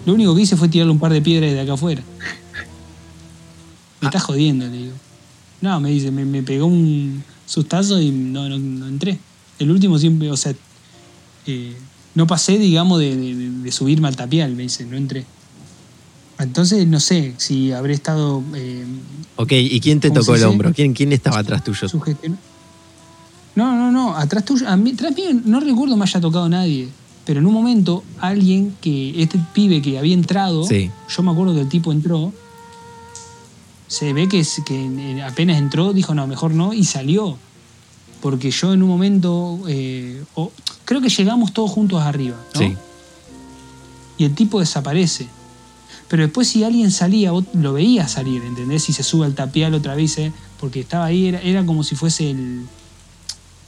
Lo 0.06 0.14
único 0.14 0.32
que 0.36 0.42
hice 0.42 0.56
fue 0.56 0.68
tirarle 0.68 0.92
un 0.92 1.00
par 1.00 1.12
de 1.12 1.20
piedras 1.20 1.50
de 1.50 1.60
acá 1.60 1.72
afuera. 1.72 2.04
Me 4.04 4.08
está 4.08 4.20
jodiendo, 4.20 4.66
le 4.66 4.76
digo. 4.76 4.92
No, 5.60 5.80
me 5.80 5.90
dice, 5.90 6.10
me, 6.10 6.24
me 6.24 6.42
pegó 6.42 6.66
un 6.66 7.22
sustazo 7.46 8.00
y 8.00 8.10
no, 8.10 8.48
no, 8.48 8.58
no 8.58 8.86
entré. 8.86 9.18
El 9.58 9.70
último 9.70 9.98
siempre, 9.98 10.30
o 10.30 10.36
sea, 10.36 10.54
eh, 11.46 11.76
no 12.14 12.26
pasé, 12.26 12.58
digamos, 12.58 13.00
de, 13.00 13.16
de- 13.16 13.34
de- 13.34 13.50
de 13.50 13.72
subirme 13.72 14.08
al 14.08 14.16
tapial, 14.16 14.54
me 14.54 14.64
dice, 14.64 14.84
no 14.84 14.96
entré. 14.96 15.24
Entonces, 16.38 16.86
no 16.86 16.98
sé 17.00 17.34
si 17.38 17.70
habré 17.72 17.94
estado 17.94 18.42
eh, 18.54 18.84
Ok, 19.36 19.52
¿y 19.52 19.80
quién 19.80 20.00
te 20.00 20.08
¿Cómo 20.08 20.20
tocó 20.20 20.34
el 20.34 20.44
hombro? 20.44 20.72
¿Quién, 20.74 20.92
quién 20.92 21.12
estaba 21.12 21.38
atrás 21.38 21.62
tuyo? 21.64 21.88
sugestionado. 21.88 22.42
No, 23.54 23.76
no, 23.76 23.92
no, 23.92 24.16
atrás 24.16 24.44
tuyo, 24.44 24.68
a 24.68 24.76
mí, 24.76 24.90
atrás 24.92 25.14
mío 25.14 25.28
no 25.44 25.60
recuerdo 25.60 25.96
me 25.96 26.02
haya 26.04 26.20
tocado 26.20 26.48
nadie. 26.48 26.88
Pero 27.24 27.40
en 27.40 27.46
un 27.46 27.54
momento, 27.54 28.02
alguien 28.20 28.74
que, 28.82 29.22
este 29.22 29.40
pibe 29.54 29.80
que 29.80 29.96
había 29.98 30.12
entrado, 30.14 30.64
Sí. 30.64 30.90
yo 31.08 31.22
me 31.22 31.30
acuerdo 31.30 31.54
que 31.54 31.60
el 31.62 31.68
tipo 31.68 31.92
entró, 31.92 32.32
se 33.96 34.12
ve 34.12 34.28
que, 34.28 34.40
es- 34.40 34.60
que 34.66 35.22
apenas 35.26 35.58
entró, 35.58 35.92
dijo, 35.92 36.14
no, 36.14 36.26
mejor 36.26 36.52
no, 36.52 36.72
y 36.72 36.84
salió. 36.84 37.36
Porque 38.20 38.50
yo 38.50 38.72
en 38.72 38.82
un 38.82 38.88
momento, 38.88 39.60
eh, 39.68 40.22
creo 40.84 41.00
que 41.00 41.08
llegamos 41.10 41.52
todos 41.52 41.70
juntos 41.70 42.02
arriba, 42.02 42.36
¿no? 42.54 42.60
Sí. 42.60 42.74
Y 44.18 44.24
el 44.24 44.34
tipo 44.34 44.60
desaparece. 44.60 45.28
Pero 46.08 46.22
después 46.22 46.48
si 46.48 46.64
alguien 46.64 46.90
salía, 46.90 47.32
vos 47.32 47.44
lo 47.54 47.72
veías 47.72 48.12
salir, 48.12 48.42
¿entendés? 48.42 48.88
Y 48.88 48.92
se 48.92 49.02
sube 49.02 49.26
al 49.26 49.34
tapial 49.34 49.74
otra 49.74 49.94
vez, 49.94 50.18
¿eh? 50.18 50.32
porque 50.60 50.80
estaba 50.80 51.04
ahí, 51.06 51.26
era, 51.26 51.40
era 51.40 51.64
como 51.66 51.82
si 51.84 51.94
fuese 51.96 52.30
el... 52.30 52.62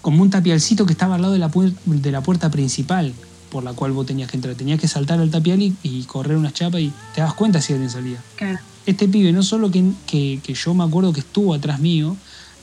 como 0.02 0.22
un 0.22 0.30
tapialcito 0.30 0.86
que 0.86 0.92
estaba 0.92 1.16
al 1.16 1.22
lado 1.22 1.32
de 1.34 1.38
la, 1.40 1.50
puer- 1.50 1.74
de 1.84 2.10
la 2.12 2.22
puerta 2.22 2.50
principal 2.50 3.12
por 3.50 3.62
la 3.64 3.72
cual 3.74 3.92
vos 3.92 4.06
tenías 4.06 4.30
que 4.30 4.36
entrar. 4.36 4.54
Tenías 4.54 4.80
que 4.80 4.88
saltar 4.88 5.20
al 5.20 5.30
tapial 5.30 5.60
y, 5.62 5.74
y 5.82 6.02
correr 6.04 6.36
unas 6.36 6.52
chapas 6.54 6.80
y 6.80 6.92
te 7.14 7.20
das 7.20 7.34
cuenta 7.34 7.60
si 7.60 7.72
alguien 7.74 7.90
salía. 7.90 8.22
Claro. 8.36 8.58
Este 8.86 9.08
pibe, 9.08 9.32
no 9.32 9.42
solo 9.42 9.70
que, 9.70 9.84
que- 10.06 10.40
que 10.42 10.54
yo 10.54 10.72
me 10.74 10.84
acuerdo 10.84 11.12
que 11.12 11.20
estuvo 11.20 11.52
atrás 11.54 11.80
mío, 11.80 12.16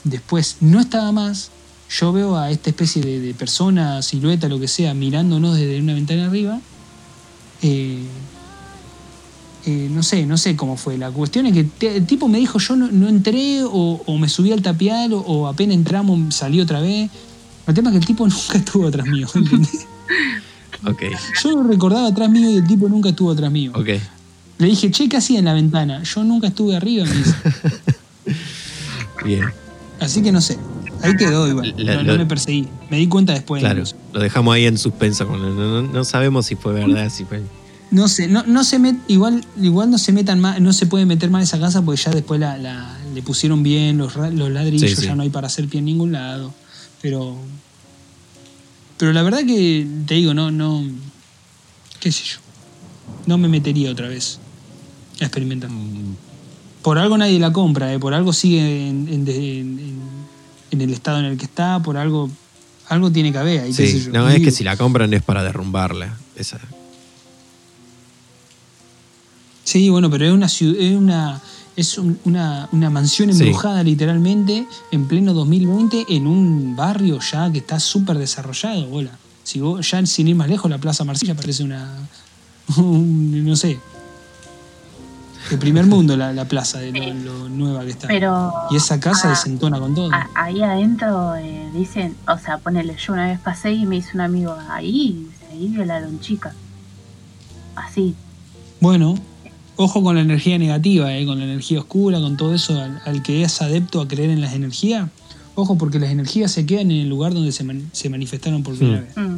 después 0.03 0.57
no 0.61 0.79
estaba 0.79 1.11
más, 1.11 1.49
yo 1.89 2.11
veo 2.13 2.37
a 2.37 2.49
esta 2.49 2.69
especie 2.69 3.01
de, 3.01 3.19
de 3.19 3.33
persona, 3.33 4.01
silueta, 4.01 4.47
lo 4.47 4.59
que 4.59 4.67
sea, 4.67 4.93
mirándonos 4.93 5.55
desde 5.57 5.79
una 5.81 5.93
ventana 5.93 6.25
arriba. 6.27 6.59
eh, 7.61 8.03
eh, 9.65 9.87
no 9.91 10.03
sé, 10.03 10.25
no 10.25 10.35
sé 10.37 10.55
cómo 10.57 10.75
fue. 10.75 10.97
La 10.97 11.09
cuestión 11.11 11.45
es 11.45 11.53
que 11.53 11.63
te- 11.63 11.95
el 11.97 12.05
tipo 12.05 12.27
me 12.27 12.37
dijo, 12.37 12.59
yo 12.59 12.75
no, 12.75 12.91
no 12.91 13.07
entré 13.07 13.63
o, 13.63 14.01
o 14.05 14.17
me 14.17 14.27
subí 14.27 14.51
al 14.51 14.61
tapial 14.61 15.13
o, 15.13 15.19
o 15.19 15.47
apenas 15.47 15.75
entramos 15.75 16.35
salí 16.35 16.59
otra 16.59 16.81
vez. 16.81 17.09
El 17.67 17.73
tema 17.73 17.89
es 17.89 17.93
que 17.93 17.99
el 17.99 18.05
tipo 18.05 18.27
nunca 18.27 18.57
estuvo 18.57 18.87
atrás 18.87 19.07
mío, 19.07 19.27
¿entendés? 19.33 19.85
Ok. 20.85 21.01
Yo 21.41 21.51
lo 21.51 21.63
recordaba 21.63 22.07
atrás 22.07 22.29
mío 22.29 22.49
y 22.49 22.55
el 22.57 22.67
tipo 22.67 22.89
nunca 22.89 23.09
estuvo 23.09 23.31
atrás 23.31 23.49
mío. 23.51 23.71
Ok. 23.73 23.87
Le 24.59 24.67
dije, 24.67 24.91
che, 24.91 25.09
¿qué 25.09 25.17
hacía 25.17 25.39
en 25.39 25.45
la 25.45 25.53
ventana? 25.53 26.03
Yo 26.03 26.23
nunca 26.23 26.47
estuve 26.47 26.75
arriba, 26.75 27.05
me 27.05 27.13
dice. 27.15 27.33
Bien. 29.25 29.45
Así 29.99 30.21
que 30.21 30.31
no 30.31 30.41
sé. 30.41 30.57
Ahí 31.01 31.15
quedó 31.17 31.47
igual. 31.47 31.73
La- 31.77 31.95
no, 31.95 32.03
no 32.03 32.13
lo- 32.13 32.19
me 32.19 32.25
perseguí. 32.25 32.67
Me 32.89 32.97
di 32.97 33.07
cuenta 33.07 33.33
después. 33.33 33.61
Claro. 33.61 33.79
incluso. 33.79 33.95
Lo 34.13 34.19
dejamos 34.19 34.53
ahí 34.55 34.65
en 34.65 34.77
suspenso. 34.77 35.25
No, 35.25 35.37
no- 35.49 35.81
no 35.81 36.03
sabemos 36.03 36.45
si 36.45 36.55
fue 36.55 36.73
verdad, 36.73 37.09
si 37.09 37.25
fue. 37.25 37.41
No 37.91 38.07
sé, 38.07 38.27
no, 38.27 38.43
no 38.47 38.63
se 38.63 38.79
met, 38.79 38.95
igual, 39.07 39.45
igual 39.61 39.91
no 39.91 39.99
se 39.99 40.11
metan 40.13 40.39
más, 40.39 40.59
no 40.59 40.73
se 40.73 40.87
puede 40.87 41.05
meter 41.05 41.29
más 41.29 41.41
en 41.41 41.43
esa 41.43 41.59
casa 41.59 41.83
porque 41.83 42.01
ya 42.01 42.09
después 42.11 42.39
la, 42.39 42.57
la- 42.57 42.97
le 43.13 43.21
pusieron 43.21 43.61
bien 43.61 43.97
los, 43.99 44.15
los 44.15 44.49
ladrillos, 44.49 44.89
Sí, 44.89 44.95
sí. 44.95 45.05
ya 45.05 45.15
no 45.15 45.21
hay 45.21 45.29
para 45.29 45.45
hacer 45.47 45.67
pie 45.67 45.79
en 45.79 45.85
ningún 45.85 46.11
lado. 46.11 46.53
Pero. 47.01 47.37
Pero 48.97 49.13
la 49.13 49.21
verdad 49.23 49.39
que 49.45 49.85
te 50.07 50.15
digo, 50.15 50.33
no, 50.33 50.49
no. 50.51 50.83
qué 51.99 52.11
sé 52.11 52.23
yo. 52.23 52.37
No 53.27 53.37
me 53.37 53.47
metería 53.47 53.91
otra 53.91 54.07
vez 54.07 54.39
experimentar. 55.19 55.69
Mm, 55.69 56.15
Por 56.81 56.97
algo 56.97 57.17
nadie 57.17 57.39
la 57.39 57.53
compra, 57.53 57.93
¿eh? 57.93 57.99
por 57.99 58.13
algo 58.13 58.33
sigue 58.33 58.89
en, 58.89 59.07
en- 59.09 59.27
en- 59.29 59.93
en 60.71 60.81
el 60.81 60.91
estado 60.91 61.19
en 61.19 61.25
el 61.25 61.37
que 61.37 61.45
está, 61.45 61.81
por 61.81 61.97
algo. 61.97 62.29
Algo 62.89 63.09
tiene 63.11 63.31
que 63.31 63.37
haber 63.37 63.61
ahí, 63.61 63.67
qué 63.69 63.73
sé 63.73 63.87
Sí, 63.87 64.05
yo. 64.05 64.11
no, 64.11 64.27
es 64.29 64.41
que 64.41 64.51
si 64.51 64.63
la 64.65 64.75
compran 64.75 65.13
es 65.13 65.21
para 65.23 65.41
derrumbarla. 65.43 66.17
Esa. 66.35 66.59
Sí, 69.63 69.89
bueno, 69.89 70.09
pero 70.09 70.25
es 70.25 70.31
una 70.33 70.49
ciudad, 70.49 70.75
es 70.81 70.93
una, 70.95 71.41
es 71.75 71.97
un- 71.97 72.19
una, 72.25 72.67
una 72.71 72.89
mansión 72.89 73.33
Sí. 73.33 73.43
embrujada 73.43 73.81
literalmente 73.83 74.67
en 74.91 75.07
pleno 75.07 75.33
2020 75.33 76.05
en 76.09 76.27
un 76.27 76.75
barrio 76.75 77.19
ya 77.31 77.51
que 77.51 77.59
está 77.59 77.79
súper 77.79 78.17
desarrollado, 78.17 78.85
bola. 78.87 79.17
Si 79.43 79.59
vos, 79.59 79.89
ya 79.89 80.05
sin 80.05 80.27
ir 80.27 80.35
más 80.35 80.49
lejos, 80.49 80.69
la 80.69 80.77
Plaza 80.77 81.03
Marsella 81.05 81.35
parece 81.35 81.63
una, 81.63 81.97
un- 82.77 83.45
no 83.45 83.55
sé, 83.55 83.79
el 85.51 85.59
primer 85.59 85.85
mundo 85.85 86.15
la, 86.17 86.31
la 86.33 86.45
plaza 86.45 86.79
de 86.79 86.91
lo, 86.91 87.13
lo 87.13 87.49
nueva 87.49 87.83
que 87.83 87.91
está. 87.91 88.07
Pero 88.07 88.51
y 88.71 88.75
esa 88.75 88.99
casa 88.99 89.27
ah, 89.27 89.29
desentona 89.31 89.79
con 89.79 89.93
todo. 89.95 90.11
a- 90.13 90.29
ahí 90.35 90.61
adentro 90.61 91.35
eh, 91.35 91.69
dicen, 91.73 92.15
o 92.27 92.37
sea, 92.37 92.57
ponele, 92.59 92.95
yo 92.97 93.13
una 93.13 93.27
vez 93.27 93.39
pasé 93.39 93.71
y 93.73 93.85
me 93.85 93.97
hizo 93.97 94.09
un 94.15 94.21
amigo 94.21 94.55
ahí, 94.69 95.27
ahí 95.51 95.67
violaron 95.67 96.19
chicas. 96.19 96.53
Así. 97.75 98.15
Bueno, 98.79 99.15
ojo 99.75 100.03
con 100.03 100.15
la 100.15 100.21
energía 100.21 100.57
negativa, 100.57 101.15
eh, 101.15 101.25
con 101.25 101.39
la 101.39 101.45
energía 101.45 101.79
oscura, 101.79 102.19
con 102.19 102.37
todo 102.37 102.53
eso, 102.53 102.79
al, 102.79 103.01
al 103.05 103.23
que 103.23 103.43
es 103.43 103.61
adepto 103.61 104.01
a 104.01 104.07
creer 104.07 104.29
en 104.29 104.41
las 104.41 104.53
energías. 104.53 105.09
Ojo, 105.55 105.77
porque 105.77 105.99
las 105.99 106.09
energías 106.09 106.51
se 106.51 106.65
quedan 106.65 106.89
en 106.91 107.01
el 107.01 107.09
lugar 107.09 107.33
donde 107.33 107.51
se, 107.51 107.63
man- 107.63 107.89
se 107.91 108.09
manifestaron 108.09 108.63
por 108.63 108.75
primera 108.75 109.01
Hmm. 109.01 109.05
vez. 109.05 109.17
Mm. 109.17 109.37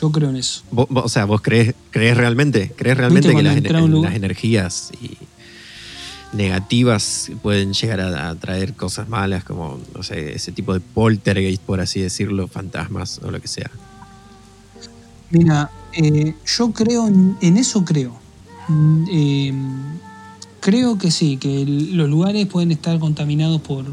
Yo 0.00 0.10
creo 0.10 0.30
en 0.30 0.36
eso. 0.36 0.62
Vos- 0.70 0.86
vos- 0.90 1.04
o 1.04 1.08
sea, 1.08 1.24
¿vos 1.24 1.40
crees, 1.40 1.74
crees 1.90 2.16
realmente? 2.16 2.72
¿Crees 2.76 2.96
realmente 2.96 3.28
que 3.34 3.42
las, 3.42 3.56
en- 3.56 4.02
las 4.02 4.14
energías 4.14 4.90
y 5.00 5.16
negativas 6.36 7.30
pueden 7.42 7.72
llegar 7.72 8.00
a, 8.00 8.28
a 8.30 8.34
traer 8.34 8.74
cosas 8.74 9.08
malas, 9.08 9.44
como, 9.44 9.78
no 9.94 10.02
sé, 10.02 10.34
ese 10.34 10.50
tipo 10.52 10.74
de 10.74 10.80
poltergeist, 10.80 11.62
por 11.62 11.80
así 11.80 12.00
decirlo, 12.00 12.48
fantasmas 12.48 13.20
o 13.22 13.30
lo 13.30 13.40
que 13.40 13.48
sea? 13.48 13.70
Mira, 15.30 15.70
eh, 15.92 16.34
yo 16.44 16.72
creo 16.72 17.06
en, 17.08 17.36
en 17.40 17.56
eso 17.56 17.84
creo. 17.84 18.16
Mm, 18.68 19.04
eh, 19.10 19.54
creo 20.60 20.98
que 20.98 21.10
sí, 21.10 21.36
que 21.36 21.62
el- 21.62 21.96
los 21.96 22.08
lugares 22.08 22.46
pueden 22.46 22.72
estar 22.72 22.98
contaminados 22.98 23.60
por, 23.60 23.84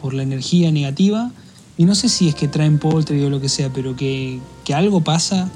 por 0.00 0.14
la 0.14 0.22
energía 0.22 0.70
negativa. 0.70 1.32
Y 1.76 1.86
no 1.86 1.94
sé 1.94 2.08
si 2.08 2.28
es 2.28 2.34
que 2.34 2.46
traen 2.46 2.78
poltergeist 2.78 3.26
o 3.26 3.30
lo 3.30 3.40
que 3.40 3.48
sea, 3.48 3.70
pero 3.72 3.96
que, 3.96 4.38
que 4.70 4.74
algo 4.74 5.00
pasa. 5.00 5.50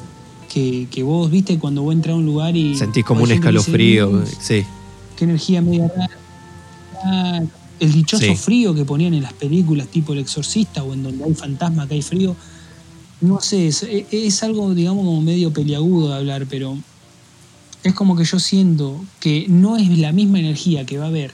Que, 0.53 0.87
que 0.91 1.03
vos 1.03 1.31
viste 1.31 1.59
cuando 1.59 1.83
vos 1.83 1.93
entras 1.95 2.15
a 2.15 2.17
un 2.17 2.27
lugar 2.27 2.57
y. 2.57 2.77
Sentís 2.77 3.05
como 3.05 3.21
un 3.23 3.27
dice, 3.29 3.37
escalofrío, 3.37 4.11
"Mm, 4.11 4.25
sí. 4.41 4.65
qué 5.17 5.25
energía 5.25 5.63
media 5.63 5.89
rara. 5.89 7.47
El 7.81 7.93
dichoso 7.93 8.25
Sí. 8.25 8.35
frío 8.37 8.75
que 8.75 8.85
ponían 8.85 9.15
en 9.15 9.23
las 9.23 9.33
películas 9.33 9.87
tipo 9.89 10.13
El 10.13 10.21
Exorcista 10.21 10.83
o 10.83 10.93
en 10.95 11.03
donde 11.05 11.25
hay 11.25 11.35
fantasma, 11.35 11.87
que 11.89 11.95
hay 11.95 12.03
frío. 12.03 12.35
No 13.21 13.41
sé, 13.41 13.69
es, 13.69 13.83
e, 13.85 14.07
es 14.11 14.43
algo, 14.43 14.75
digamos, 14.75 15.05
como 15.05 15.21
medio 15.21 15.53
peliagudo 15.53 16.09
de 16.11 16.15
hablar, 16.17 16.47
pero 16.49 16.77
es 17.85 17.95
como 17.95 18.17
que 18.17 18.25
yo 18.25 18.39
siento 18.41 19.01
que 19.21 19.47
no 19.49 19.77
es 19.77 19.97
la 19.99 20.13
misma 20.13 20.39
energía 20.41 20.87
que 20.87 20.99
va 20.99 21.05
a 21.07 21.09
haber 21.09 21.33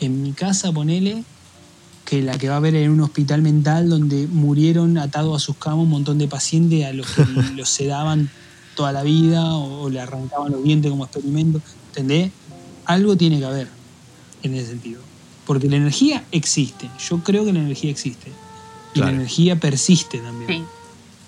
en 0.00 0.22
mi 0.22 0.32
casa, 0.32 0.72
ponele, 0.72 1.24
que 2.12 2.20
la 2.20 2.36
que 2.36 2.46
va 2.48 2.54
a 2.54 2.56
haber 2.58 2.74
en 2.74 2.90
un 2.90 3.00
hospital 3.00 3.40
mental 3.40 3.88
donde 3.88 4.26
murieron 4.26 4.98
atados 4.98 5.34
a 5.34 5.38
sus 5.42 5.56
camas 5.56 5.78
un 5.84 5.88
montón 5.88 6.18
de 6.18 6.28
pacientes 6.28 6.84
a 6.84 6.92
los 6.92 7.06
que 7.10 7.24
los 7.56 7.70
sedaban 7.70 8.28
toda 8.76 8.92
la 8.92 9.02
vida 9.02 9.54
o, 9.54 9.84
o 9.84 9.88
le 9.88 9.98
arrancaban 9.98 10.52
los 10.52 10.62
dientes 10.62 10.90
como 10.90 11.04
experimento. 11.04 11.62
¿Entendés? 11.88 12.30
Algo 12.84 13.16
tiene 13.16 13.38
que 13.38 13.46
haber 13.46 13.68
en 14.42 14.54
ese 14.54 14.66
sentido. 14.72 15.00
Porque 15.46 15.70
la 15.70 15.76
energía 15.76 16.22
existe. 16.32 16.90
Yo 17.08 17.18
creo 17.24 17.46
que 17.46 17.52
la 17.54 17.60
energía 17.60 17.90
existe. 17.90 18.28
Y 18.28 18.96
Claro. 19.00 19.12
la 19.12 19.16
energía 19.16 19.58
persiste 19.58 20.18
también. 20.18 20.48
Sí. 20.60 20.64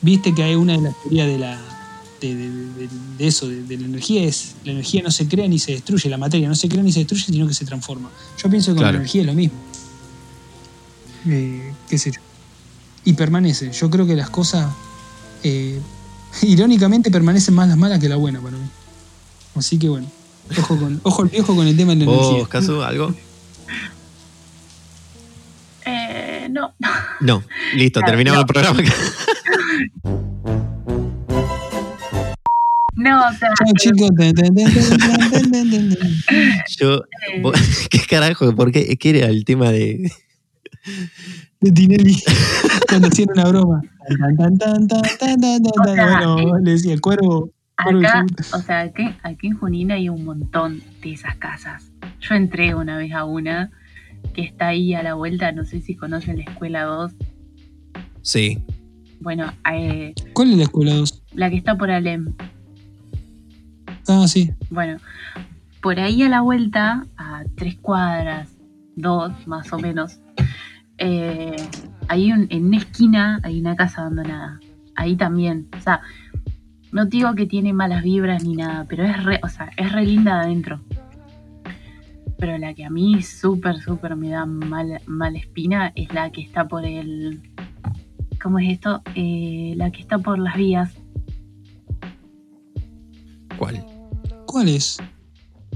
Viste 0.03 0.35
que 0.35 0.43
hay 0.43 0.55
una 0.55 0.75
de 0.75 0.83
las 0.83 0.95
teorías 1.03 1.27
de 1.29 1.39
la. 1.39 1.59
De, 2.21 2.35
de- 2.35 2.51
de- 2.51 2.89
de 3.19 3.27
eso, 3.27 3.49
de, 3.49 3.63
de 3.63 3.79
la 3.79 3.87
energía, 3.87 4.23
es 4.25 4.55
la 4.65 4.73
energía 4.73 5.03
no 5.03 5.11
se 5.11 5.27
crea 5.29 5.49
ni 5.49 5.59
se 5.59 5.73
destruye, 5.73 6.11
la 6.11 6.19
materia 6.19 6.47
no 6.49 6.55
se 6.55 6.69
crea 6.69 6.83
ni 6.83 6.93
se 6.93 6.99
destruye, 7.01 7.25
sino 7.25 7.47
que 7.49 7.55
se 7.55 7.65
transforma. 7.65 8.11
Yo 8.43 8.51
pienso 8.51 8.73
que 8.73 8.77
con 8.77 8.83
Claro. 8.83 8.93
la 8.93 8.99
energía 8.99 9.21
es 9.23 9.27
lo 9.27 9.35
mismo. 9.35 9.57
Eh, 11.29 11.73
qué 11.89 11.99
sé 11.99 12.11
yo. 12.11 12.21
Y 13.05 13.15
permanece. 13.15 13.71
Yo 13.73 13.91
creo 13.91 14.07
que 14.07 14.15
las 14.15 14.31
cosas, 14.31 14.73
eh, 15.43 15.81
irónicamente, 16.43 17.11
permanecen 17.11 17.55
más 17.55 17.69
las 17.69 17.77
malas 17.77 17.99
que 17.99 18.09
las 18.09 18.19
buenas 18.19 18.43
para 18.43 18.57
mí. 18.57 18.69
Así 19.57 19.79
que 19.79 19.89
bueno, 19.89 20.11
ojo, 20.59 20.79
con, 20.79 21.01
ojo 21.05 21.23
al 21.23 21.29
viejo 21.29 21.55
con 21.55 21.67
el 21.67 21.77
tema 21.77 21.95
de 21.95 22.05
la 22.05 22.13
¿Vos, 22.13 22.35
energía. 22.53 22.87
Algo? 22.87 23.15
Eh, 25.87 26.49
no. 26.51 26.73
No, 27.21 27.43
listo, 27.75 28.01
Claro, 28.01 28.13
terminamos 28.13 28.39
no. 28.39 28.41
el 28.41 28.47
programa. 28.47 28.81
No, 32.97 33.21
o 33.29 33.33
sea. 33.35 33.51
Yo, 36.79 37.03
¿qué 37.91 37.99
carajo? 38.09 38.55
¿Por 38.55 38.73
qué? 38.73 38.97
¿Qué 38.97 39.11
era 39.11 39.27
el 39.29 39.45
tema 39.45 39.71
de...? 39.71 40.11
De 41.61 41.73
Tinelli 41.73 42.17
cuando 42.89 43.09
hacían 43.09 43.29
una 43.35 43.45
broma. 43.49 43.83
Tan, 44.19 44.37
tan, 44.37 44.59
tan, 44.59 44.89
tan, 44.89 45.03
tan, 45.19 45.41
tan, 45.41 45.63
tan, 45.63 45.81
O 45.81 45.95
sea, 45.95 46.27
Bueno, 46.35 46.59
le 46.59 46.71
decía 46.73 46.93
el 46.93 47.01
cuervo. 47.01 47.51
acá, 47.77 48.27
o 48.53 48.59
sea, 48.59 48.81
aquí, 48.81 49.05
aquí 49.23 49.47
en 49.49 49.57
Junín 49.59 49.91
hay 49.93 50.09
un 50.09 50.25
montón 50.25 50.83
de 51.03 51.13
esas 51.13 51.37
casas. 51.37 51.91
Yo 52.21 52.35
entré 52.35 52.75
una 52.75 52.97
vez 52.99 53.13
a 53.13 53.25
una 53.25 53.71
que 54.35 54.43
está 54.43 54.69
ahí 54.69 54.95
a 54.95 55.03
la 55.03 55.15
vuelta, 55.15 55.53
no 55.53 55.65
sé 55.65 55.81
si 55.81 55.95
conocen 55.97 56.39
la 56.39 56.45
escuela 56.45 56.83
2. 56.85 57.13
Sí, 58.23 58.59
Bueno, 59.21 59.53
eh, 59.73 60.15
¿Cuál 60.33 60.51
es 60.53 60.57
la 60.59 60.63
escuela 60.65 60.95
2? 60.95 61.23
la 61.35 61.51
que 61.51 61.57
está 61.57 61.77
por 61.77 61.91
Alem. 61.91 62.35
Ah, 64.09 64.27
sí. 64.29 64.51
Bueno, 64.71 64.99
por 65.83 65.99
ahí 65.99 66.23
a 66.23 66.29
la 66.29 66.41
vuelta, 66.43 67.07
a 67.17 67.43
tres 67.57 67.77
cuadras, 67.77 68.51
dos 68.97 69.33
más 69.47 69.73
o 69.73 69.79
menos, 69.79 70.19
eh, 70.99 71.57
hay 72.09 72.33
un, 72.33 72.47
en 72.51 72.67
una 72.67 72.77
esquina 72.79 73.41
hay 73.43 73.61
una 73.61 73.75
casa 73.77 74.03
abandonada. 74.03 74.61
Ahí 74.97 75.17
también. 75.17 75.69
O 75.77 75.81
sea, 75.81 76.01
No 76.93 77.07
digo 77.07 77.35
que 77.35 77.47
tiene 77.47 77.73
malas 77.73 78.05
vibras 78.05 78.45
ni 78.45 78.55
nada, 78.55 78.87
pero 78.89 79.05
es 79.05 79.25
re, 79.25 79.41
o 79.43 79.49
sea, 79.49 79.71
es 79.77 79.91
re 79.91 80.07
linda 80.07 80.41
adentro. 80.41 80.81
Pero 82.39 82.57
la 82.59 82.75
que 82.75 82.85
a 82.85 82.91
mí 82.91 83.21
súper, 83.23 83.81
súper 83.81 84.15
me 84.17 84.29
da 84.31 84.47
mal, 84.47 85.01
mala 85.07 85.39
espina 85.39 85.93
es 85.97 86.13
la 86.15 86.31
que 86.31 86.43
está 86.43 86.69
por 86.69 86.85
el. 86.85 87.41
¿Cómo 88.43 88.59
es 88.59 88.71
esto? 88.73 89.03
Eh, 89.15 89.75
la 89.77 89.91
que 89.91 90.01
está 90.03 90.19
por 90.19 90.39
las 90.39 90.57
vías. 90.57 90.93
¿Cuál? 93.59 93.85
¿Cuál 94.47 94.69
es? 94.69 94.99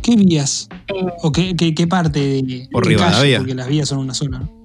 ¿Qué 0.02 0.16
vías? 0.16 0.68
Eh, 0.88 1.06
¿O 1.22 1.32
qué, 1.32 1.54
qué- 1.56 1.74
qué 1.74 1.86
parte 1.86 2.20
de, 2.20 2.68
Por 2.70 2.84
de 2.86 2.96
calle? 2.96 3.38
Porque 3.38 3.54
las 3.54 3.68
vías 3.68 3.88
son 3.88 3.98
una 3.98 4.14
¿no? 4.38 4.57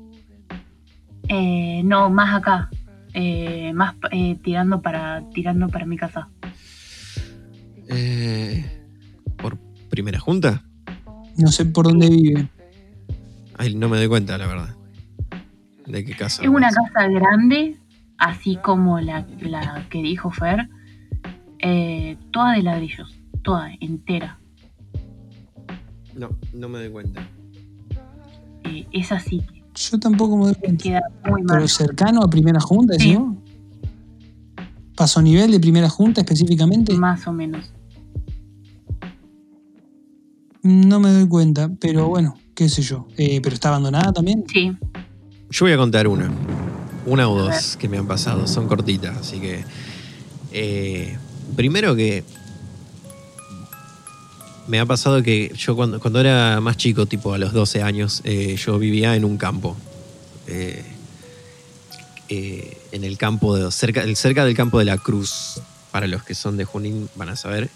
Eh, 1.34 1.82
no, 1.84 2.10
más 2.10 2.36
acá. 2.36 2.70
Eh, 3.16 3.72
más 3.74 3.96
eh, 4.12 4.38
tirando 4.44 4.82
para 4.82 5.22
tirando 5.34 5.68
para 5.70 5.86
mi 5.86 5.98
casa. 5.98 6.30
Eh, 7.90 8.66
¿Por 9.38 9.58
primera 9.90 10.20
junta? 10.20 10.64
No 11.38 11.52
sé 11.52 11.66
por 11.66 11.86
dónde 11.86 12.10
vive. 12.10 12.48
Ay, 13.58 13.76
no 13.76 13.90
me 13.90 13.98
doy 13.98 14.08
cuenta, 14.08 14.38
la 14.38 14.48
verdad. 14.48 14.76
¿De 15.86 16.04
qué 16.06 16.16
casa? 16.16 16.42
Es 16.44 16.50
una 16.50 16.70
casa 16.70 17.08
grande, 17.08 17.78
así 18.18 18.58
como 18.58 19.00
la, 19.00 19.26
la 19.42 19.86
que 19.90 20.02
dijo 20.02 20.32
Fer. 20.32 20.68
eh, 21.60 22.18
toda 22.32 22.54
de 22.54 22.64
ladrillos, 22.64 23.16
toda 23.42 23.72
entera. 23.80 24.38
No, 26.16 26.30
no 26.54 26.70
me 26.70 26.80
doy 26.80 26.90
cuenta. 26.90 27.22
Eh, 28.66 28.86
es 28.92 29.12
así, 29.12 29.42
Yo 29.76 30.00
tampoco 30.00 30.38
me 30.38 30.46
doy 30.46 30.56
cuenta. 30.56 30.84
queda 30.84 31.02
muy 31.30 31.42
mal. 31.44 31.58
Pero 31.58 31.68
cercano 31.68 32.22
a 32.22 32.30
primera 32.30 32.60
junta, 32.60 32.94
Sí. 32.98 33.08
decimos. 33.10 33.38
¿Paso 34.96 35.22
nivel 35.22 35.52
de 35.52 35.60
primera 35.60 35.90
junta 35.90 36.22
específicamente? 36.22 36.94
Más 36.94 37.26
o 37.28 37.34
menos. 37.34 37.72
No 40.62 41.00
me 41.00 41.12
doy 41.12 41.28
cuenta, 41.28 41.70
pero 41.80 42.08
bueno, 42.08 42.38
qué 42.56 42.70
sé 42.70 42.82
yo. 42.84 43.08
Eh, 43.18 43.42
pero 43.42 43.54
está 43.54 43.70
abandonada 43.70 44.14
también. 44.14 44.44
Sí, 44.52 44.72
Yo 45.50 45.66
voy 45.66 45.74
a 45.74 45.78
contar 45.78 46.08
una. 46.08 46.32
Una 47.06 47.28
o 47.30 47.38
dos 47.38 47.76
que 47.78 47.90
me 47.90 47.98
han 47.98 48.08
pasado. 48.08 48.48
Son 48.48 48.68
cortitas, 48.68 49.18
así 49.18 49.40
que. 49.40 49.64
eh, 50.52 51.18
primero 51.56 51.96
que. 51.96 52.24
Me 54.68 54.80
ha 54.80 54.86
pasado 54.86 55.22
que 55.22 55.52
yo 55.56 55.76
cuando, 55.76 56.00
cuando 56.00 56.20
era 56.20 56.60
más 56.62 56.78
chico, 56.78 57.06
tipo 57.06 57.34
a 57.34 57.38
los 57.38 57.54
12 57.54 57.84
años, 57.84 58.22
eh, 58.24 58.56
yo 58.56 58.80
vivía 58.80 59.16
en 59.16 59.26
un 59.26 59.38
campo. 59.38 59.76
Eh, 60.48 60.84
eh, 62.30 62.78
en 62.92 63.04
el 63.04 63.18
campo 63.18 63.56
de. 63.56 63.70
Cerca, 63.72 64.04
cerca 64.16 64.46
del 64.46 64.56
campo 64.56 64.80
de 64.80 64.86
la 64.86 64.98
Cruz. 64.98 65.62
Para 65.92 66.08
los 66.08 66.24
que 66.24 66.34
son 66.34 66.58
de 66.58 66.66
Junín 66.66 67.10
van 67.16 67.30
a 67.30 67.36
saber. 67.36 67.70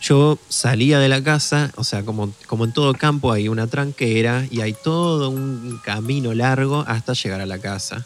Yo 0.00 0.38
salía 0.48 0.98
de 1.00 1.08
la 1.08 1.22
casa, 1.22 1.72
o 1.76 1.84
sea, 1.84 2.04
como, 2.04 2.32
como 2.46 2.64
en 2.64 2.72
todo 2.72 2.92
campo 2.94 3.32
hay 3.32 3.48
una 3.48 3.66
tranquera 3.66 4.46
y 4.50 4.60
hay 4.60 4.72
todo 4.72 5.30
un 5.30 5.80
camino 5.82 6.34
largo 6.34 6.84
hasta 6.86 7.14
llegar 7.14 7.40
a 7.40 7.46
la 7.46 7.58
casa. 7.58 8.04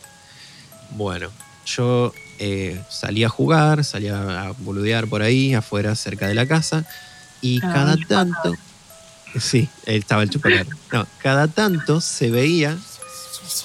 Bueno, 0.93 1.31
yo 1.67 2.13
eh, 2.41 2.81
salía 2.89 3.27
a 3.27 3.31
jugar, 3.31 3.85
salía 3.85 4.49
a 4.49 4.53
boludear 4.53 5.07
por 5.07 5.23
ahí, 5.23 5.55
afuera, 5.55 5.95
cerca 5.95 6.27
de 6.27 6.35
la 6.35 6.47
casa, 6.47 6.85
y 7.41 7.61
Ah, 7.65 7.71
cada 7.73 7.97
tanto... 8.09 8.59
Sí, 9.39 9.69
estaba 9.87 10.25
el 10.25 10.31
chupacabra. 10.31 10.67
No, 10.93 11.07
cada 11.23 11.47
tanto 11.47 12.01
se 12.01 12.31
veía 12.31 12.77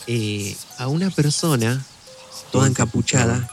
eh, 0.08 0.56
a 0.78 0.88
una 0.88 1.10
persona 1.10 1.84
toda 2.52 2.68
encapuchada 2.68 3.50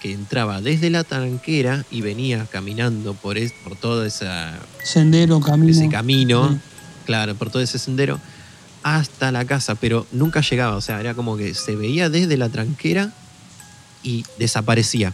que 0.00 0.12
entraba 0.12 0.60
desde 0.60 0.88
la 0.90 1.02
tranquera 1.04 1.84
y 1.90 2.02
venía 2.02 2.46
caminando 2.46 3.14
por, 3.14 3.36
es- 3.36 3.52
por 3.64 3.74
todo 3.76 4.04
esa, 4.06 4.54
Sendero, 4.84 5.40
camino. 5.40 5.72
ese 5.72 5.88
camino, 5.88 6.58
claro, 7.04 7.34
por 7.34 7.50
todo 7.50 7.62
ese 7.62 7.78
sendero, 7.78 8.20
hasta 8.82 9.32
la 9.32 9.44
casa, 9.44 9.74
pero 9.74 10.06
nunca 10.12 10.40
llegaba, 10.42 10.76
o 10.76 10.80
sea, 10.80 11.00
era 11.00 11.14
como 11.14 11.36
que 11.36 11.52
se 11.54 11.74
veía 11.76 12.08
desde 12.08 12.36
la 12.36 12.48
tranquera 12.48 13.12
y 14.02 14.24
desaparecía. 14.38 15.12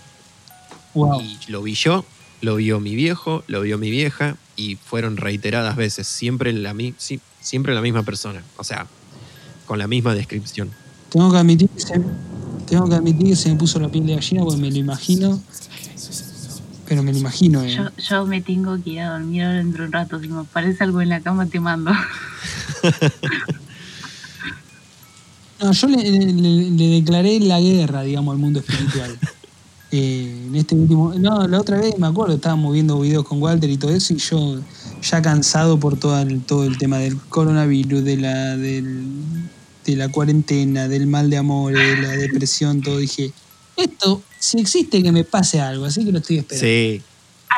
Wow. 0.95 1.21
Y 1.21 1.39
lo 1.49 1.63
vi 1.63 1.75
yo, 1.75 2.05
lo 2.41 2.57
vio 2.57 2.81
mi 2.81 2.95
viejo, 2.95 3.43
lo 3.49 3.61
vio 3.63 3.79
mi 3.79 3.91
vieja 3.91 4.37
y 4.57 4.77
fueron 4.77 5.17
reiteradas 5.17 5.77
veces, 5.77 6.07
siempre 6.07 6.53
la, 6.53 6.73
mi- 6.75 6.95
sí, 6.99 7.21
siempre 7.41 7.75
la 7.75 7.81
misma 7.83 8.03
persona, 8.03 8.43
o 8.57 8.65
sea, 8.65 8.87
con 9.67 9.79
la 9.79 9.87
misma 9.87 10.15
descripción. 10.15 10.71
Tengo 11.11 11.31
que 11.31 11.39
admitir 11.39 11.69
que 11.69 11.81
se, 11.81 12.01
tengo 12.67 12.89
que 12.89 12.95
admitir 12.95 13.27
que 13.29 13.37
se 13.37 13.51
me 13.51 13.57
puso 13.57 13.79
la 13.81 13.89
piel 13.89 14.07
de 14.07 14.15
gallina 14.15 14.43
porque 14.43 14.61
me 14.61 14.71
lo 14.71 14.77
imagino. 14.77 15.41
Pero 16.89 17.03
me 17.03 17.13
lo 17.13 17.19
imagino. 17.19 17.63
eh. 17.65 17.75
yo, 17.75 17.91
yo 17.97 18.27
me 18.27 18.41
tengo 18.41 18.81
que 18.83 18.91
ir 18.91 19.01
a 19.01 19.11
dormir 19.19 19.43
ahora 19.43 19.59
dentro 19.59 19.83
de 19.83 19.87
un 19.89 19.93
rato. 19.93 20.21
Si 20.21 20.29
me 20.29 20.41
aparece 20.41 20.85
algo 20.85 21.01
en 21.03 21.09
la 21.09 21.21
cama, 21.21 21.47
te 21.47 21.59
mando. 21.59 21.91
No, 25.61 25.73
yo 25.73 25.89
le, 25.89 25.97
le- 26.03 26.71
le 26.71 26.87
declaré 26.89 27.41
la 27.41 27.61
guerra, 27.61 28.03
digamos, 28.03 28.33
al 28.35 28.39
mundo 28.39 28.61
espiritual. 28.61 29.17
Eh, 29.93 30.47
en 30.49 30.55
este 30.57 30.75
último. 30.75 31.15
No, 31.17 31.47
la 31.47 31.61
otra 31.61 31.79
vez 31.79 31.97
me 31.97 32.09
acuerdo, 32.09 32.35
estábamos 32.35 32.73
viendo 32.73 32.99
videos 32.99 33.25
con 33.25 33.41
Walter 33.41 33.71
y 33.71 33.77
todo 33.77 33.93
eso, 33.93 34.13
y 34.15 34.17
yo, 34.17 34.59
ya 35.01 35.23
cansado 35.23 35.79
por 35.79 35.97
todo 35.97 36.21
el, 36.21 36.43
todo 36.43 36.65
el 36.65 36.77
tema 36.77 36.99
del 36.99 37.17
coronavirus, 37.17 38.03
de 38.03 38.17
la, 38.17 38.57
del- 38.57 39.07
de 39.85 39.97
la 39.97 40.09
cuarentena, 40.09 40.89
del 40.89 41.07
mal 41.07 41.31
de 41.31 41.37
amor, 41.37 41.73
de 41.73 41.97
la 42.03 42.09
depresión, 42.09 42.83
todo, 42.83 42.99
dije. 42.99 43.33
Esto, 43.77 44.23
si 44.41 44.59
existe 44.59 45.01
que 45.05 45.13
me 45.13 45.23
pase 45.23 45.61
algo, 45.61 45.85
así 45.85 46.05
que 46.05 46.11
lo 46.11 46.19
estoy 46.19 46.39
esperando. 46.39 46.67
Sí, 46.67 47.03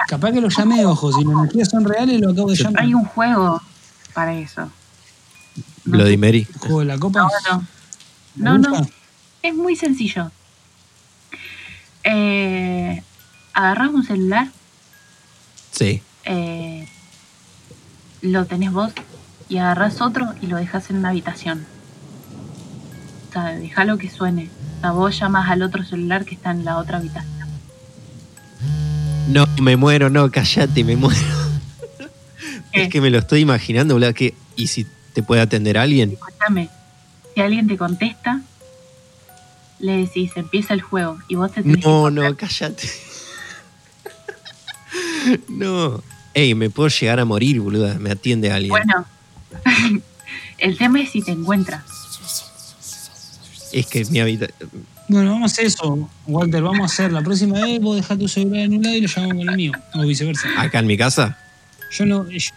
Capaz 0.06 0.30
que 0.30 0.42
lo 0.42 0.50
llamé, 0.50 0.84
ojo, 0.84 1.10
si 1.10 1.24
las 1.24 1.32
energías 1.32 1.68
son 1.70 1.84
reales, 1.86 2.20
lo 2.20 2.30
acabo 2.32 2.50
de 2.50 2.56
llamar. 2.56 2.82
Hay 2.82 2.92
un 2.92 3.06
juego 3.06 3.60
para 4.12 4.38
eso. 4.38 4.60
No 5.86 5.92
Bloody 5.96 6.18
Mary. 6.18 6.46
¿El 6.52 6.58
juego 6.60 6.80
de 6.80 6.84
la 6.84 6.98
copa? 6.98 7.20
No, 7.20 7.28
no. 7.56 7.66
¿La 8.38 8.52
No, 8.52 8.58
no. 8.58 8.88
Es 9.42 9.54
muy 9.54 9.76
sencillo. 9.76 10.30
Eh, 12.04 13.02
agarrás 13.52 13.90
un 13.90 14.04
celular, 14.04 14.48
Sí, 15.70 16.02
eh, 16.24 16.88
lo 18.20 18.46
tenés 18.46 18.72
vos 18.72 18.92
y 19.48 19.58
agarrás 19.58 20.00
otro 20.00 20.34
y 20.42 20.46
lo 20.46 20.56
dejas 20.56 20.90
en 20.90 20.96
una 20.96 21.10
habitación. 21.10 21.66
O 23.28 23.32
sea, 23.32 23.54
dejalo 23.54 23.96
que 23.96 24.10
suene. 24.10 24.50
O 24.78 24.80
sea, 24.80 24.90
vos 24.90 25.18
llamas 25.18 25.48
al 25.48 25.62
otro 25.62 25.84
celular 25.84 26.24
que 26.24 26.34
está 26.34 26.50
en 26.50 26.64
la 26.64 26.78
otra 26.78 26.98
habitación. 26.98 27.48
No, 29.28 29.46
me 29.60 29.76
muero, 29.76 30.10
no, 30.10 30.30
callate, 30.30 30.82
me 30.82 30.96
muero. 30.96 31.20
¿Qué? 32.72 32.84
Es 32.84 32.88
que 32.88 33.00
me 33.00 33.10
lo 33.10 33.18
estoy 33.18 33.40
imaginando, 33.40 33.98
que 34.14 34.34
¿y 34.56 34.66
si 34.66 34.86
te 35.12 35.22
puede 35.22 35.42
atender 35.42 35.78
alguien? 35.78 36.12
Escúchame, 36.12 36.70
si 37.38 37.42
alguien 37.42 37.68
te 37.68 37.76
contesta, 37.76 38.40
le 39.78 39.98
decís, 39.98 40.32
empieza 40.34 40.74
el 40.74 40.80
juego 40.80 41.20
y 41.28 41.36
vos 41.36 41.52
te 41.52 41.62
tenés 41.62 41.84
No, 41.86 42.06
que 42.06 42.10
no, 42.10 42.36
cállate. 42.36 42.88
No. 45.48 46.02
Ey, 46.34 46.56
me 46.56 46.68
puedo 46.68 46.88
llegar 46.88 47.20
a 47.20 47.24
morir, 47.24 47.60
boluda. 47.60 47.94
Me 48.00 48.10
atiende 48.10 48.50
alguien. 48.50 48.70
Bueno, 48.70 49.06
el 50.58 50.76
tema 50.78 51.00
es 51.00 51.10
si 51.10 51.22
te 51.22 51.30
encuentra. 51.30 51.84
Es 53.72 53.86
que 53.86 54.04
mi 54.06 54.18
habitación. 54.18 54.68
Bueno, 55.06 55.30
vamos 55.32 55.52
a 55.52 55.52
hacer 55.52 55.66
eso, 55.66 56.10
Walter. 56.26 56.62
Vamos 56.62 56.80
a 56.80 56.84
hacer 56.86 57.12
la 57.12 57.22
próxima 57.22 57.60
vez. 57.60 57.80
Vos 57.80 57.96
dejás 57.96 58.18
tu 58.18 58.26
celular 58.26 58.62
en 58.62 58.78
un 58.78 58.82
lado 58.82 58.96
y 58.96 59.02
lo 59.02 59.08
llamamos 59.08 59.36
con 59.36 59.48
el 59.50 59.56
mío, 59.56 59.72
o 59.94 60.00
viceversa. 60.02 60.48
Acá 60.60 60.80
en 60.80 60.86
mi 60.86 60.96
casa. 60.96 61.38
Yo 61.92 62.04
no, 62.04 62.28
yo, 62.28 62.50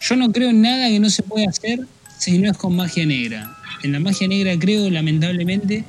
yo 0.00 0.16
no 0.16 0.32
creo 0.32 0.48
en 0.48 0.62
nada 0.62 0.88
que 0.88 0.98
no 0.98 1.10
se 1.10 1.22
pueda 1.22 1.50
hacer 1.50 1.86
si 2.18 2.38
no 2.38 2.50
es 2.50 2.56
con 2.56 2.74
magia 2.76 3.04
negra. 3.06 3.50
En 3.82 3.92
la 3.92 4.00
magia 4.00 4.26
negra 4.28 4.58
creo, 4.58 4.88
lamentablemente, 4.90 5.84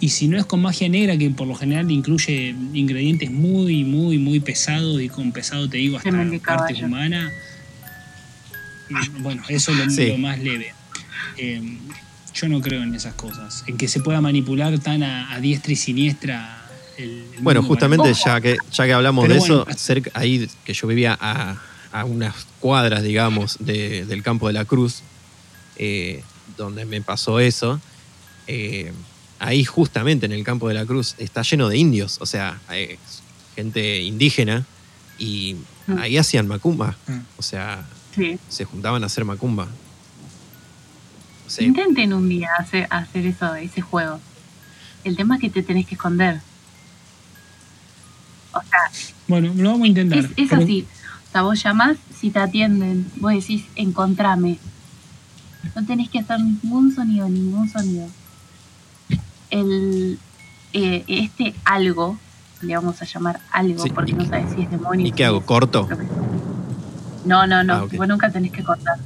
y 0.00 0.08
si 0.10 0.28
no 0.28 0.36
es 0.38 0.44
con 0.46 0.60
magia 0.62 0.88
negra, 0.88 1.16
que 1.16 1.30
por 1.30 1.46
lo 1.48 1.54
general 1.54 1.90
incluye 1.90 2.54
ingredientes 2.74 3.30
muy, 3.30 3.84
muy, 3.84 4.18
muy 4.18 4.40
pesados, 4.40 5.00
y 5.00 5.08
con 5.08 5.32
pesado 5.32 5.68
te 5.68 5.78
digo 5.78 5.96
hasta 5.96 6.10
caballo. 6.40 6.86
humanas, 6.86 7.32
mm, 8.90 9.22
bueno, 9.22 9.42
eso 9.48 9.72
es 9.72 9.78
lo, 9.78 9.90
Sí. 9.90 10.06
lo 10.08 10.18
más 10.18 10.38
leve. 10.38 10.72
Eh, 11.38 11.60
yo 12.34 12.48
no 12.48 12.60
creo 12.60 12.82
en 12.82 12.94
esas 12.94 13.14
cosas, 13.14 13.64
en 13.66 13.76
que 13.76 13.88
se 13.88 14.00
pueda 14.00 14.20
manipular 14.20 14.78
tan 14.80 15.02
a, 15.02 15.32
a 15.32 15.40
diestra 15.40 15.72
y 15.72 15.76
siniestra 15.76 16.60
el, 16.98 17.26
el 17.36 17.42
Bueno, 17.42 17.62
justamente 17.62 18.10
para- 18.12 18.24
ya 18.24 18.40
que, 18.40 18.56
ya 18.72 18.84
que 18.86 18.92
hablamos 18.92 19.22
Pero 19.24 19.34
de 19.34 19.40
bueno, 19.40 19.66
eso, 19.68 19.78
cerca, 19.78 20.10
ahí 20.14 20.48
que 20.64 20.74
yo 20.74 20.86
vivía 20.88 21.16
a, 21.20 21.56
a 21.92 22.04
unas 22.04 22.34
cuadras, 22.60 23.02
digamos, 23.02 23.56
de- 23.60 24.04
del 24.04 24.22
campo 24.22 24.48
de 24.48 24.52
la 24.52 24.64
Cruz, 24.64 25.02
eh, 25.76 26.22
donde 26.56 26.84
me 26.84 27.00
pasó 27.02 27.40
eso, 27.40 27.80
eh, 28.46 28.92
ahí 29.38 29.64
justamente 29.64 30.26
en 30.26 30.32
el 30.32 30.44
campo 30.44 30.68
de 30.68 30.74
la 30.74 30.84
Cruz 30.86 31.14
está 31.18 31.42
lleno 31.42 31.68
de 31.68 31.76
indios, 31.78 32.18
o 32.20 32.26
sea, 32.26 32.60
hay 32.68 32.98
gente 33.56 34.02
indígena, 34.02 34.64
y 35.18 35.56
Mm. 35.86 35.98
ahí 35.98 36.16
hacían 36.18 36.48
macumba, 36.48 36.96
Mm. 37.06 37.18
o 37.36 37.42
sea, 37.42 37.84
Sí. 38.14 38.38
se 38.48 38.64
juntaban 38.64 39.02
a 39.02 39.06
hacer 39.06 39.24
macumba. 39.24 39.68
O 41.46 41.50
sea, 41.50 41.64
Intenten 41.66 42.12
un 42.12 42.28
día 42.28 42.48
hacer, 42.58 42.86
hacer 42.90 43.26
eso, 43.26 43.54
ese 43.54 43.80
juego. 43.82 44.18
El 45.04 45.14
tema 45.16 45.34
es 45.36 45.40
que 45.42 45.50
te 45.50 45.62
tenés 45.62 45.86
que 45.86 45.94
esconder. 45.94 46.40
O 48.52 48.60
sea, 48.62 48.78
Bueno, 49.28 49.52
lo 49.54 49.70
vamos 49.70 49.84
a 49.84 49.88
intentar. 49.88 50.18
es, 50.18 50.24
es 50.36 50.48
Pero- 50.48 50.62
así. 50.62 50.86
O 51.28 51.32
sea, 51.32 51.42
vos 51.42 51.62
llamás, 51.62 51.96
si 52.18 52.30
te 52.30 52.38
atienden, 52.38 53.10
vos 53.16 53.32
decís, 53.32 53.64
encontrame. 53.76 54.58
No 55.74 55.84
tenés 55.84 56.08
que 56.10 56.20
hacer 56.20 56.38
ningún 56.40 56.94
sonido, 56.94 57.28
ningún 57.28 57.68
sonido. 57.68 58.06
El, 59.50 60.18
eh, 60.72 61.04
este 61.06 61.54
algo, 61.64 62.18
le 62.62 62.74
vamos 62.76 63.00
a 63.00 63.04
llamar 63.04 63.40
algo, 63.52 63.82
Sí, 63.82 63.90
porque 63.90 64.12
¿y 64.12 64.14
no 64.14 64.24
qué- 64.24 64.28
sabes 64.30 64.52
si 64.54 64.62
es 64.62 64.70
demonio. 64.70 65.06
¿Y 65.06 65.12
qué 65.12 65.24
hago? 65.24 65.40
¿Corto? 65.44 65.88
No, 67.24 67.46
no, 67.46 67.62
no. 67.64 67.74
Ah. 67.74 67.86
Vos 67.96 68.08
nunca 68.08 68.30
tenés 68.30 68.52
que 68.52 68.62
cortar. 68.64 68.98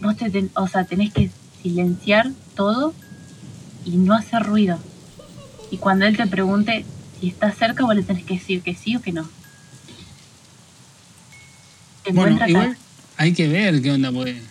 Vos 0.00 0.16
te 0.16 0.30
ten- 0.30 0.50
o 0.54 0.66
sea, 0.68 0.84
tenés 0.84 1.12
que 1.12 1.30
silenciar 1.62 2.30
todo 2.56 2.94
y 3.84 3.96
no 3.96 4.14
hacer 4.14 4.42
ruido. 4.42 4.78
Y 5.70 5.78
cuando 5.78 6.04
él 6.06 6.16
te 6.16 6.26
pregunte 6.26 6.84
si 7.20 7.28
está 7.28 7.50
cerca, 7.52 7.84
vos 7.84 7.94
le 7.94 8.02
tenés 8.02 8.24
que 8.24 8.34
decir 8.34 8.62
que 8.62 8.74
sí 8.74 8.96
o 8.96 9.00
que 9.02 9.12
no. 9.12 9.28
Te 12.04 12.12
Bueno, 12.12 12.36
acá. 12.36 12.48
igual 12.48 12.76
hay 13.16 13.32
que 13.32 13.48
ver 13.48 13.80
qué 13.80 13.92
onda, 13.92 14.10
porque 14.10 14.42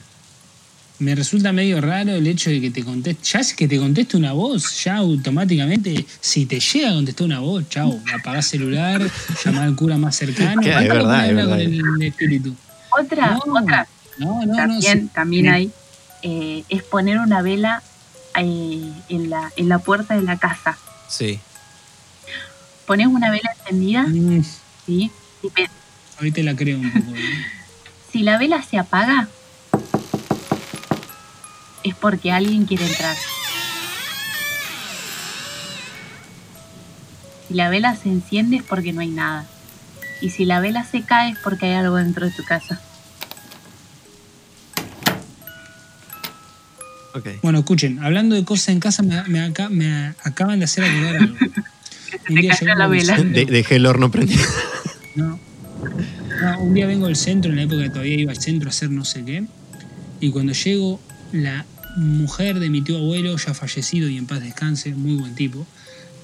me 1.01 1.15
resulta 1.15 1.51
medio 1.51 1.81
raro 1.81 2.11
el 2.11 2.27
hecho 2.27 2.49
de 2.49 2.61
que 2.61 2.69
te 2.71 2.83
conteste. 2.83 3.23
Ya 3.23 3.39
es 3.39 3.53
que 3.53 3.67
te 3.67 3.77
conteste 3.79 4.17
una 4.17 4.33
voz, 4.33 4.83
ya 4.83 4.97
automáticamente, 4.97 6.05
si 6.19 6.45
te 6.45 6.59
llega 6.59 6.91
a 6.91 6.93
contestar 6.93 7.25
una 7.25 7.39
voz, 7.39 7.67
chao, 7.69 7.99
apagás 8.17 8.45
celular, 8.47 9.01
llamar 9.43 9.63
al 9.63 9.75
cura 9.75 9.97
más 9.97 10.15
cercano. 10.15 10.61
Es 10.65 10.73
¿Cuánto 10.73 10.93
verdad, 10.93 11.45
con 11.49 11.59
el 11.59 12.01
espíritu? 12.03 12.55
Otra, 12.99 13.39
No, 13.45 13.53
otra, 13.61 13.87
No, 14.19 14.45
no, 14.45 14.45
no. 14.45 14.55
también, 14.55 15.01
sí. 15.01 15.09
también 15.13 15.49
hay, 15.49 15.71
eh, 16.21 16.63
es 16.69 16.83
poner 16.83 17.17
una 17.19 17.41
vela 17.41 17.81
eh, 18.37 18.91
en, 19.09 19.29
la, 19.29 19.51
en 19.55 19.69
la 19.69 19.79
puerta 19.79 20.15
de 20.15 20.21
la 20.21 20.37
casa. 20.37 20.77
Sí. 21.09 21.39
Pones 22.85 23.07
una 23.07 23.31
vela 23.31 23.49
encendida, 23.59 24.03
Mm, 24.03 24.43
¿sí? 24.85 25.11
Y 26.21 26.31
te 26.31 26.43
la 26.43 26.55
creo 26.55 26.77
un 26.77 26.91
poco. 26.91 27.15
¿eh? 27.15 27.19
Si 28.11 28.23
la 28.23 28.37
vela 28.37 28.61
se 28.61 28.77
apaga, 28.77 29.29
es 31.83 31.95
porque 31.95 32.31
alguien 32.31 32.65
quiere 32.65 32.85
entrar. 32.87 33.15
Si 37.47 37.53
la 37.53 37.69
vela 37.69 37.95
se 37.95 38.09
enciende 38.09 38.57
es 38.57 38.63
porque 38.63 38.93
no 38.93 39.01
hay 39.01 39.09
nada. 39.09 39.45
Y 40.21 40.29
si 40.29 40.45
la 40.45 40.59
vela 40.59 40.85
se 40.85 41.01
cae 41.03 41.31
es 41.31 41.37
porque 41.43 41.65
hay 41.67 41.73
algo 41.73 41.95
dentro 41.97 42.25
de 42.25 42.31
tu 42.31 42.43
casa. 42.43 42.79
Ok. 47.13 47.27
Bueno, 47.41 47.59
escuchen, 47.59 47.99
hablando 48.03 48.35
de 48.35 48.45
cosas 48.45 48.69
en 48.69 48.79
casa, 48.79 49.03
me, 49.03 49.21
me 49.23 49.41
aca- 49.41 49.69
me 49.69 50.13
acaban 50.23 50.59
de 50.59 50.65
hacer 50.65 50.85
acordar 50.85 51.15
algo. 51.17 51.35
te 52.27 52.47
cayó 52.47 52.75
la 52.75 52.87
vela. 52.87 53.17
De- 53.17 53.45
dejé 53.45 53.75
el 53.75 53.85
horno 53.85 54.09
prendido. 54.11 54.43
No. 55.15 55.39
No, 56.41 56.59
un 56.61 56.73
día 56.73 56.87
vengo 56.87 57.07
del 57.07 57.15
centro, 57.17 57.51
en 57.51 57.57
la 57.57 57.63
época 57.63 57.83
que 57.83 57.89
todavía 57.89 58.15
iba 58.15 58.31
al 58.31 58.39
centro 58.39 58.69
a 58.69 58.71
hacer 58.71 58.89
no 58.89 59.03
sé 59.05 59.25
qué, 59.25 59.43
y 60.21 60.31
cuando 60.31 60.53
llego, 60.53 60.99
la 61.31 61.65
mujer 61.95 62.59
de 62.59 62.69
mi 62.69 62.81
tío 62.81 62.97
abuelo, 62.97 63.35
ya 63.37 63.53
fallecido 63.53 64.09
y 64.09 64.17
en 64.17 64.25
paz 64.25 64.41
descanse, 64.41 64.93
muy 64.93 65.15
buen 65.15 65.35
tipo, 65.35 65.65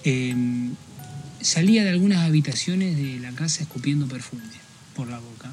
eh, 0.03 0.35
salía 1.41 1.83
de 1.83 1.89
algunas 1.89 2.19
habitaciones 2.19 2.95
de 2.97 3.19
la 3.19 3.31
casa 3.31 3.63
escupiendo 3.63 4.07
perfume 4.07 4.43
por 4.95 5.07
la 5.07 5.19
boca. 5.19 5.51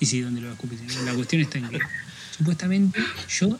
Y 0.00 0.06
sí, 0.06 0.20
¿dónde 0.20 0.40
lo 0.40 0.52
escupí? 0.52 0.76
La 1.04 1.14
cuestión 1.14 1.42
está 1.42 1.58
en 1.58 1.68
que, 1.68 1.78
supuestamente, 2.36 3.00
yo, 3.28 3.58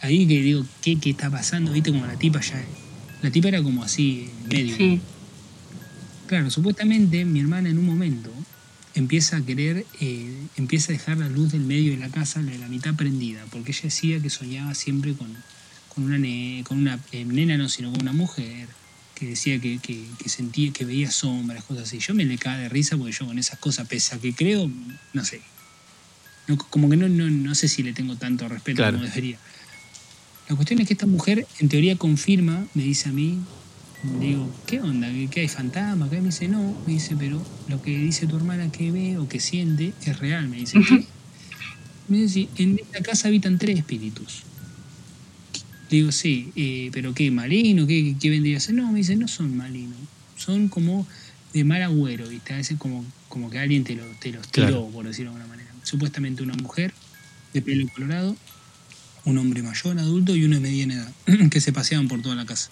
ahí 0.00 0.26
que 0.26 0.40
digo, 0.40 0.64
¿qué, 0.80 0.98
qué 0.98 1.10
está 1.10 1.30
pasando? 1.30 1.72
¿Viste? 1.72 1.90
Como 1.90 2.06
la 2.06 2.16
tipa 2.16 2.40
ya... 2.40 2.62
La 3.22 3.30
tipa 3.30 3.48
era 3.48 3.62
como 3.62 3.84
así, 3.84 4.30
medio. 4.48 4.76
Sí, 4.76 5.00
Claro, 6.32 6.50
supuestamente 6.50 7.26
mi 7.26 7.40
hermana 7.40 7.68
en 7.68 7.76
un 7.76 7.84
momento 7.84 8.32
empieza 8.94 9.36
a 9.38 9.42
querer, 9.42 9.86
eh, 10.00 10.46
empieza 10.56 10.92
a 10.92 10.94
dejar 10.94 11.18
la 11.18 11.28
luz 11.28 11.52
del 11.52 11.62
medio 11.62 11.92
de 11.92 11.98
la 11.98 12.08
casa, 12.10 12.42
la 12.42 12.52
de 12.52 12.58
la 12.58 12.68
mitad 12.68 12.94
prendida, 12.94 13.44
porque 13.50 13.72
ella 13.72 13.80
decía 13.84 14.20
que 14.20 14.30
soñaba 14.30 14.74
siempre 14.74 15.14
con, 15.14 15.28
con 15.88 16.04
una, 16.04 16.18
ne- 16.18 16.62
con 16.66 16.78
una 16.78 16.98
eh, 17.12 17.24
nena, 17.24 17.56
no, 17.56 17.68
sino 17.68 17.90
con 17.92 18.02
una 18.02 18.12
mujer, 18.12 18.68
que 19.14 19.26
decía 19.26 19.58
que, 19.60 19.78
que- 19.78 20.04
que 20.18 20.28
sentía, 20.28 20.72
que 20.72 20.84
veía 20.84 21.10
sombras, 21.10 21.64
cosas 21.64 21.84
así. 21.84 21.98
Yo 22.00 22.14
me 22.14 22.24
le 22.24 22.36
cae 22.38 22.60
de 22.62 22.68
risa 22.68 22.96
porque 22.96 23.12
yo 23.12 23.26
con 23.26 23.38
esas 23.38 23.58
cosas, 23.58 23.86
pese 23.88 24.14
a 24.14 24.18
que 24.18 24.34
creo, 24.34 24.70
no 25.12 25.24
sé, 25.24 25.40
no, 26.48 26.58
como 26.58 26.90
que 26.90 26.96
no, 26.96 27.08
no, 27.08 27.30
no 27.30 27.54
sé 27.54 27.68
si 27.68 27.82
le 27.82 27.92
tengo 27.92 28.16
tanto 28.16 28.48
respeto 28.48 28.76
Claro. 28.78 28.98
como 28.98 29.08
debería. 29.08 29.38
La 30.48 30.56
cuestión 30.56 30.80
es 30.80 30.86
que 30.88 30.94
esta 30.94 31.06
mujer 31.06 31.46
en 31.60 31.68
teoría 31.68 31.96
confirma, 31.96 32.66
me 32.74 32.82
dice 32.82 33.08
a 33.08 33.12
mí, 33.12 33.38
digo, 34.20 34.48
¿qué 34.66 34.80
onda? 34.80 35.08
¿Qué, 35.08 35.28
qué 35.30 35.40
hay 35.40 35.48
fantasma? 35.48 36.06
acá? 36.06 36.16
Me 36.16 36.26
dice, 36.26 36.48
no, 36.48 36.74
me 36.86 36.94
dice, 36.94 37.16
pero 37.18 37.42
lo 37.68 37.80
que 37.82 37.96
dice 37.96 38.26
tu 38.26 38.36
hermana 38.36 38.70
que 38.72 38.90
ve 38.90 39.18
o 39.18 39.28
que 39.28 39.40
siente 39.40 39.92
es 40.04 40.18
real. 40.18 40.48
Me 40.48 40.56
dice, 40.58 40.78
¿qué? 40.88 41.06
Me 42.08 42.18
dice, 42.18 42.34
sí, 42.34 42.48
en 42.56 42.78
esta 42.78 43.00
casa 43.02 43.28
habitan 43.28 43.58
tres 43.58 43.78
espíritus. 43.78 44.42
Le 45.90 45.98
digo, 45.98 46.12
sí, 46.12 46.50
eh, 46.56 46.90
pero 46.92 47.14
¿qué? 47.14 47.30
¿Maligno? 47.30 47.86
¿Qué, 47.86 48.16
¿Qué 48.20 48.30
vendría 48.30 48.56
a 48.56 48.60
ser? 48.60 48.74
No, 48.74 48.90
me 48.90 48.98
dice, 48.98 49.14
no 49.16 49.28
son 49.28 49.56
malignos. 49.56 49.98
Son 50.36 50.68
como 50.68 51.06
de 51.52 51.64
mal 51.64 51.82
agüero, 51.82 52.26
¿viste? 52.28 52.54
A 52.54 52.56
veces 52.56 52.78
como, 52.78 53.04
como 53.28 53.50
que 53.50 53.58
alguien 53.58 53.84
te, 53.84 53.94
lo, 53.94 54.04
te 54.18 54.32
los 54.32 54.48
tiró, 54.48 54.66
Claro. 54.68 54.88
por 54.88 55.06
decirlo 55.06 55.30
de 55.32 55.36
alguna 55.36 55.54
manera. 55.54 55.70
Supuestamente 55.84 56.42
una 56.42 56.54
mujer 56.54 56.92
de 57.52 57.60
pelo 57.62 57.86
colorado, 57.94 58.36
un 59.24 59.38
hombre 59.38 59.62
mayor, 59.62 59.98
adulto 59.98 60.34
y 60.34 60.44
uno 60.44 60.56
de 60.56 60.60
mediana 60.62 60.94
edad, 60.94 61.12
que 61.50 61.60
se 61.60 61.72
paseaban 61.72 62.08
por 62.08 62.22
toda 62.22 62.34
la 62.34 62.46
casa. 62.46 62.70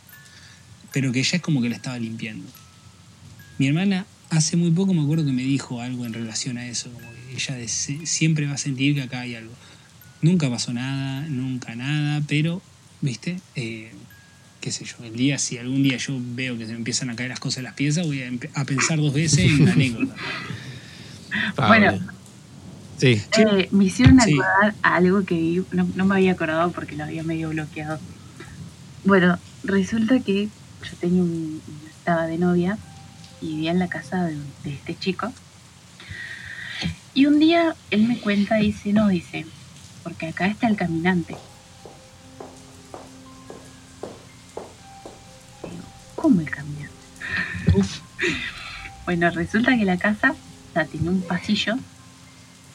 Pero 0.93 1.13
que 1.13 1.21
ella 1.21 1.37
es 1.37 1.43
como 1.43 1.63
que 1.63 1.69
la 1.69 1.77
estaba 1.77 1.99
limpiando. 1.99 2.47
Mi 3.59 3.69
hermana 3.69 4.07
hace 4.31 4.57
muy 4.57 4.71
poco 4.71 4.95
me 4.95 5.03
acuerdo 5.03 5.25
que 5.25 5.33
me 5.33 5.43
dijo 5.43 5.81
algo 5.81 6.07
en 6.07 6.13
relación 6.13 6.57
a 6.59 6.67
eso, 6.67 6.91
como 6.93 7.07
que 7.11 7.35
ella 7.35 7.57
siempre 8.05 8.47
va 8.47 8.55
a 8.55 8.59
sentir 8.59 8.95
que 8.95 9.03
acá 9.03 9.21
hay 9.21 9.35
algo. 9.35 9.53
Nunca 10.23 10.49
pasó 10.51 10.73
nada, 10.73 11.23
nunca 11.29 11.75
nada, 11.75 12.23
pero, 12.27 12.63
viste, 13.01 13.41
Eh, 13.55 13.91
qué 14.61 14.71
sé 14.71 14.85
yo, 14.85 14.97
el 15.05 15.15
día, 15.17 15.39
si 15.39 15.57
algún 15.59 15.83
día 15.83 15.97
yo 15.97 16.19
veo 16.19 16.59
que 16.59 16.67
se 16.67 16.73
me 16.73 16.79
empiezan 16.79 17.11
a 17.11 17.17
caer 17.17 17.31
las 17.31 17.41
cosas 17.41 17.57
de 17.57 17.63
las 17.63 17.75
piezas, 17.75 18.07
voy 18.07 18.23
a, 18.23 18.65
pensar 18.65 18.99
dos 18.99 19.15
veces 19.15 19.39
en 19.39 19.65
la 19.65 19.73
anécdota. 19.73 20.15
Pablo. 21.57 21.99
Sí. 22.99 23.23
Eh, 23.39 23.69
me 23.71 23.85
hicieron 23.85 24.21
Sí. 24.21 24.35
acordar 24.35 24.75
a 24.83 24.97
algo 24.97 25.25
que 25.25 25.35
vi, 25.35 25.63
no, 25.73 25.89
no 25.95 26.05
me 26.05 26.17
había 26.17 26.33
acordado 26.33 26.71
porque 26.73 26.97
lo 26.97 27.05
había 27.05 27.23
medio 27.23 27.49
bloqueado. 27.49 27.99
Bueno, 29.05 29.39
resulta 29.65 30.21
que 30.21 30.51
yo 30.83 30.97
tenía 30.99 31.23
un, 31.23 31.63
estaba 31.89 32.27
de 32.27 32.39
novia 32.39 32.79
y 33.41 33.49
vivía 33.49 33.71
en 33.71 33.79
la 33.79 33.89
casa 33.89 34.25
de, 34.25 34.39
este 34.65 34.97
chico. 34.99 35.33
Y 37.15 37.27
un 37.27 37.39
día 37.39 37.75
él 37.91 38.07
me 38.07 38.19
cuenta, 38.19 38.57
dice, 38.57 38.93
no, 38.93 39.09
dice, 39.09 39.47
porque 40.03 40.29
acá 40.29 40.47
está 40.47 40.69
el 40.69 40.77
caminante. 40.77 41.37
¿Cómo 46.15 46.41
el 46.41 46.51
caminante? 46.51 46.95
Bueno, 49.05 49.31
resulta 49.31 49.77
que 49.77 49.85
la 49.85 49.97
casa 49.97 50.35
tenía 50.91 51.11
un 51.11 51.23
pasillo 51.23 51.77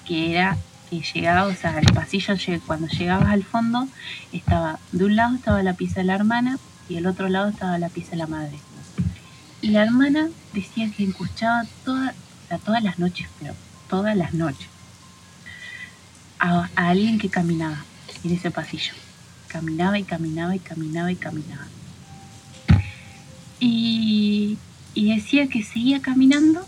que 0.06 0.32
era 0.32 0.58
que 0.90 1.02
llegaba, 1.02 1.48
o 1.48 1.56
sea, 1.56 1.80
el 1.80 1.92
pasillo 1.94 2.36
cuando 2.68 2.88
llegabas 2.88 3.30
al 3.30 3.44
fondo 3.44 3.88
estaba, 4.32 4.80
de 4.92 5.06
un 5.06 5.16
lado 5.16 5.36
estaba 5.36 5.64
la 5.64 5.74
pieza 5.74 6.02
de 6.02 6.06
la 6.06 6.16
hermana 6.16 6.60
y 6.88 6.96
del 6.96 7.08
otro 7.08 7.30
lado 7.30 7.50
estaba 7.50 7.78
la 7.78 7.90
pieza 7.90 8.12
de 8.12 8.18
la 8.18 8.28
madre. 8.28 8.58
Y 9.62 9.70
la 9.70 9.84
hermana 9.84 10.30
decía 10.54 10.92
que 10.92 11.06
escuchaba 11.06 11.64
toda, 11.84 12.14
o 12.44 12.48
sea, 12.48 12.58
todas 12.60 12.84
las 12.84 13.00
noches, 13.00 13.28
pero 13.40 13.54
todas 13.90 14.16
las 14.16 14.34
noches, 14.34 14.68
a, 16.40 16.70
alguien 16.76 17.18
que 17.18 17.30
caminaba 17.30 17.84
en 18.24 18.32
ese 18.32 18.52
pasillo. 18.52 18.94
Caminaba 19.48 19.98
y 19.98 20.04
caminaba 20.04 20.56
y 20.56 20.60
caminaba 20.60 21.12
y 21.12 21.16
caminaba. 21.16 21.68
Y, 23.60 24.58
decía 24.96 25.48
que 25.48 25.64
seguía 25.64 26.02
caminando 26.02 26.66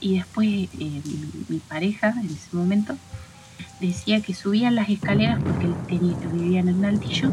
y 0.00 0.16
después 0.16 0.48
eh, 0.78 1.02
mi, 1.48 1.58
pareja 1.58 2.10
en 2.10 2.26
ese 2.26 2.48
momento 2.52 2.96
decía 3.80 4.20
que 4.20 4.34
subían 4.34 4.74
las 4.74 4.88
escaleras 4.88 5.42
porque 5.42 5.66
él 5.66 5.74
tenía, 5.88 6.16
vivían 6.32 6.68
en 6.68 6.76
un 6.76 6.84
altillo 6.84 7.30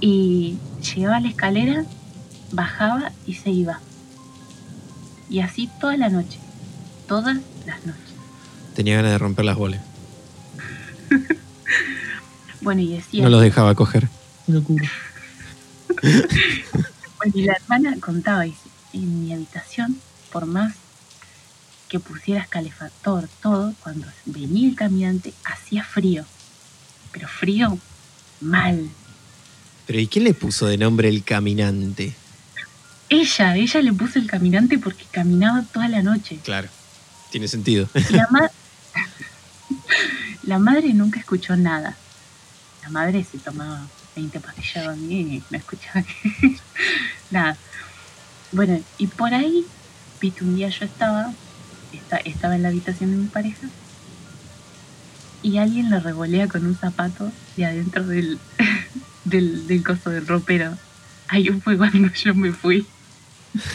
y 0.00 0.56
llegaba 0.94 1.16
a 1.16 1.20
la 1.20 1.28
escalera, 1.28 1.84
bajaba 2.52 3.12
y 3.26 3.34
se 3.34 3.50
iba. 3.50 3.80
Y 5.28 5.40
así 5.40 5.68
toda 5.80 5.96
la 5.96 6.08
noche, 6.08 6.38
todas 7.06 7.36
las 7.66 7.86
noches. 7.86 8.02
Tenía 8.74 8.96
ganas 8.96 9.12
de 9.12 9.18
romper 9.18 9.44
las 9.44 9.56
bolas. 9.56 9.80
Bueno, 12.62 12.82
y 12.82 12.88
decía, 12.94 13.22
No 13.24 13.30
los 13.30 13.40
dejaba 13.40 13.74
coger. 13.74 14.08
locura. 14.46 14.86
bueno, 16.02 17.32
y 17.32 17.42
la 17.44 17.54
hermana 17.54 17.96
contaba, 18.00 18.42
dice, 18.42 18.68
en 18.92 19.24
mi 19.24 19.32
habitación, 19.32 19.98
por 20.30 20.44
más 20.44 20.74
que 21.88 21.98
pusieras 21.98 22.48
calefactor, 22.48 23.28
todo, 23.42 23.72
cuando 23.82 24.06
venía 24.26 24.68
el 24.68 24.76
caminante, 24.76 25.32
hacía 25.44 25.84
frío. 25.84 26.24
Pero 27.12 27.28
frío 27.28 27.78
mal. 28.42 28.90
Pero 29.90 29.98
¿y 30.02 30.06
quién 30.06 30.22
le 30.22 30.34
puso 30.34 30.68
de 30.68 30.78
nombre 30.78 31.08
el 31.08 31.24
caminante? 31.24 32.14
ella, 33.08 33.56
ella 33.56 33.82
le 33.82 33.92
puso 33.92 34.20
el 34.20 34.28
caminante 34.28 34.78
porque 34.78 35.04
caminaba 35.10 35.66
toda 35.72 35.88
la 35.88 36.00
noche. 36.00 36.38
Claro. 36.44 36.68
Tiene 37.28 37.48
sentido. 37.48 37.88
La, 38.12 38.28
ma- 38.30 38.50
la 40.44 40.60
madre 40.60 40.94
nunca 40.94 41.18
escuchó 41.18 41.56
nada. 41.56 41.98
La 42.84 42.90
madre 42.90 43.24
se 43.24 43.38
tomaba 43.38 43.88
20 44.14 44.38
pastillas 44.38 44.86
a 44.86 44.94
mí 44.94 45.38
y 45.38 45.42
no 45.50 45.58
escuchaba 45.58 46.04
nada. 47.30 47.58
Bueno, 48.52 48.78
y 48.96 49.08
por 49.08 49.34
ahí, 49.34 49.66
viste, 50.20 50.44
un 50.44 50.54
día 50.54 50.68
yo 50.68 50.84
estaba, 50.84 51.34
esta- 51.90 52.18
estaba 52.18 52.54
en 52.54 52.62
la 52.62 52.68
habitación 52.68 53.10
de 53.10 53.16
mi 53.16 53.26
pareja 53.26 53.66
y 55.42 55.58
alguien 55.58 55.90
le 55.90 55.98
revolea 55.98 56.46
con 56.46 56.64
un 56.64 56.76
zapato 56.76 57.32
de 57.56 57.64
adentro 57.64 58.06
del, 58.06 58.38
del, 59.24 59.66
del 59.66 59.82
coso 59.84 60.10
del 60.10 60.26
ropero. 60.26 60.76
Ahí 61.28 61.48
fue 61.48 61.76
cuando 61.76 62.08
yo 62.24 62.34
me 62.34 62.52
fui. 62.52 62.86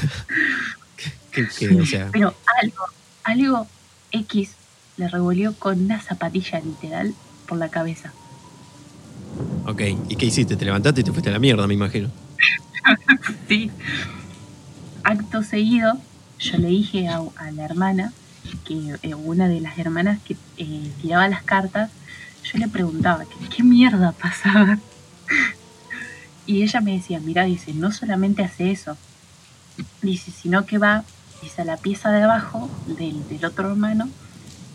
O 1.81 1.85
sea, 1.85 2.07
Pero 2.13 2.33
algo, 2.61 2.83
algo 3.25 3.67
X 4.11 4.51
le 4.95 5.09
revolvió 5.09 5.53
con 5.59 5.83
una 5.83 5.99
zapatilla 5.99 6.61
literal 6.61 7.13
por 7.45 7.57
la 7.57 7.67
cabeza. 7.67 8.13
ok. 9.65 9.81
¿Y 10.07 10.15
qué 10.15 10.27
hiciste? 10.27 10.55
Te 10.55 10.63
levantaste 10.63 11.01
y 11.01 11.03
te 11.03 11.11
fuiste 11.11 11.29
a 11.29 11.33
la 11.33 11.39
mierda, 11.39 11.67
me 11.67 11.73
imagino. 11.73 12.09
Sí. 13.49 13.69
Acto 15.03 15.43
seguido, 15.43 15.99
yo 16.39 16.57
le 16.57 16.67
dije 16.69 17.09
a, 17.09 17.17
a 17.35 17.51
la 17.51 17.65
hermana, 17.65 18.13
que 18.63 18.95
eh, 19.03 19.13
una 19.15 19.47
de 19.49 19.59
las 19.59 19.77
hermanas 19.77 20.19
que 20.23 20.37
eh, 20.57 20.91
tiraba 21.01 21.27
las 21.27 21.43
cartas, 21.43 21.91
yo 22.43 22.59
le 22.59 22.67
preguntaba, 22.69 23.25
¿qué, 23.25 23.49
qué 23.57 23.63
mierda 23.63 24.13
pasaba? 24.13 24.77
Y 26.45 26.61
ella 26.63 26.79
me 26.81 26.93
decía, 26.93 27.19
mira, 27.19 27.43
dice, 27.45 27.73
no 27.73 27.91
solamente 27.91 28.43
hace 28.43 28.71
eso, 28.71 28.97
dice, 30.01 30.31
sino 30.31 30.65
que 30.65 30.77
va, 30.77 31.03
dice, 31.41 31.63
a 31.63 31.65
la 31.65 31.77
pieza 31.77 32.11
de 32.11 32.23
abajo 32.23 32.69
del, 32.85 33.27
del 33.27 33.43
otro 33.45 33.69
hermano 33.71 34.09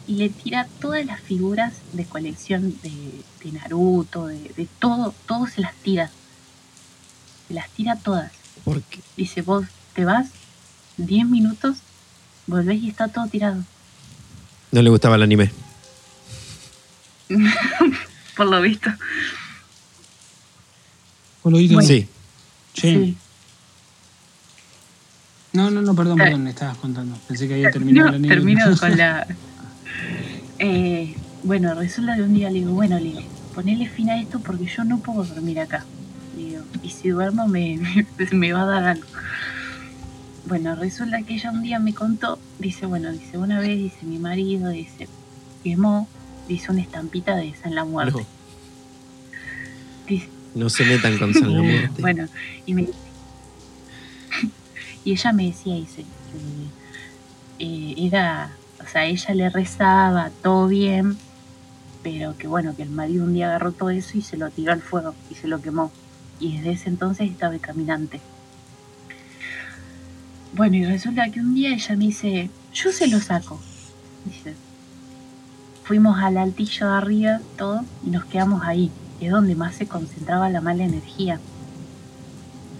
y 0.09 0.15
le 0.17 0.29
tira 0.31 0.67
todas 0.81 1.07
las 1.07 1.21
figuras 1.21 1.75
de 1.93 2.05
colección 2.05 2.75
de, 2.83 3.25
de 3.45 3.53
Naruto, 3.53 4.27
de, 4.27 4.53
de 4.57 4.67
todo, 4.81 5.15
todo 5.27 5.47
se 5.47 5.61
las 5.61 5.75
tira. 5.77 6.11
Se 7.47 7.55
las 7.55 7.69
tira 7.71 7.95
todas. 7.97 8.33
Porque 8.65 9.01
Dice, 9.17 9.43
vos 9.43 9.67
te 9.95 10.05
vas 10.05 10.31
10 10.97 11.27
minutos, 11.27 11.79
volvés 12.49 12.83
y 12.83 12.89
está 12.89 13.07
todo 13.09 13.27
tirado. 13.29 13.63
no 14.73 14.83
le 14.83 14.91
gustaba 14.91 15.15
el 15.15 15.23
anime. 15.23 15.53
Por 18.37 18.47
lo 18.47 18.61
visto. 18.61 18.91
Por 21.43 21.53
lo 21.53 21.59
Bueno. 21.59 21.89
Sí. 21.89 22.07
Sí. 22.75 23.17
No, 25.53 25.71
no, 25.71 25.83
no, 25.83 25.95
perdón, 25.95 26.21
Eh. 26.21 26.25
perdón, 26.25 26.45
me 26.45 26.51
estabas 26.51 26.77
contando. 26.79 27.17
Pensé 27.27 27.49
que 27.49 27.55
había 27.55 27.71
terminado 27.71 28.13
No, 28.13 28.19
la 28.19 28.29
termino 28.29 28.65
con 28.79 28.97
la. 28.97 29.27
Eh, 30.59 31.15
bueno, 31.43 31.75
resulta 31.75 32.15
que 32.17 32.23
un 32.23 32.35
día 32.35 32.51
le 32.51 32.61
digo, 32.61 32.73
bueno, 32.73 32.99
le 32.99 33.05
digo, 33.07 33.23
ponele 33.55 33.89
fin 33.89 34.11
a 34.11 34.21
esto 34.21 34.39
porque 34.41 34.67
yo 34.67 34.85
no 34.85 34.99
puedo 34.99 35.25
dormir 35.25 35.59
acá. 35.61 35.85
Le 36.37 36.45
digo, 36.45 36.63
y 36.83 36.91
si 36.91 37.09
duermo 37.09 37.49
me, 37.49 37.81
me 38.33 38.53
va 38.53 38.63
a 38.63 38.67
dar 38.67 38.85
algo. 38.85 39.07
Bueno, 40.47 40.75
resulta 40.77 41.23
que 41.23 41.35
ella 41.35 41.51
un 41.51 41.63
día 41.63 41.79
me 41.79 41.95
contó, 41.95 42.39
dice, 42.59 42.87
bueno, 42.87 43.11
dice, 43.13 43.39
una 43.39 43.61
vez, 43.61 43.77
dice, 43.79 43.99
mi 44.05 44.19
marido, 44.19 44.71
dice, 44.71 45.09
quemó, 45.63 46.09
dice 46.49 46.71
una 46.73 46.81
estampita 46.81 47.37
de 47.37 47.55
San 47.55 47.75
la 47.75 47.85
Muerte. 47.85 48.21
No, 48.21 48.27
no 50.55 50.69
se 50.69 50.85
metan 50.85 51.19
con 51.19 51.33
Muerte. 51.33 51.91
Bueno, 52.01 52.29
y 52.67 52.75
me 52.75 52.83
y 55.05 55.13
ella 55.13 55.33
me 55.33 55.47
decía, 55.47 55.75
dice, 55.75 56.05
que 57.59 57.65
eh, 57.65 57.95
era, 57.99 58.53
o 58.83 58.87
sea, 58.87 59.07
ella 59.07 59.35
le 59.35 59.51
rezaba, 59.51 60.31
todo 60.43 60.69
bien, 60.69 61.17
pero 62.03 62.37
que 62.37 62.47
bueno, 62.47 62.75
que 62.77 62.83
el 62.83 62.91
marido 62.91 63.25
un 63.25 63.35
día 63.35 63.49
agarró 63.49 63.73
todo 63.73 63.91
eso 63.91 64.17
y 64.17 64.23
se 64.23 64.37
lo 64.37 64.51
tiró 64.51 64.73
al 64.73 64.81
fuego 64.81 65.15
y 65.31 65.35
se 65.35 65.49
lo 65.49 65.61
quemó. 65.61 65.91
Y 66.39 66.57
desde 66.57 66.73
ese 66.73 66.89
entonces 66.89 67.31
estaba 67.31 67.59
caminante. 67.59 68.21
Bueno, 70.55 70.77
y 70.77 70.85
resulta 70.85 71.31
que 71.31 71.41
un 71.41 71.55
día 71.55 71.75
ella 71.75 71.97
me 71.97 72.07
dice, 72.07 72.51
yo 72.73 72.93
se 72.93 73.09
lo 73.09 73.21
saco. 73.21 73.61
Dice, 74.25 74.55
fuimos 75.85 76.19
al 76.19 76.39
altillo 76.39 76.89
de 76.89 76.97
arriba, 76.97 77.41
todo, 77.57 77.85
y 78.05 78.11
nos 78.11 78.25
quedamos 78.25 78.63
ahí. 78.65 78.91
Es 79.21 79.31
donde 79.31 79.55
más 79.55 79.75
se 79.75 79.87
concentraba 79.87 80.49
la 80.51 80.61
mala 80.61 80.85
energía. 80.85 81.41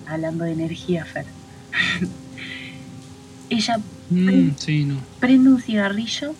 Hablando 0.07 0.45
de 0.45 0.53
energía, 0.53 1.05
Fer. 1.05 1.27
ella 3.51 3.81
Mm, 4.11 4.57
sí, 4.57 4.85
no. 4.85 4.97
prende 5.21 5.51
un 5.51 5.63
cigarrillo 5.63 6.35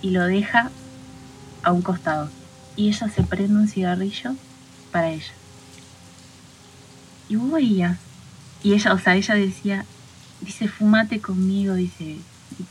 y 0.00 0.10
lo 0.10 0.24
deja 0.24 0.70
a 1.62 1.72
un 1.72 1.82
costado. 1.82 2.30
Y 2.74 2.88
ella 2.88 3.08
se 3.10 3.22
prende 3.22 3.54
un 3.54 3.68
cigarrillo 3.68 4.34
para 4.90 5.10
ella. 5.10 5.32
Y 7.28 7.36
vos 7.36 7.52
veías. 7.52 7.98
Y 8.62 8.72
ella, 8.72 8.94
o 8.94 8.98
sea, 8.98 9.14
ella 9.14 9.34
decía, 9.34 9.84
dice, 10.40 10.68
fumate 10.68 11.20
conmigo, 11.20 11.74
dice, 11.74 12.16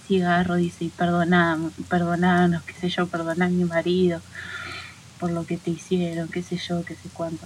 cigarro, 0.08 0.56
dice, 0.56 0.86
y 0.86 0.90
perdoná, 0.90 1.60
perdonanos, 1.88 2.64
qué 2.64 2.74
sé 2.74 2.90
yo, 2.90 3.08
perdoná 3.08 3.46
a 3.46 3.50
mi 3.50 3.66
marido 3.66 4.22
por 5.22 5.32
lo 5.32 5.46
que 5.46 5.56
te 5.56 5.70
hicieron, 5.72 6.28
qué 6.28 6.42
sé 6.42 6.58
yo, 6.68 6.84
qué 6.84 6.96
sé 6.96 7.08
cuánto. 7.14 7.46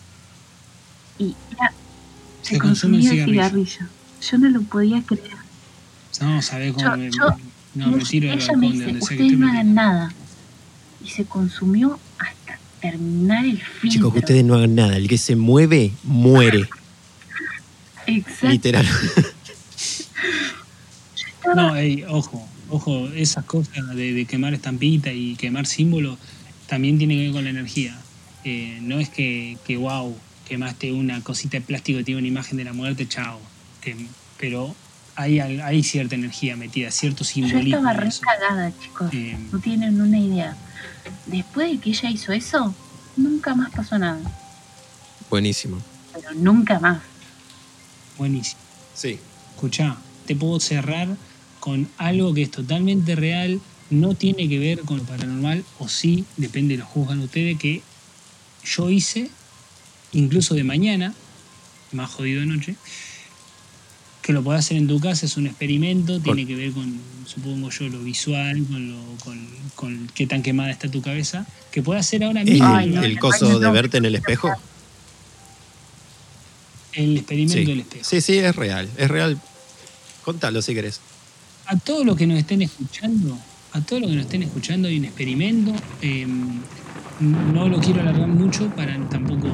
Y 1.20 1.36
ya 1.60 1.72
se, 2.42 2.54
Se 2.56 2.58
consumía 2.60 3.12
el 3.12 3.26
cigarrillo. 3.26 3.34
cigarrillo. 3.66 3.86
Yo 4.32 4.38
no 4.40 4.50
lo 4.50 4.62
podía 4.64 5.04
creer. 5.04 5.36
No, 6.22 6.42
sabés 6.42 6.74
cómo 6.74 6.86
Yo- 6.86 6.98
me, 6.98 7.12
yo- 7.12 7.38
no, 7.76 7.88
me 7.90 7.98
Ella 7.98 8.06
tiro 8.10 8.30
me 8.30 8.36
balcón 8.38 8.62
de 8.62 8.68
dice, 8.68 8.86
donde 8.86 9.00
que 9.00 9.04
ustedes 9.04 9.38
no 9.38 9.48
hagan 9.50 9.74
nada. 9.76 10.14
Y 11.04 11.10
se 11.10 11.26
consumió 11.26 12.00
hasta 12.18 12.58
terminar 12.82 13.46
el 13.46 13.58
filtro. 13.62 13.90
Chicos, 13.90 14.14
que 14.14 14.20
ustedes 14.20 14.46
no 14.46 14.56
hagan 14.56 14.74
nada. 14.76 14.96
El 14.96 15.08
que 15.10 15.18
se 15.18 15.36
mueve, 15.36 15.92
muere. 16.04 16.68
Exacto. 18.08 18.48
Literal. 18.48 18.88
No, 21.56 21.76
ey, 21.76 22.04
ojo, 22.10 22.48
ojo, 22.70 23.08
esas 23.10 23.44
cosas 23.46 23.96
de, 23.96 24.14
de 24.14 24.26
quemar 24.26 24.54
estampita 24.54 25.12
y 25.12 25.36
quemar 25.36 25.66
símbolos 25.68 26.18
también 26.68 26.98
tiene 26.98 27.16
que 27.16 27.24
ver 27.24 27.32
con 27.32 27.44
la 27.44 27.50
energía. 27.50 27.98
Eh, 28.44 28.80
no 28.82 29.00
es 29.00 29.10
que, 29.10 29.58
que, 29.66 29.78
wow, 29.78 30.16
quemaste 30.48 30.92
una 30.92 31.22
cosita 31.22 31.58
de 31.58 31.62
plástico 31.62 31.98
que 32.00 32.04
tiene 32.06 32.20
una 32.20 32.28
imagen 32.28 32.58
de 32.58 32.64
la 32.64 32.74
muerte, 32.74 33.08
chao. 33.08 33.40
Te- 33.84 33.96
pero 34.40 34.76
hay, 35.16 35.40
al- 35.40 35.62
hay 35.62 35.84
cierta 35.84 36.16
energía 36.16 36.56
metida, 36.56 36.92
cierto 36.92 37.20
Yo 37.20 37.26
simbolismo. 37.26 37.78
estaba 37.78 37.92
en 37.94 37.98
re 37.98 38.10
cagada, 38.20 38.72
chicos. 38.82 39.14
Eh, 39.14 39.38
No 39.52 39.60
tienen 39.60 40.00
una 40.02 40.20
idea. 40.20 40.56
Después 41.26 41.72
de 41.72 41.78
que 41.80 41.90
ella 41.92 42.10
hizo 42.10 42.32
eso, 42.34 42.76
nunca 43.16 43.56
más 43.56 43.72
pasó 43.72 43.98
nada. 43.98 44.20
Buenísimo. 45.30 45.78
Pero 46.14 46.34
nunca 46.36 46.80
más. 46.80 47.02
buenísimo. 48.18 48.60
Sí. 48.94 49.20
Escuchá, 49.56 49.98
te 50.26 50.36
puedo 50.36 50.60
cerrar 50.60 51.08
con 51.60 51.88
algo 51.98 52.34
que 52.34 52.44
es 52.44 52.52
totalmente 52.52 53.16
real, 53.16 53.60
no 53.90 54.16
tiene 54.16 54.48
que 54.50 54.60
ver 54.60 54.82
con 54.82 54.98
lo 54.98 55.04
paranormal, 55.04 55.64
o 55.80 55.88
sí, 55.88 56.26
depende, 56.38 56.78
lo 56.78 56.86
juzgan 56.86 57.20
ustedes, 57.20 57.58
que 57.60 57.82
yo 58.66 58.90
hice, 58.90 59.30
incluso 60.12 60.56
de 60.56 60.64
mañana, 60.64 61.14
más 61.92 62.10
jodido 62.10 62.42
de 62.42 62.48
noche, 62.48 62.76
que 64.22 64.34
lo 64.34 64.44
podés 64.44 64.62
hacer 64.62 64.78
en 64.78 64.88
tu 64.88 65.00
casa, 65.00 65.28
es 65.28 65.38
un 65.38 65.46
experimento, 65.46 66.20
tiene 66.20 66.48
que 66.48 66.56
ver 66.56 66.72
con, 66.72 67.00
supongo 67.28 67.70
yo, 67.70 67.88
lo 67.90 68.00
visual, 68.00 68.66
con, 68.66 68.90
lo, 68.92 68.98
con, 69.24 69.48
con 69.76 70.08
qué 70.16 70.26
tan 70.26 70.42
quemada 70.42 70.72
está 70.72 70.90
tu 70.90 71.02
cabeza, 71.04 71.46
que 71.72 71.84
puedes 71.84 72.06
hacer 72.06 72.24
ahora 72.24 72.42
¿El, 72.42 72.50
mismo 72.50 72.66
Ay, 72.76 72.90
no, 72.90 73.04
el 73.04 73.20
coso 73.20 73.60
de 73.60 73.70
verte 73.70 73.98
en 73.98 74.06
el 74.06 74.16
espejo? 74.16 74.50
el 76.94 77.18
experimento 77.18 77.54
Sí. 77.60 77.66
del 77.66 77.80
espejo. 77.82 78.06
sí, 78.10 78.22
sí, 78.22 78.38
es 78.38 78.56
real. 78.56 78.90
Es 78.98 79.10
real. 79.10 79.40
Contalo 80.24 80.62
si 80.62 80.74
querés. 80.74 81.02
a 81.68 81.78
todos 81.78 82.06
los 82.06 82.16
que 82.16 82.26
nos 82.26 82.40
estén 82.40 82.62
escuchando, 82.62 83.38
a 83.76 83.82
todos 83.86 84.02
los 84.02 84.10
que 84.10 84.16
nos 84.16 84.26
estén 84.26 84.44
escuchando 84.44 84.88
hay 84.88 84.98
un 84.98 85.06
experimento. 85.06 85.76
eh, 86.02 86.26
no 87.18 87.70
lo 87.70 87.80
quiero 87.80 88.02
alargar 88.02 88.28
mucho 88.28 88.70
para 88.72 88.98
tampoco 89.10 89.48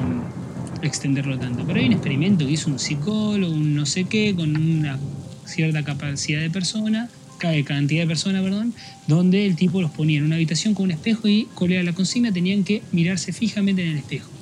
extenderlo 0.80 1.38
tanto, 1.38 1.64
pero 1.66 1.78
hay 1.78 1.86
un 1.86 1.92
experimento 1.92 2.44
que 2.44 2.52
hizo 2.52 2.70
un 2.70 2.78
psicólogo, 2.78 3.54
un 3.54 3.74
no 3.74 3.86
sé 3.86 4.08
qué, 4.08 4.34
con 4.34 4.56
una 4.56 5.00
cierta 5.44 5.84
capacidad 5.84 6.40
de 6.40 6.50
persona, 6.50 7.10
ca- 7.38 7.62
cantidad 7.64 8.02
de 8.02 8.08
personas, 8.08 8.42
perdón, 8.42 8.74
donde 9.06 9.46
el 9.46 9.54
tipo 9.56 9.80
los 9.80 9.92
ponía 9.92 10.18
en 10.18 10.24
una 10.24 10.36
habitación 10.36 10.74
con 10.74 10.84
un 10.86 10.90
espejo 10.92 11.28
y, 11.28 11.52
cuál 11.54 11.72
era 11.72 11.82
la 11.84 11.92
consigna, 11.94 12.32
tenían 12.32 12.64
que 12.64 12.88
mirarse 12.90 13.32
fijamente 13.32 13.82
en 13.82 13.90
el 13.92 13.98
espejo. 13.98 14.32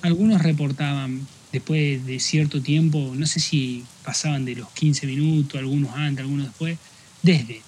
Algunos 0.00 0.42
reportaban 0.42 1.28
después 1.52 2.04
de 2.04 2.20
cierto 2.20 2.62
tiempo, 2.62 3.14
no 3.16 3.26
sé 3.26 3.40
si 3.40 3.90
pasaban 4.02 4.44
de 4.44 4.56
los 4.56 4.72
15 4.72 5.06
minutos, 5.06 5.58
algunos 5.58 5.92
antes, 5.94 6.22
algunos 6.22 6.46
después, 6.46 6.78
desde 7.22 7.66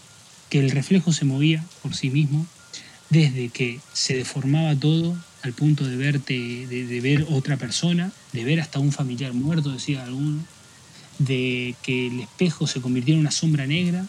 que 0.53 0.59
el 0.61 0.71
reflejo 0.71 1.15
se 1.15 1.25
movía 1.25 1.65
por 1.83 1.95
sí 1.95 2.11
mismo, 2.11 2.47
desde 3.09 3.49
que 3.49 3.81
se 3.95 4.15
deformaba 4.15 4.77
todo 4.77 5.17
al 5.43 5.55
punto 5.55 5.83
de 5.87 5.97
verte, 5.97 6.35
de, 6.67 6.85
de 6.87 7.01
ver 7.01 7.27
otra 7.31 7.57
persona, 7.57 8.13
de 8.35 8.45
ver 8.45 8.61
hasta 8.61 8.79
un 8.79 8.93
familiar 8.93 9.33
muerto, 9.33 9.71
decía 9.73 10.05
alguno, 10.05 10.45
de 11.19 11.75
que 11.83 12.09
el 12.09 12.21
espejo 12.21 12.67
se 12.67 12.83
convirtiera 12.83 13.17
en 13.17 13.21
una 13.23 13.31
sombra 13.31 13.67
negra. 13.67 14.05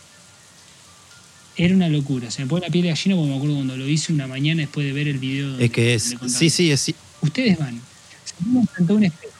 Era 1.55 1.73
una 1.75 1.87
locura. 1.87 2.29
Se 2.29 2.41
me 2.41 2.49
pone 2.49 2.65
la 2.67 2.71
piel 2.73 2.83
de 2.83 2.89
gallina 2.89 3.15
porque 3.15 3.29
me 3.29 3.35
acuerdo 3.37 3.55
cuando 3.55 3.77
lo 3.77 3.87
hice 3.87 4.11
una 4.11 4.27
mañana 4.27 4.61
después 4.63 4.85
de 4.85 4.91
ver 4.91 5.07
el 5.07 5.19
video. 5.19 5.47
donde- 5.49 5.65
Es 5.65 5.71
que 5.71 5.93
es. 5.93 6.15
Sí, 6.27 6.49
sí, 6.49 6.71
es. 6.71 6.91
Ustedes 7.21 7.57
van, 7.57 7.79
se 8.25 8.33
ponen 8.43 8.67
frente 8.67 8.91
a 8.91 8.95
un 8.97 9.03
espejo. 9.05 9.33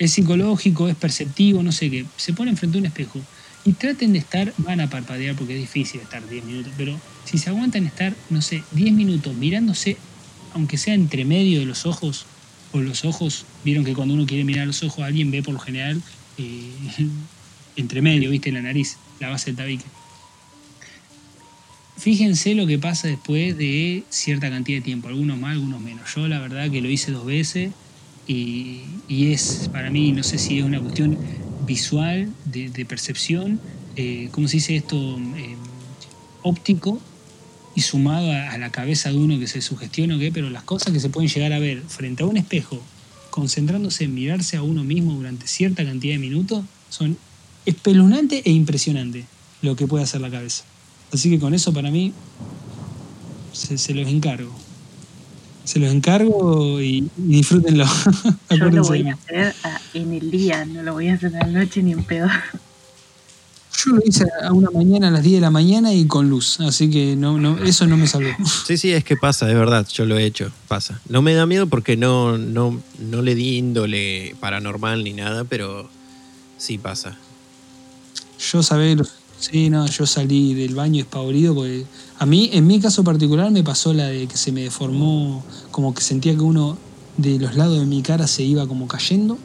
Es 0.00 0.10
psicológico, 0.12 0.88
es 0.88 0.96
perceptivo, 0.96 1.62
no 1.62 1.70
sé 1.70 1.88
qué. 1.88 2.04
Se 2.16 2.32
ponen 2.32 2.56
frente 2.56 2.78
a 2.78 2.80
un 2.80 2.86
espejo 2.86 3.20
y 3.66 3.72
traten 3.72 4.12
de 4.12 4.20
estar, 4.20 4.54
van 4.58 4.80
a 4.80 4.88
parpadear 4.88 5.34
porque 5.34 5.54
es 5.54 5.60
difícil 5.60 6.00
estar 6.00 6.26
10 6.26 6.44
minutos, 6.44 6.72
pero 6.76 6.98
si 7.24 7.36
se 7.36 7.50
aguantan 7.50 7.84
estar, 7.84 8.14
no 8.30 8.40
sé, 8.40 8.62
10 8.70 8.92
minutos 8.92 9.34
mirándose, 9.34 9.96
aunque 10.54 10.78
sea 10.78 10.94
entre 10.94 11.24
medio 11.24 11.58
de 11.58 11.66
los 11.66 11.84
ojos, 11.84 12.26
o 12.72 12.78
los 12.78 13.04
ojos, 13.04 13.44
vieron 13.64 13.84
que 13.84 13.92
cuando 13.92 14.14
uno 14.14 14.24
quiere 14.24 14.44
mirar 14.44 14.68
los 14.68 14.84
ojos, 14.84 15.04
alguien 15.04 15.32
ve 15.32 15.42
por 15.42 15.52
lo 15.52 15.60
general 15.60 16.00
eh, 16.38 16.70
entre 17.76 18.02
medio, 18.02 18.30
viste, 18.30 18.52
la 18.52 18.62
nariz, 18.62 18.98
la 19.18 19.30
base 19.30 19.46
del 19.46 19.56
tabique. 19.56 19.84
Fíjense 21.98 22.54
lo 22.54 22.68
que 22.68 22.78
pasa 22.78 23.08
después 23.08 23.58
de 23.58 24.04
cierta 24.10 24.48
cantidad 24.48 24.78
de 24.78 24.84
tiempo, 24.84 25.08
algunos 25.08 25.38
más, 25.38 25.52
algunos 25.52 25.80
menos. 25.80 26.14
Yo 26.14 26.28
la 26.28 26.38
verdad 26.38 26.70
que 26.70 26.80
lo 26.80 26.88
hice 26.88 27.10
dos 27.10 27.26
veces 27.26 27.72
y, 28.28 28.82
y 29.08 29.32
es 29.32 29.68
para 29.72 29.90
mí, 29.90 30.12
no 30.12 30.22
sé 30.22 30.38
si 30.38 30.58
es 30.58 30.64
una 30.64 30.80
cuestión 30.80 31.18
visual, 31.66 32.32
de, 32.44 32.70
de 32.70 32.84
percepción, 32.84 33.60
eh, 33.96 34.28
¿cómo 34.32 34.46
se 34.46 34.58
dice 34.58 34.76
esto? 34.76 34.96
Eh, 35.36 35.56
óptico 36.42 37.00
y 37.74 37.80
sumado 37.80 38.30
a, 38.30 38.56
la 38.58 38.70
cabeza 38.70 39.10
de 39.10 39.16
uno 39.16 39.38
que 39.38 39.46
se 39.46 39.60
sugestiona 39.60 40.16
o 40.16 40.18
qué, 40.18 40.30
pero 40.30 40.48
las 40.48 40.62
cosas 40.62 40.92
que 40.92 41.00
se 41.00 41.08
pueden 41.08 41.28
llegar 41.28 41.52
a 41.52 41.58
ver 41.58 41.82
frente 41.82 42.22
a 42.22 42.26
un 42.26 42.36
espejo, 42.36 42.80
concentrándose 43.30 44.04
en 44.04 44.14
mirarse 44.14 44.56
a 44.56 44.62
uno 44.62 44.84
mismo 44.84 45.14
durante 45.14 45.46
cierta 45.46 45.84
cantidad 45.84 46.14
de 46.14 46.18
minutos, 46.18 46.64
son 46.88 47.18
espeluznantes 47.66 48.42
e 48.44 48.50
impresionantes 48.50 49.24
lo 49.60 49.76
que 49.76 49.86
puede 49.86 50.04
hacer 50.04 50.20
la 50.20 50.30
cabeza. 50.30 50.64
Así 51.12 51.30
que 51.30 51.38
con 51.38 51.52
eso 51.52 51.72
para 51.72 51.90
mí 51.90 52.12
se 53.52 53.94
los 53.94 54.08
encargo. 54.08 54.65
Se 55.66 55.78
los 55.80 55.90
encargo 55.92 56.80
y, 56.80 57.10
y 57.18 57.22
disfrútenlo. 57.36 57.84
Yo 58.50 58.70
lo 58.70 58.82
voy 58.84 59.08
a 59.08 59.14
hacer 59.14 59.54
ah, 59.64 59.80
en 59.94 60.14
el 60.14 60.30
día, 60.30 60.64
no 60.64 60.82
lo 60.82 60.92
voy 60.94 61.08
a 61.08 61.14
hacer 61.14 61.34
a 61.36 61.46
la 61.46 61.64
noche 61.64 61.82
ni 61.82 61.92
en 61.92 62.04
pedo. 62.04 62.28
Yo 63.84 63.92
lo 63.92 64.00
hice 64.06 64.24
a 64.42 64.52
una 64.52 64.70
mañana, 64.70 65.08
a 65.08 65.10
las 65.10 65.22
10 65.22 65.34
de 65.34 65.40
la 65.42 65.50
mañana 65.50 65.92
y 65.92 66.06
con 66.06 66.30
luz. 66.30 66.60
Así 66.60 66.88
que 66.88 67.14
no, 67.16 67.36
no, 67.38 67.58
eso 67.64 67.86
no 67.86 67.96
me 67.96 68.06
salvó. 68.06 68.30
Sí, 68.66 68.78
sí, 68.78 68.92
es 68.92 69.04
que 69.04 69.16
pasa, 69.16 69.48
es 69.50 69.54
verdad, 69.56 69.86
yo 69.92 70.06
lo 70.06 70.16
he 70.16 70.24
hecho, 70.24 70.50
pasa. 70.68 71.00
No 71.08 71.20
me 71.20 71.34
da 71.34 71.44
miedo 71.46 71.66
porque 71.66 71.96
no, 71.96 72.38
no, 72.38 72.80
no 72.98 73.22
le 73.22 73.34
di 73.34 73.58
índole 73.58 74.34
paranormal 74.40 75.02
ni 75.04 75.12
nada, 75.12 75.44
pero 75.44 75.90
sí 76.58 76.78
pasa. 76.78 77.16
Yo 78.52 78.62
sabé, 78.62 78.94
lo- 78.96 79.04
sí, 79.50 79.70
no, 79.70 79.86
yo 79.86 80.06
salí 80.06 80.54
del 80.54 80.74
baño 80.74 81.00
espavorido 81.02 81.54
porque 81.54 81.84
a 82.18 82.26
mí, 82.26 82.50
en 82.52 82.66
mi 82.66 82.80
caso 82.80 83.04
particular, 83.04 83.50
me 83.50 83.62
pasó 83.62 83.92
la 83.92 84.06
de 84.08 84.26
que 84.26 84.36
se 84.36 84.52
me 84.52 84.62
deformó, 84.62 85.42
como 85.70 85.94
que 85.94 86.02
sentía 86.02 86.34
que 86.34 86.40
uno 86.40 86.76
de 87.16 87.38
los 87.38 87.54
lados 87.56 87.78
de 87.78 87.86
mi 87.86 88.02
cara 88.02 88.26
se 88.26 88.42
iba 88.42 88.66
como 88.66 88.86
cayendo, 88.88 89.38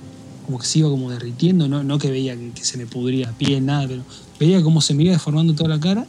como 0.45 0.59
que 0.59 0.65
se 0.65 0.79
iba 0.79 0.89
como 0.89 1.09
derritiendo, 1.11 1.67
no, 1.67 1.83
no 1.83 1.97
que 1.99 2.09
veía 2.11 2.35
que, 2.35 2.51
que 2.51 2.63
se 2.63 2.77
me 2.77 2.85
pudría 2.85 3.31
piel, 3.37 3.65
nada, 3.65 3.87
pero 3.87 4.03
veía 4.39 4.61
cómo 4.61 4.81
se 4.81 4.93
me 4.93 5.03
iba 5.03 5.13
deformando 5.13 5.53
toda 5.53 5.69
la 5.69 5.79
cara 5.79 6.05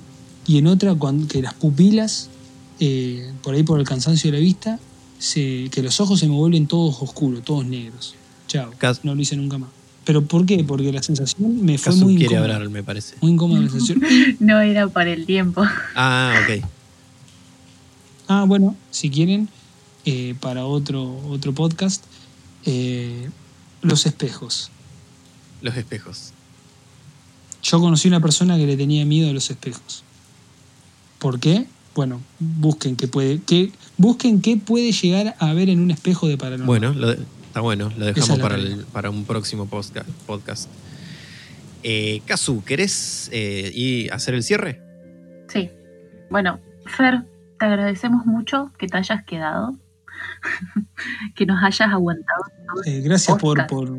y 0.46 0.58
en 0.58 0.66
otra 0.66 0.94
cuando, 0.94 1.28
que 1.28 1.42
las 1.42 1.54
pupilas, 1.54 2.30
eh, 2.80 3.32
por 3.42 3.54
ahí 3.54 3.62
por 3.62 3.78
el 3.78 3.86
cansancio 3.86 4.30
de 4.30 4.38
la 4.38 4.42
vista, 4.42 4.80
se- 5.18 5.68
que 5.70 5.82
los 5.82 6.00
ojos 6.00 6.18
se 6.18 6.26
me 6.26 6.34
vuelven 6.34 6.66
todos 6.66 6.96
oscuros, 7.00 7.44
todos 7.44 7.64
negros. 7.66 8.14
Chao, 8.48 8.70
no 9.04 9.14
lo 9.14 9.22
hice 9.22 9.36
nunca 9.36 9.58
más. 9.58 9.70
¿Pero 10.04 10.22
por 10.24 10.46
qué? 10.46 10.64
Porque 10.64 10.92
la 10.92 11.02
sensación 11.02 11.64
me 11.64 11.78
fue 11.78 11.92
Casu 11.92 12.04
muy 12.04 12.16
quiere 12.16 12.34
incómoda. 12.34 12.56
hablar, 12.56 12.70
me 12.70 12.82
parece. 12.82 13.14
Muy 13.20 13.32
incómoda 13.32 13.60
la 13.60 13.70
sensación. 13.70 14.02
No 14.40 14.60
era 14.60 14.88
por 14.88 15.06
el 15.06 15.26
tiempo. 15.26 15.62
Ah, 15.94 16.34
ok. 16.42 16.64
Ah, 18.28 18.44
bueno, 18.46 18.76
si 18.90 19.10
quieren, 19.10 19.48
eh, 20.04 20.34
para 20.40 20.64
otro, 20.66 21.18
otro 21.28 21.52
podcast, 21.52 22.02
eh, 22.64 23.28
los 23.82 24.06
espejos. 24.06 24.70
Los 25.60 25.76
espejos. 25.76 26.32
Yo 27.62 27.78
conocí 27.80 28.08
una 28.08 28.20
persona 28.20 28.56
que 28.56 28.66
le 28.66 28.76
tenía 28.76 29.04
miedo 29.04 29.30
a 29.30 29.32
los 29.32 29.50
espejos. 29.50 30.02
¿Por 31.20 31.38
qué? 31.38 31.66
Bueno, 31.94 32.20
busquen 32.40 32.96
qué 32.96 33.06
puede, 33.06 33.40
qué, 33.42 33.70
busquen 33.98 34.40
qué 34.40 34.56
puede 34.56 34.90
llegar 34.92 35.36
a 35.38 35.52
ver 35.52 35.68
en 35.68 35.78
un 35.78 35.90
espejo 35.92 36.26
de 36.26 36.36
paranormal. 36.38 36.66
Bueno, 36.66 36.92
lo 36.94 37.08
de- 37.14 37.18
está 37.52 37.60
bueno, 37.60 37.92
lo 37.98 38.06
dejamos 38.06 38.38
para, 38.38 38.54
el- 38.54 38.86
para 38.92 39.10
un 39.10 39.26
próximo 39.26 39.66
podcast. 39.66 40.70
Eh, 41.82 42.22
Casu, 42.24 42.64
¿querés 42.64 43.28
eh, 43.30 43.70
ir 43.74 44.10
a 44.10 44.16
hacer 44.16 44.32
el 44.34 44.42
cierre? 44.42 44.80
Sí. 45.48 45.68
Bueno, 46.30 46.60
Fer, 46.86 47.24
te 47.58 47.66
agradecemos 47.66 48.24
mucho 48.24 48.72
que 48.78 48.86
te 48.86 48.96
hayas 48.96 49.22
quedado, 49.24 49.76
que 51.34 51.44
nos 51.44 51.62
hayas 51.62 51.90
aguantado. 51.90 52.40
todo 52.72 52.84
Eh, 52.84 52.96
este 52.96 53.08
gracias 53.08 53.36
por, 53.38 53.66
por. 53.66 53.98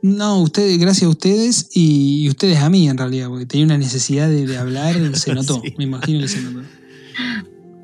No, 0.00 0.40
ustedes, 0.40 0.78
gracias 0.78 1.04
a 1.06 1.10
ustedes 1.10 1.68
y, 1.74 2.24
y 2.24 2.28
ustedes 2.30 2.58
a 2.60 2.70
mí 2.70 2.88
en 2.88 2.96
realidad, 2.96 3.28
porque 3.28 3.44
tenía 3.44 3.66
una 3.66 3.76
necesidad 3.76 4.28
de, 4.28 4.46
de 4.46 4.56
hablar, 4.56 4.94
se 5.14 5.34
notó, 5.34 5.60
Sí. 5.62 5.74
me 5.76 5.84
imagino 5.84 6.20
que 6.20 6.28
se 6.28 6.40
notó. 6.40 6.66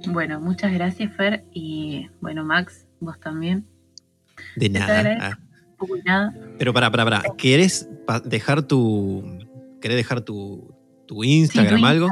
Bueno, 0.08 0.40
muchas 0.40 0.72
gracias, 0.72 1.12
Fer. 1.14 1.44
Y 1.52 2.08
bueno, 2.22 2.42
Max, 2.44 2.85
vos 3.00 3.18
también. 3.20 3.66
De 4.56 4.68
nada. 4.68 5.18
Ah, 5.20 5.38
nada. 6.04 6.34
pero 6.58 6.72
para, 6.72 6.90
para, 6.90 7.04
para. 7.04 7.22
¿Querés 7.36 7.88
dejar 8.24 8.62
tu. 8.62 9.24
¿Querés 9.80 9.96
dejar 9.96 10.20
tu, 10.22 10.74
tu 11.06 11.24
Instagram, 11.24 11.80
tu 11.80 11.86
algo? 11.86 12.08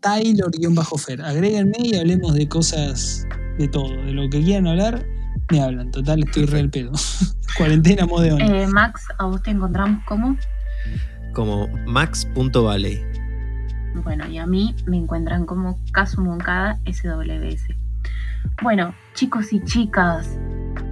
Taylor-Fer. 0.00 1.22
Agréguenme 1.22 1.76
y 1.82 1.96
hablemos 1.96 2.34
de 2.34 2.48
cosas 2.48 3.26
de 3.58 3.68
todo. 3.68 3.90
De 3.90 4.12
lo 4.12 4.28
que 4.30 4.42
quieran 4.42 4.66
hablar, 4.66 5.06
me 5.50 5.62
hablan. 5.62 5.90
Total, 5.90 6.22
estoy 6.22 6.46
re 6.46 6.60
al 6.60 6.70
pedo. 6.70 6.92
Cuarentena 7.56 8.06
modeón. 8.06 8.40
Eh, 8.40 8.66
Max, 8.66 9.06
¿a 9.18 9.26
vos 9.26 9.42
te 9.42 9.50
encontramos 9.50 10.04
como? 10.04 10.36
Como 11.34 11.68
max.valley. 11.86 13.04
Bueno, 14.02 14.28
y 14.28 14.38
a 14.38 14.46
mí 14.46 14.74
me 14.86 14.96
encuentran 14.96 15.46
como 15.46 15.78
Casu 15.92 16.20
Moncada 16.22 16.80
SWS. 16.86 17.74
Bueno, 18.62 18.94
chicos 19.20 19.52
y 19.52 19.62
chicas, 19.64 20.40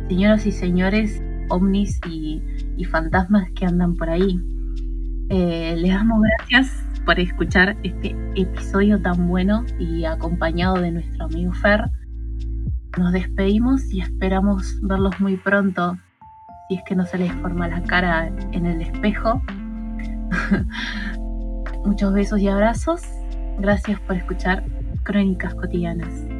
señoras 0.06 0.44
y 0.44 0.52
señores, 0.52 1.22
ovnis 1.48 1.98
y, 2.06 2.42
fantasmas 2.84 3.50
que 3.52 3.64
andan 3.64 3.94
por 3.94 4.10
ahí, 4.10 4.38
eh, 5.30 5.74
les 5.78 5.90
damos 5.94 6.20
gracias 6.20 6.84
por 7.06 7.18
escuchar 7.18 7.78
este 7.82 8.14
episodio 8.34 9.00
tan 9.00 9.28
bueno 9.28 9.64
y 9.78 10.04
acompañado 10.04 10.74
de 10.74 10.90
nuestro 10.90 11.24
amigo 11.24 11.54
Fer. 11.54 11.88
Nos 12.98 13.14
despedimos 13.14 13.90
y 13.90 14.02
esperamos 14.02 14.78
verlos 14.82 15.18
muy 15.20 15.38
pronto, 15.38 15.96
si 16.68 16.74
es 16.74 16.82
que 16.86 16.96
no 16.96 17.06
se 17.06 17.16
les 17.16 17.32
forma 17.32 17.66
la 17.66 17.82
cara 17.84 18.30
en 18.52 18.66
el 18.66 18.82
espejo. 18.82 19.40
Muchos 21.86 22.12
besos 22.12 22.40
y 22.40 22.48
abrazos. 22.48 23.00
Gracias 23.58 23.98
por 24.00 24.16
escuchar 24.16 24.66
Crónicas 25.02 25.54
Cotidianas. 25.54 26.37